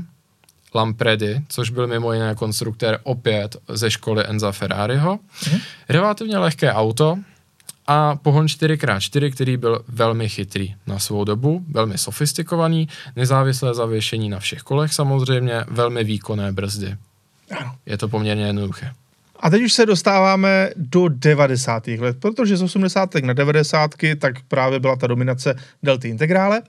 Lampredi, 0.75 1.41
což 1.47 1.69
byl 1.69 1.87
mimo 1.87 2.13
jiné 2.13 2.35
konstruktér 2.35 2.99
opět 3.03 3.57
ze 3.69 3.91
školy 3.91 4.23
Enza 4.27 4.51
Ferrariho. 4.51 5.19
Mm-hmm. 5.39 5.61
Relativně 5.89 6.37
lehké 6.37 6.73
auto 6.73 7.17
a 7.87 8.15
pohon 8.15 8.45
4x4, 8.45 9.31
který 9.31 9.57
byl 9.57 9.81
velmi 9.87 10.29
chytrý 10.29 10.75
na 10.87 10.99
svou 10.99 11.23
dobu, 11.23 11.65
velmi 11.67 11.97
sofistikovaný, 11.97 12.87
nezávislé 13.15 13.73
zavěšení 13.73 14.29
na 14.29 14.39
všech 14.39 14.61
kolech 14.61 14.93
samozřejmě, 14.93 15.63
velmi 15.67 16.03
výkonné 16.03 16.51
brzdy. 16.51 16.97
Ano. 17.59 17.75
Je 17.85 17.97
to 17.97 18.07
poměrně 18.07 18.45
jednoduché. 18.45 18.91
A 19.39 19.49
teď 19.49 19.61
už 19.61 19.73
se 19.73 19.85
dostáváme 19.85 20.69
do 20.75 21.07
90. 21.09 21.87
let, 21.87 22.17
protože 22.19 22.57
z 22.57 22.61
80. 22.61 23.15
na 23.15 23.33
90. 23.33 23.91
tak 24.17 24.35
právě 24.47 24.79
byla 24.79 24.95
ta 24.95 25.07
dominace 25.07 25.55
Delty 25.83 26.09
Integrále. 26.09 26.61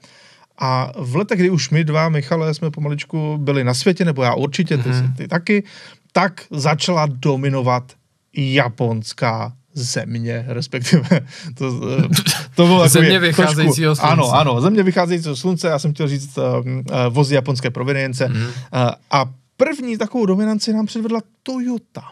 A 0.59 0.93
v 0.97 1.17
letech, 1.17 1.39
kdy 1.39 1.51
už 1.51 1.71
my 1.71 1.85
dva, 1.85 2.09
Michale, 2.09 2.55
jsme 2.55 2.71
pomaličku 2.71 3.39
byli 3.39 3.65
na 3.65 3.75
světě, 3.75 4.05
nebo 4.05 4.23
já 4.23 4.35
určitě, 4.35 4.79
ty, 4.79 4.89
mm-hmm. 4.91 5.15
ty 5.17 5.29
taky, 5.29 5.65
tak 6.13 6.45
začala 6.51 7.07
dominovat 7.07 7.93
japonská 8.37 9.53
země, 9.77 10.45
respektive 10.49 11.21
to, 11.55 11.81
to 12.55 12.67
bylo 12.67 12.89
země 12.89 13.19
vycházejícího 13.19 13.95
trošku, 13.95 14.07
slunce. 14.07 14.13
Ano, 14.13 14.35
ano, 14.35 14.61
země 14.61 14.83
vycházejícího 14.83 15.37
slunce, 15.37 15.69
já 15.69 15.79
jsem 15.79 15.93
chtěl 15.95 16.09
říct 16.09 16.39
uh, 16.39 16.45
uh, 16.45 16.83
vozy 17.11 17.35
japonské 17.35 17.71
provenience. 17.71 18.29
Mm. 18.29 18.37
Uh, 18.37 18.51
a 19.11 19.25
první 19.57 19.99
takovou 19.99 20.27
dominanci 20.27 20.73
nám 20.73 20.87
předvedla 20.87 21.21
Toyota. 21.43 22.03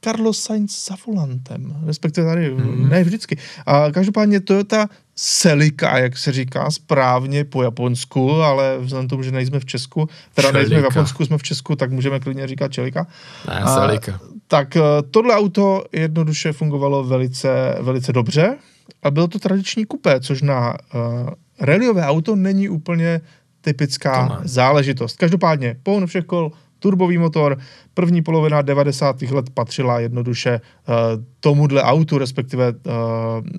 Carlos 0.00 0.42
Sainz 0.42 0.86
za 0.86 0.96
volantem, 1.06 1.76
respektive 1.86 2.26
tady, 2.26 2.50
mm. 2.54 2.88
ne 2.88 3.04
vždycky. 3.04 3.38
A 3.66 3.90
každopádně 3.90 4.40
Toyota 4.40 4.88
Celica, 5.20 5.98
jak 5.98 6.18
se 6.18 6.32
říká 6.32 6.70
správně 6.70 7.44
po 7.44 7.62
japonsku, 7.62 8.42
ale 8.42 8.78
vzhledem 8.78 9.08
tomu, 9.08 9.22
že 9.22 9.30
nejsme 9.30 9.60
v 9.60 9.64
Česku, 9.64 10.08
teda 10.34 10.52
nejsme 10.52 10.80
v 10.80 10.84
Japonsku, 10.84 11.24
jsme 11.24 11.38
v 11.38 11.42
Česku, 11.42 11.76
tak 11.76 11.90
můžeme 11.90 12.20
klidně 12.20 12.46
říkat 12.46 12.72
Čelika. 12.72 13.06
Ne, 13.48 13.62
Celica. 13.74 14.20
Tak 14.48 14.76
tohle 15.10 15.34
auto 15.34 15.84
jednoduše 15.92 16.52
fungovalo 16.52 17.04
velice, 17.04 17.76
velice 17.80 18.12
dobře 18.12 18.56
a 19.02 19.10
bylo 19.10 19.28
to 19.28 19.38
tradiční 19.38 19.84
kupé, 19.84 20.20
což 20.20 20.42
na 20.42 20.72
uh, 20.94 21.30
rallyové 21.60 22.06
auto 22.06 22.36
není 22.36 22.68
úplně 22.68 23.20
typická 23.60 24.40
záležitost. 24.44 25.16
Každopádně 25.16 25.76
pohon 25.82 26.06
všech 26.06 26.24
kol, 26.24 26.52
turbový 26.78 27.18
motor, 27.18 27.58
první 27.94 28.22
polovina 28.22 28.62
90. 28.62 29.22
let 29.22 29.50
patřila 29.50 30.00
jednoduše 30.00 30.60
uh, 30.60 30.94
tomuhle 31.40 31.82
autu, 31.82 32.18
respektive 32.18 32.72
uh, 32.72 32.92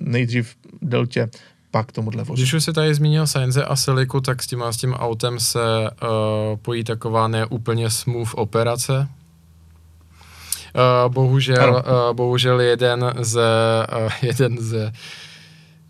nejdřív 0.00 0.54
Deltě, 0.82 1.28
pak 1.70 1.92
tomuhle 1.92 2.24
vozu. 2.24 2.42
Když 2.42 2.54
už 2.54 2.64
se 2.64 2.72
tady 2.72 2.94
zmínil 2.94 3.26
Sainze 3.26 3.64
a 3.64 3.76
Siliku, 3.76 4.20
tak 4.20 4.42
s 4.42 4.46
tím, 4.46 4.62
s 4.62 4.76
tím 4.76 4.94
autem 4.94 5.40
se 5.40 5.60
uh, 5.60 6.08
pojí 6.62 6.84
taková 6.84 7.28
neúplně 7.28 7.90
smooth 7.90 8.30
operace. 8.34 9.08
Uh, 10.74 11.12
bohužel, 11.12 11.84
uh, 11.86 12.16
bohužel 12.16 12.60
jeden 12.60 13.14
ze, 13.20 13.40
uh, 14.04 14.12
jeden 14.22 14.58
ze 14.58 14.92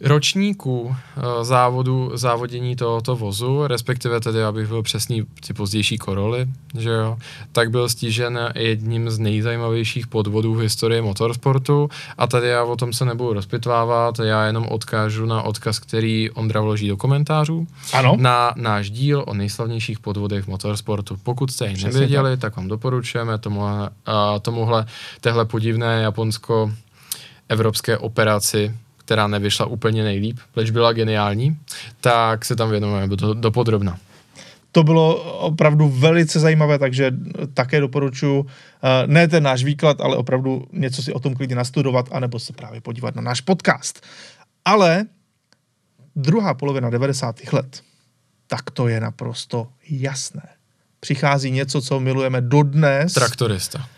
ročníků 0.00 0.80
uh, 0.80 0.94
závodu, 1.42 2.10
závodění 2.14 2.76
tohoto 2.76 3.16
vozu, 3.16 3.66
respektive 3.66 4.20
tedy, 4.20 4.44
abych 4.44 4.68
byl 4.68 4.82
přesný, 4.82 5.26
ty 5.46 5.54
pozdější 5.54 5.98
koroly, 5.98 6.46
že 6.78 6.90
jo, 6.90 7.18
tak 7.52 7.70
byl 7.70 7.88
stížen 7.88 8.52
jedním 8.54 9.10
z 9.10 9.18
nejzajímavějších 9.18 10.06
podvodů 10.06 10.54
v 10.54 10.60
historii 10.60 11.02
motorsportu 11.02 11.88
a 12.18 12.26
tady 12.26 12.48
já 12.48 12.64
o 12.64 12.76
tom 12.76 12.92
se 12.92 13.04
nebudu 13.04 13.32
rozpitvávat, 13.32 14.18
já 14.18 14.44
jenom 14.44 14.66
odkážu 14.66 15.26
na 15.26 15.42
odkaz, 15.42 15.78
který 15.78 16.30
Ondra 16.30 16.60
vloží 16.60 16.88
do 16.88 16.96
komentářů, 16.96 17.66
ano. 17.92 18.16
na 18.18 18.52
náš 18.56 18.90
díl 18.90 19.24
o 19.26 19.34
nejslavnějších 19.34 20.00
podvodech 20.00 20.44
v 20.44 20.48
motorsportu. 20.48 21.16
Pokud 21.22 21.50
jste 21.50 21.66
ji 21.66 21.84
nevěděli, 21.84 22.30
tak. 22.30 22.40
tak 22.40 22.56
vám 22.56 22.68
doporučujeme 22.68 23.38
tomuhle, 23.38 23.80
uh, 23.80 24.14
tomuhle 24.42 24.86
téhle 25.20 25.44
podivné 25.44 26.02
japonsko 26.02 26.72
evropské 27.48 27.98
operaci 27.98 28.74
která 29.10 29.26
nevyšla 29.26 29.66
úplně 29.66 30.04
nejlíp, 30.04 30.38
leč 30.56 30.70
byla 30.70 30.92
geniální, 30.92 31.56
tak 32.00 32.44
se 32.44 32.56
tam 32.56 32.70
věnujeme 32.70 33.16
do, 33.16 33.34
do 33.34 33.50
podrobna. 33.50 33.98
To 34.72 34.82
bylo 34.82 35.22
opravdu 35.38 35.88
velice 35.88 36.40
zajímavé, 36.40 36.78
takže 36.78 37.10
také 37.54 37.80
doporučuji 37.80 38.46
ne 39.06 39.28
ten 39.28 39.42
náš 39.42 39.64
výklad, 39.64 40.00
ale 40.00 40.16
opravdu 40.16 40.64
něco 40.72 41.02
si 41.02 41.12
o 41.12 41.18
tom 41.18 41.34
klidně 41.34 41.56
nastudovat, 41.56 42.08
anebo 42.12 42.38
se 42.38 42.52
právě 42.52 42.80
podívat 42.80 43.14
na 43.14 43.22
náš 43.22 43.40
podcast. 43.40 44.06
Ale 44.64 45.04
druhá 46.16 46.54
polovina 46.54 46.90
90. 46.90 47.52
let, 47.52 47.82
tak 48.46 48.70
to 48.70 48.88
je 48.88 49.00
naprosto 49.00 49.68
jasné. 49.90 50.48
Přichází 51.00 51.50
něco, 51.50 51.82
co 51.82 52.00
milujeme 52.00 52.40
dodnes. 52.40 53.12
Traktorista. 53.12 53.88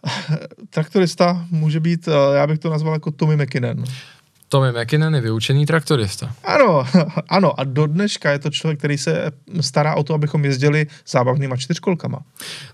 Traktorista 0.70 1.46
může 1.50 1.80
být, 1.80 2.08
já 2.34 2.46
bych 2.46 2.58
to 2.58 2.70
nazval 2.70 2.94
jako 2.94 3.10
Tommy 3.10 3.36
McKinnon. 3.36 3.84
Tommy 4.48 4.72
McKinnon 4.72 5.14
je 5.14 5.20
vyučený 5.20 5.66
traktorista. 5.66 6.34
Ano, 6.44 6.84
ano 7.28 7.60
a 7.60 7.64
do 7.64 7.86
dneška 7.86 8.30
je 8.30 8.38
to 8.38 8.50
člověk, 8.50 8.78
který 8.78 8.98
se 8.98 9.30
stará 9.60 9.94
o 9.94 10.02
to, 10.02 10.14
abychom 10.14 10.44
jezdili 10.44 10.86
zábavnýma 11.08 11.56
čtyřkolkama. 11.56 12.18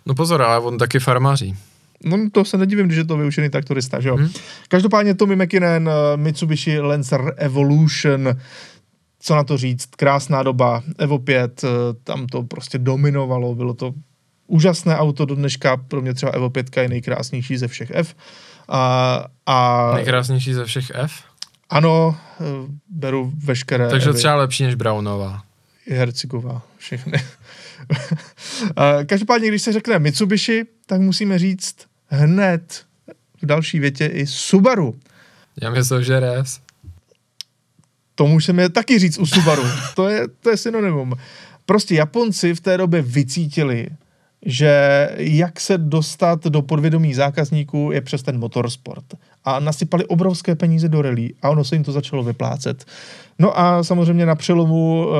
No 0.06 0.14
pozor, 0.14 0.42
ale 0.42 0.58
on 0.58 0.78
taky 0.78 0.98
farmáří. 0.98 1.56
No 2.04 2.30
to 2.32 2.44
se 2.44 2.58
nedivím, 2.58 2.86
když 2.86 2.98
je 2.98 3.04
to 3.04 3.16
vyučený 3.16 3.50
traktorista, 3.50 4.00
že 4.00 4.08
jo. 4.08 4.16
Hmm. 4.16 4.28
Každopádně 4.68 5.14
Tommy 5.14 5.36
McKinnon, 5.36 5.90
Mitsubishi 6.16 6.80
Lancer 6.80 7.34
Evolution, 7.36 8.28
co 9.20 9.34
na 9.34 9.44
to 9.44 9.56
říct, 9.56 9.88
krásná 9.96 10.42
doba, 10.42 10.82
Evo 10.98 11.18
5, 11.18 11.64
tam 12.04 12.26
to 12.26 12.42
prostě 12.42 12.78
dominovalo, 12.78 13.54
bylo 13.54 13.74
to 13.74 13.92
úžasné 14.46 14.96
auto 14.98 15.24
do 15.24 15.34
dneška, 15.34 15.76
pro 15.76 16.02
mě 16.02 16.14
třeba 16.14 16.32
Evo 16.32 16.50
5 16.50 16.76
je 16.76 16.88
nejkrásnější 16.88 17.56
ze 17.56 17.68
všech 17.68 17.90
F. 17.94 18.14
A, 18.68 19.24
a 19.46 19.90
Nejkrásnější 19.94 20.54
ze 20.54 20.64
všech 20.64 20.90
F? 20.94 21.31
Ano, 21.72 22.16
eh, 22.40 22.44
beru 22.88 23.32
veškeré 23.36 23.88
Takže 23.88 24.08
Evy. 24.08 24.18
třeba 24.18 24.34
lepší 24.34 24.62
než 24.64 24.74
Brownová. 24.74 25.42
i 25.86 25.94
Hercigová, 25.94 26.62
všechny. 26.78 27.12
A 28.76 29.04
Každopádně, 29.06 29.48
když 29.48 29.62
se 29.62 29.72
řekne 29.72 29.98
Mitsubishi, 29.98 30.66
tak 30.86 31.00
musíme 31.00 31.38
říct 31.38 31.76
hned 32.06 32.84
v 33.42 33.46
další 33.46 33.78
větě 33.78 34.06
i 34.06 34.26
Subaru. 34.26 34.94
Já 35.62 35.70
myslel, 35.70 36.02
že 36.02 36.20
RS. 36.20 36.60
To 38.14 38.26
můžeme 38.26 38.68
taky 38.68 38.98
říct 38.98 39.18
u 39.18 39.26
Subaru. 39.26 39.62
To 39.94 40.08
je, 40.08 40.28
to 40.28 40.50
je 40.50 40.56
synonymum. 40.56 41.12
Prostě 41.66 41.94
Japonci 41.94 42.54
v 42.54 42.60
té 42.60 42.76
době 42.78 43.02
vycítili, 43.02 43.88
že 44.46 45.08
jak 45.16 45.60
se 45.60 45.78
dostat 45.78 46.44
do 46.44 46.62
podvědomí 46.62 47.14
zákazníků 47.14 47.90
je 47.92 48.00
přes 48.00 48.22
ten 48.22 48.38
motorsport. 48.38 49.04
A 49.44 49.60
nasypali 49.60 50.04
obrovské 50.04 50.54
peníze 50.54 50.88
do 50.88 51.02
rally 51.02 51.30
a 51.42 51.50
ono 51.50 51.64
se 51.64 51.74
jim 51.74 51.84
to 51.84 51.92
začalo 51.92 52.22
vyplácet. 52.22 52.84
No 53.38 53.58
a 53.60 53.84
samozřejmě 53.84 54.26
na 54.26 54.34
přelomu 54.34 55.06
uh, 55.06 55.14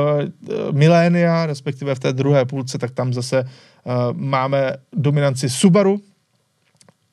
milénia, 0.73 1.47
respektive 1.47 1.95
v 1.95 1.99
té 1.99 2.13
druhé 2.13 2.45
půlce, 2.45 2.79
tak 2.79 2.91
tam 2.91 3.13
zase 3.13 3.43
uh, 3.43 3.93
máme 4.13 4.73
dominanci 4.93 5.51
Subaru, 5.51 6.01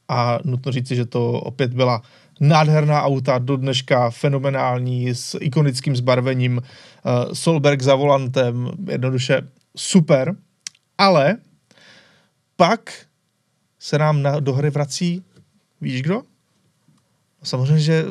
a 0.09 0.39
nutno 0.43 0.71
říci, 0.71 0.95
že 0.95 1.05
to 1.05 1.31
opět 1.31 1.73
byla 1.73 2.01
nádherná 2.39 3.03
auta, 3.03 3.37
do 3.37 3.57
dneška 3.57 4.09
fenomenální, 4.09 5.09
s 5.09 5.37
ikonickým 5.41 5.95
zbarvením, 5.95 6.57
uh, 6.57 7.33
Solberg 7.33 7.81
za 7.81 7.95
volantem, 7.95 8.71
jednoduše 8.91 9.41
super, 9.75 10.35
ale 10.97 11.37
pak 12.55 12.93
se 13.79 13.97
nám 13.97 14.21
na, 14.21 14.39
do 14.39 14.53
hry 14.53 14.69
vrací, 14.69 15.23
víš 15.81 16.01
kdo? 16.01 16.21
Samozřejmě, 17.43 17.79
že 17.83 18.05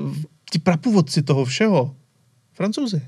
ti 0.50 0.58
prapůvodci 0.58 1.22
toho 1.22 1.44
všeho, 1.44 1.94
francouzi. 2.52 3.02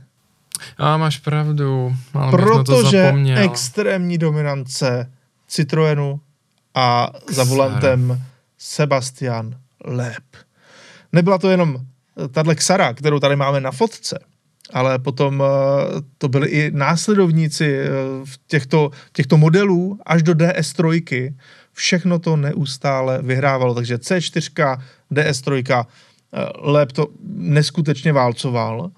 A 0.78 0.96
máš 0.96 1.18
pravdu, 1.18 1.96
ale 2.14 2.32
na 2.32 2.64
to 2.64 2.82
Protože 2.82 3.02
zapomněl. 3.02 3.38
extrémní 3.38 4.18
dominance 4.18 5.10
Citroenu 5.48 6.20
a 6.74 7.10
za 7.28 7.44
volantem 7.44 8.22
Sebastian 8.58 9.56
Loeb. 9.84 10.24
Nebyla 11.12 11.38
to 11.38 11.50
jenom 11.50 11.86
tahle 12.30 12.54
Xara, 12.54 12.94
kterou 12.94 13.20
tady 13.20 13.36
máme 13.36 13.60
na 13.60 13.70
fotce, 13.70 14.18
ale 14.72 14.98
potom 14.98 15.42
eh, 15.42 16.02
to 16.18 16.28
byli 16.28 16.48
i 16.48 16.70
následovníci 16.70 17.78
eh, 17.78 17.88
v 18.24 18.40
těchto, 18.46 18.90
těchto 19.12 19.36
modelů 19.36 19.98
až 20.06 20.22
do 20.22 20.32
DS3. 20.32 21.34
Všechno 21.72 22.18
to 22.18 22.36
neustále 22.36 23.22
vyhrávalo, 23.22 23.74
takže 23.74 23.96
C4, 23.96 24.80
DS3, 25.12 25.84
eh, 26.32 26.46
Loeb 26.58 26.92
to 26.92 27.06
neskutečně 27.36 28.12
válcoval. 28.12 28.90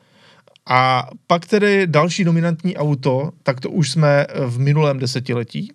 A 0.67 1.11
pak 1.27 1.47
tedy 1.47 1.87
další 1.87 2.25
dominantní 2.25 2.77
auto, 2.77 3.31
tak 3.43 3.61
to 3.61 3.71
už 3.71 3.91
jsme 3.91 4.27
v 4.47 4.59
minulém 4.59 4.99
desetiletí, 4.99 5.73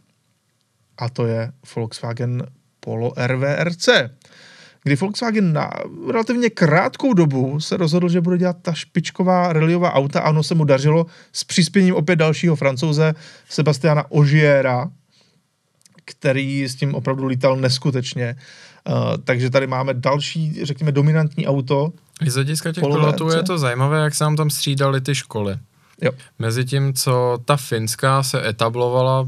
a 0.98 1.10
to 1.10 1.26
je 1.26 1.52
Volkswagen 1.76 2.44
Polo 2.80 3.14
RVRC, 3.28 3.90
kdy 4.84 4.96
Volkswagen 4.96 5.54
na 5.54 5.72
relativně 6.12 6.50
krátkou 6.50 7.14
dobu 7.14 7.60
se 7.60 7.78
rozhodl, 7.78 8.10
že 8.10 8.22
bude 8.22 8.38
dělat 8.38 8.58
ta 8.62 8.74
špičková 8.74 9.54
rallyová 9.54 9.94
auta. 9.94 10.22
A 10.22 10.30
ono 10.30 10.44
se 10.44 10.56
mu 10.56 10.64
dařilo 10.66 11.06
s 11.34 11.44
přispěním 11.44 11.96
opět 11.96 12.16
dalšího 12.16 12.56
francouze 12.56 13.14
Sebastiana 13.50 14.12
Ogiera, 14.12 14.90
který 16.08 16.64
s 16.64 16.76
tím 16.76 16.96
opravdu 16.96 17.26
lítal 17.26 17.56
neskutečně. 17.56 18.36
Uh, 18.90 18.96
takže 19.24 19.50
tady 19.50 19.68
máme 19.68 19.94
další, 19.94 20.66
řekněme, 20.66 20.92
dominantní 20.92 21.48
auto. 21.48 21.92
I 22.26 22.30
z 22.30 22.34
hlediska 22.34 22.72
těch 22.72 22.84
pilotů 22.84 23.30
je 23.30 23.44
to 23.44 23.58
zajímavé, 23.58 24.00
jak 24.00 24.16
se 24.16 24.24
nám 24.24 24.36
tam 24.36 24.50
střídaly 24.50 25.02
ty 25.02 25.16
školy. 25.16 25.56
Jo. 26.02 26.12
Mezi 26.40 26.66
tím, 26.66 26.94
co 26.94 27.38
ta 27.46 27.58
finská 27.58 28.24
se 28.24 28.48
etablovala 28.48 29.28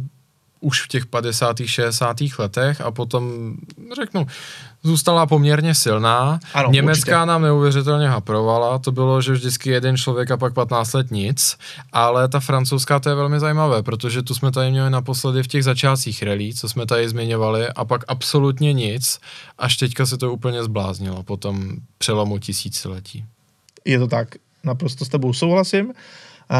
už 0.59 0.83
v 0.83 0.87
těch 0.87 1.05
50. 1.05 1.57
60. 1.65 2.17
letech 2.39 2.81
a 2.81 2.91
potom, 2.91 3.53
řeknu, 3.95 4.27
zůstala 4.83 5.25
poměrně 5.25 5.75
silná. 5.75 6.39
Ano, 6.53 6.71
Německá 6.71 7.11
určitě. 7.11 7.27
nám 7.27 7.41
neuvěřitelně 7.41 8.09
haprovala, 8.09 8.79
to 8.79 8.91
bylo, 8.91 9.21
že 9.21 9.31
vždycky 9.33 9.69
jeden 9.69 9.97
člověk 9.97 10.31
a 10.31 10.37
pak 10.37 10.53
15 10.53 10.93
let 10.93 11.11
nic, 11.11 11.57
ale 11.91 12.27
ta 12.27 12.39
francouzská 12.39 12.99
to 12.99 13.09
je 13.09 13.15
velmi 13.15 13.39
zajímavé, 13.39 13.83
protože 13.83 14.23
tu 14.23 14.35
jsme 14.35 14.51
tady 14.51 14.71
měli 14.71 14.89
naposledy 14.89 15.43
v 15.43 15.47
těch 15.47 15.63
začátcích 15.63 16.23
rally, 16.23 16.53
co 16.53 16.69
jsme 16.69 16.85
tady 16.85 17.09
zmiňovali, 17.09 17.67
a 17.67 17.85
pak 17.85 18.03
absolutně 18.07 18.73
nic, 18.73 19.19
až 19.57 19.77
teďka 19.77 20.05
se 20.05 20.17
to 20.17 20.33
úplně 20.33 20.63
zbláznilo 20.63 21.23
po 21.23 21.37
tom 21.37 21.71
přelomu 21.97 22.37
tisíciletí. 22.37 23.25
Je 23.85 23.99
to 23.99 24.07
tak, 24.07 24.35
naprosto 24.63 25.05
s 25.05 25.09
tebou 25.09 25.33
souhlasím. 25.33 25.93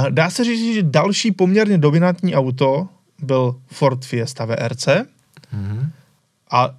Dá 0.10 0.30
se 0.30 0.44
říct, 0.44 0.76
že 0.76 0.84
další 0.84 1.32
poměrně 1.32 1.78
dominantní 1.78 2.36
auto 2.36 2.88
byl 3.22 3.62
Ford 3.68 4.06
Fiesta 4.06 4.46
VRC 4.46 4.88
Mhm. 5.52 5.92
a 6.52 6.76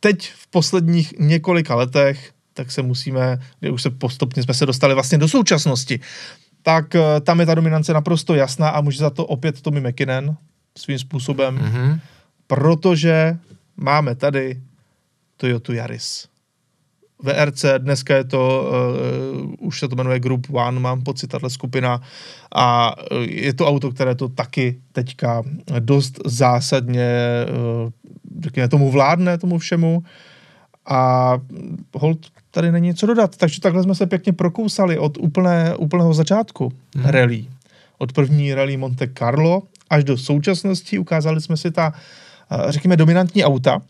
teď 0.00 0.32
v 0.32 0.46
posledních 0.46 1.14
několika 1.18 1.74
letech, 1.74 2.32
tak 2.54 2.70
se 2.72 2.82
musíme, 2.82 3.38
kdy 3.60 3.70
už 3.70 3.82
se 3.82 3.90
postupně 3.90 4.42
jsme 4.42 4.54
se 4.54 4.66
dostali 4.66 4.94
vlastně 4.94 5.18
do 5.18 5.28
současnosti, 5.28 6.00
tak 6.62 6.94
eh, 6.94 7.20
tam 7.20 7.40
je 7.40 7.46
ta 7.46 7.54
dominance 7.54 7.92
naprosto 7.92 8.34
jasná 8.34 8.68
a 8.68 8.80
může 8.80 8.98
za 8.98 9.10
to 9.10 9.26
opět 9.26 9.60
Tommy 9.60 9.80
McKinnon 9.80 10.36
svým 10.78 10.98
způsobem, 10.98 11.54
Mhm. 11.54 12.00
protože 12.46 13.38
máme 13.76 14.14
tady 14.14 14.60
Toyota 15.36 15.74
Yaris. 15.74 16.28
VRC, 17.22 17.64
dneska 17.78 18.16
je 18.16 18.24
to, 18.24 18.70
uh, 19.40 19.66
už 19.66 19.80
se 19.80 19.88
to 19.88 19.96
jmenuje 19.96 20.20
Group 20.20 20.46
One, 20.50 20.80
mám 20.80 21.02
pocit, 21.02 21.26
tahle 21.26 21.50
skupina. 21.50 22.00
A 22.54 22.94
uh, 23.12 23.18
je 23.22 23.54
to 23.54 23.68
auto, 23.68 23.90
které 23.90 24.14
to 24.14 24.28
taky 24.28 24.80
teďka 24.92 25.42
dost 25.78 26.20
zásadně, 26.26 27.10
uh, 27.84 27.90
řekněme, 28.44 28.68
tomu 28.68 28.90
vládne, 28.90 29.38
tomu 29.38 29.58
všemu. 29.58 30.02
A 30.86 31.32
hold 31.94 32.18
tady 32.50 32.72
není 32.72 32.94
co 32.94 33.06
dodat, 33.06 33.36
takže 33.36 33.60
takhle 33.60 33.82
jsme 33.82 33.94
se 33.94 34.06
pěkně 34.06 34.32
prokousali 34.32 34.98
od 34.98 35.18
úplné, 35.18 35.76
úplného 35.76 36.14
začátku 36.14 36.72
hmm. 36.96 37.04
rally. 37.04 37.46
Od 37.98 38.12
první 38.12 38.54
rally 38.54 38.76
Monte 38.76 39.08
Carlo 39.18 39.62
až 39.90 40.04
do 40.04 40.16
současnosti. 40.16 40.98
Ukázali 40.98 41.40
jsme 41.40 41.56
si 41.56 41.70
ta, 41.70 41.92
eh, 42.50 42.72
řekněme, 42.72 42.96
dominantní 42.96 43.44
auta 43.44 43.82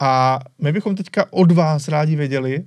a 0.00 0.40
my 0.58 0.72
bychom 0.72 0.96
teďka 0.96 1.24
od 1.32 1.52
vás 1.52 1.88
rádi 1.88 2.16
věděli, 2.16 2.64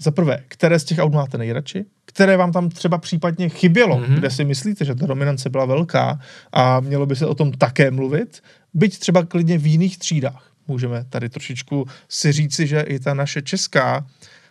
za 0.00 0.10
prvé, 0.10 0.44
které 0.48 0.78
z 0.78 0.84
těch 0.84 0.98
aut 0.98 1.12
máte 1.14 1.38
nejradši, 1.38 1.84
které 2.04 2.36
vám 2.36 2.52
tam 2.52 2.68
třeba 2.68 2.98
případně 2.98 3.48
chybělo, 3.48 3.98
Mhm. 3.98 4.04
mm-hmm. 4.14 4.18
kde 4.18 4.30
si 4.30 4.44
myslíte, 4.44 4.84
že 4.84 4.94
ta 4.94 5.06
dominance 5.06 5.50
byla 5.50 5.64
velká 5.64 6.20
a 6.52 6.80
mělo 6.80 7.06
by 7.06 7.16
se 7.16 7.26
o 7.26 7.34
tom 7.34 7.52
také 7.52 7.90
mluvit, 7.90 8.42
byť 8.74 8.98
třeba 8.98 9.24
klidně 9.24 9.58
v 9.58 9.66
jiných 9.66 9.98
třídách. 9.98 10.50
Můžeme 10.68 11.04
tady 11.04 11.28
trošičku 11.28 11.86
si 12.08 12.32
říci, 12.32 12.66
že 12.66 12.80
i 12.80 12.98
ta 12.98 13.14
naše 13.14 13.42
česká 13.42 13.98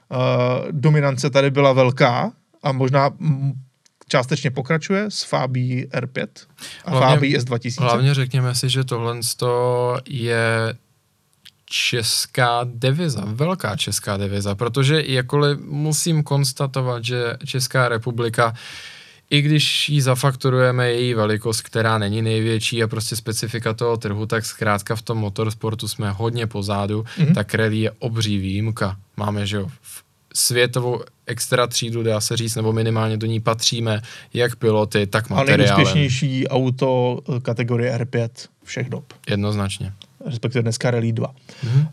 uh, 0.09 0.17
dominance 0.71 1.30
tady 1.30 1.51
byla 1.51 1.73
velká 1.73 2.32
a 2.63 2.71
možná 2.71 3.09
mm, 3.19 3.53
částečně 4.09 4.51
pokračuje 4.51 5.05
s 5.09 5.23
Fabí 5.23 5.86
R5 5.86 6.28
a 6.86 6.91
Hlavně- 6.91 7.15
Fabí 7.15 7.38
S2000. 7.38 7.84
Hlavně 7.84 8.13
řekněme 8.13 8.55
si, 8.55 8.69
že 8.69 8.84
tohle 8.84 9.15
je 10.09 10.73
česká 11.70 12.59
deviza, 12.63 13.22
velká 13.26 13.76
česká 13.76 14.18
deviza, 14.18 14.55
protože 14.55 15.03
jakkoliv 15.05 15.59
musím 15.65 16.24
konstatovat, 16.24 17.05
že 17.05 17.38
Česká 17.45 17.89
republika 17.89 18.53
i 19.30 19.41
když 19.41 19.89
jí 19.89 20.01
zafakturujeme 20.01 20.89
její 20.91 21.13
velikost, 21.13 21.61
která 21.61 21.97
není 21.97 22.22
největší 22.22 22.84
a 22.84 22.88
prostě 22.88 23.15
specifika 23.15 23.74
toho 23.74 23.97
trhu, 23.97 24.26
tak 24.26 24.45
zkrátka 24.45 24.95
v 24.95 25.01
tom 25.01 25.18
motorsportu 25.18 25.88
jsme 25.88 26.11
hodně 26.11 26.47
pozadu, 26.47 27.05
Mhm. 27.18 27.28
mm-hmm. 27.28 27.34
tak 27.36 27.53
rally 27.53 27.78
je 27.78 27.91
obří 27.99 28.38
výjimka. 28.38 28.97
Máme, 29.18 29.45
že 29.45 29.57
jo, 29.57 29.68
světovou 30.34 31.01
extra 31.26 31.68
třídu, 31.68 32.03
dá 32.03 32.22
se 32.22 32.38
říct, 32.38 32.55
nebo 32.55 32.74
minimálně 32.74 33.18
do 33.18 33.28
ní 33.28 33.39
patříme, 33.39 34.01
jak 34.34 34.55
piloty, 34.55 35.07
tak 35.07 35.32
a 35.32 35.34
materiálem. 35.34 35.59
nejúspěšnější 35.78 36.47
auto 36.47 37.20
eh, 37.36 37.39
kategorie 37.39 37.97
R5 37.97 38.30
všech 38.63 38.89
dob. 38.89 39.03
Jednoznačně. 39.30 39.93
Respektive 40.28 40.61
dneska 40.63 40.91
Rally 40.91 41.11
2. 41.11 41.28
Mhm. 41.63 41.80
Uh, 41.80 41.86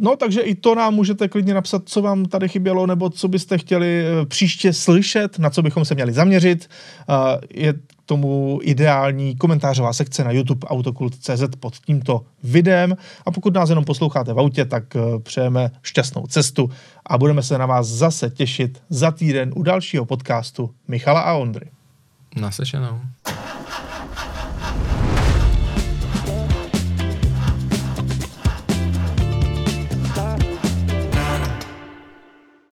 no, 0.00 0.16
takže 0.16 0.40
i 0.40 0.54
to 0.54 0.74
nám 0.74 0.94
můžete 0.94 1.28
klidně 1.28 1.54
napsat, 1.54 1.82
co 1.84 2.02
vám 2.02 2.24
tady 2.24 2.48
chybělo, 2.48 2.86
nebo 2.86 3.10
co 3.10 3.28
byste 3.28 3.58
chtěli 3.58 4.04
eh, 4.04 4.26
příště 4.26 4.72
slyšet, 4.72 5.38
na 5.38 5.50
co 5.50 5.62
bychom 5.62 5.84
se 5.84 5.94
měli 5.94 6.12
zaměřit. 6.12 6.68
Uh, 7.08 7.16
je 7.54 7.74
tomu 8.10 8.58
ideální 8.62 9.36
komentářová 9.36 9.92
sekce 9.92 10.24
na 10.24 10.30
YouTube 10.30 10.66
autokult.cz 10.66 11.42
pod 11.60 11.76
tímto 11.76 12.24
videem. 12.42 12.96
A 13.26 13.30
pokud 13.30 13.54
nás 13.54 13.68
jenom 13.68 13.84
posloucháte 13.84 14.32
v 14.32 14.38
autě, 14.38 14.64
tak 14.64 14.96
eh, 14.96 15.18
přejeme 15.18 15.70
šťastnou 15.82 16.26
cestu 16.26 16.70
a 17.06 17.18
budeme 17.18 17.42
se 17.42 17.58
na 17.58 17.66
vás 17.66 17.86
zase 17.86 18.30
těšit 18.30 18.82
za 18.90 19.10
týden 19.10 19.52
u 19.56 19.62
dalšího 19.62 20.04
podcastu 20.04 20.70
Michala 20.88 21.20
a 21.20 21.34
Ondry. 21.34 21.70
Naslyšenou. 22.36 23.00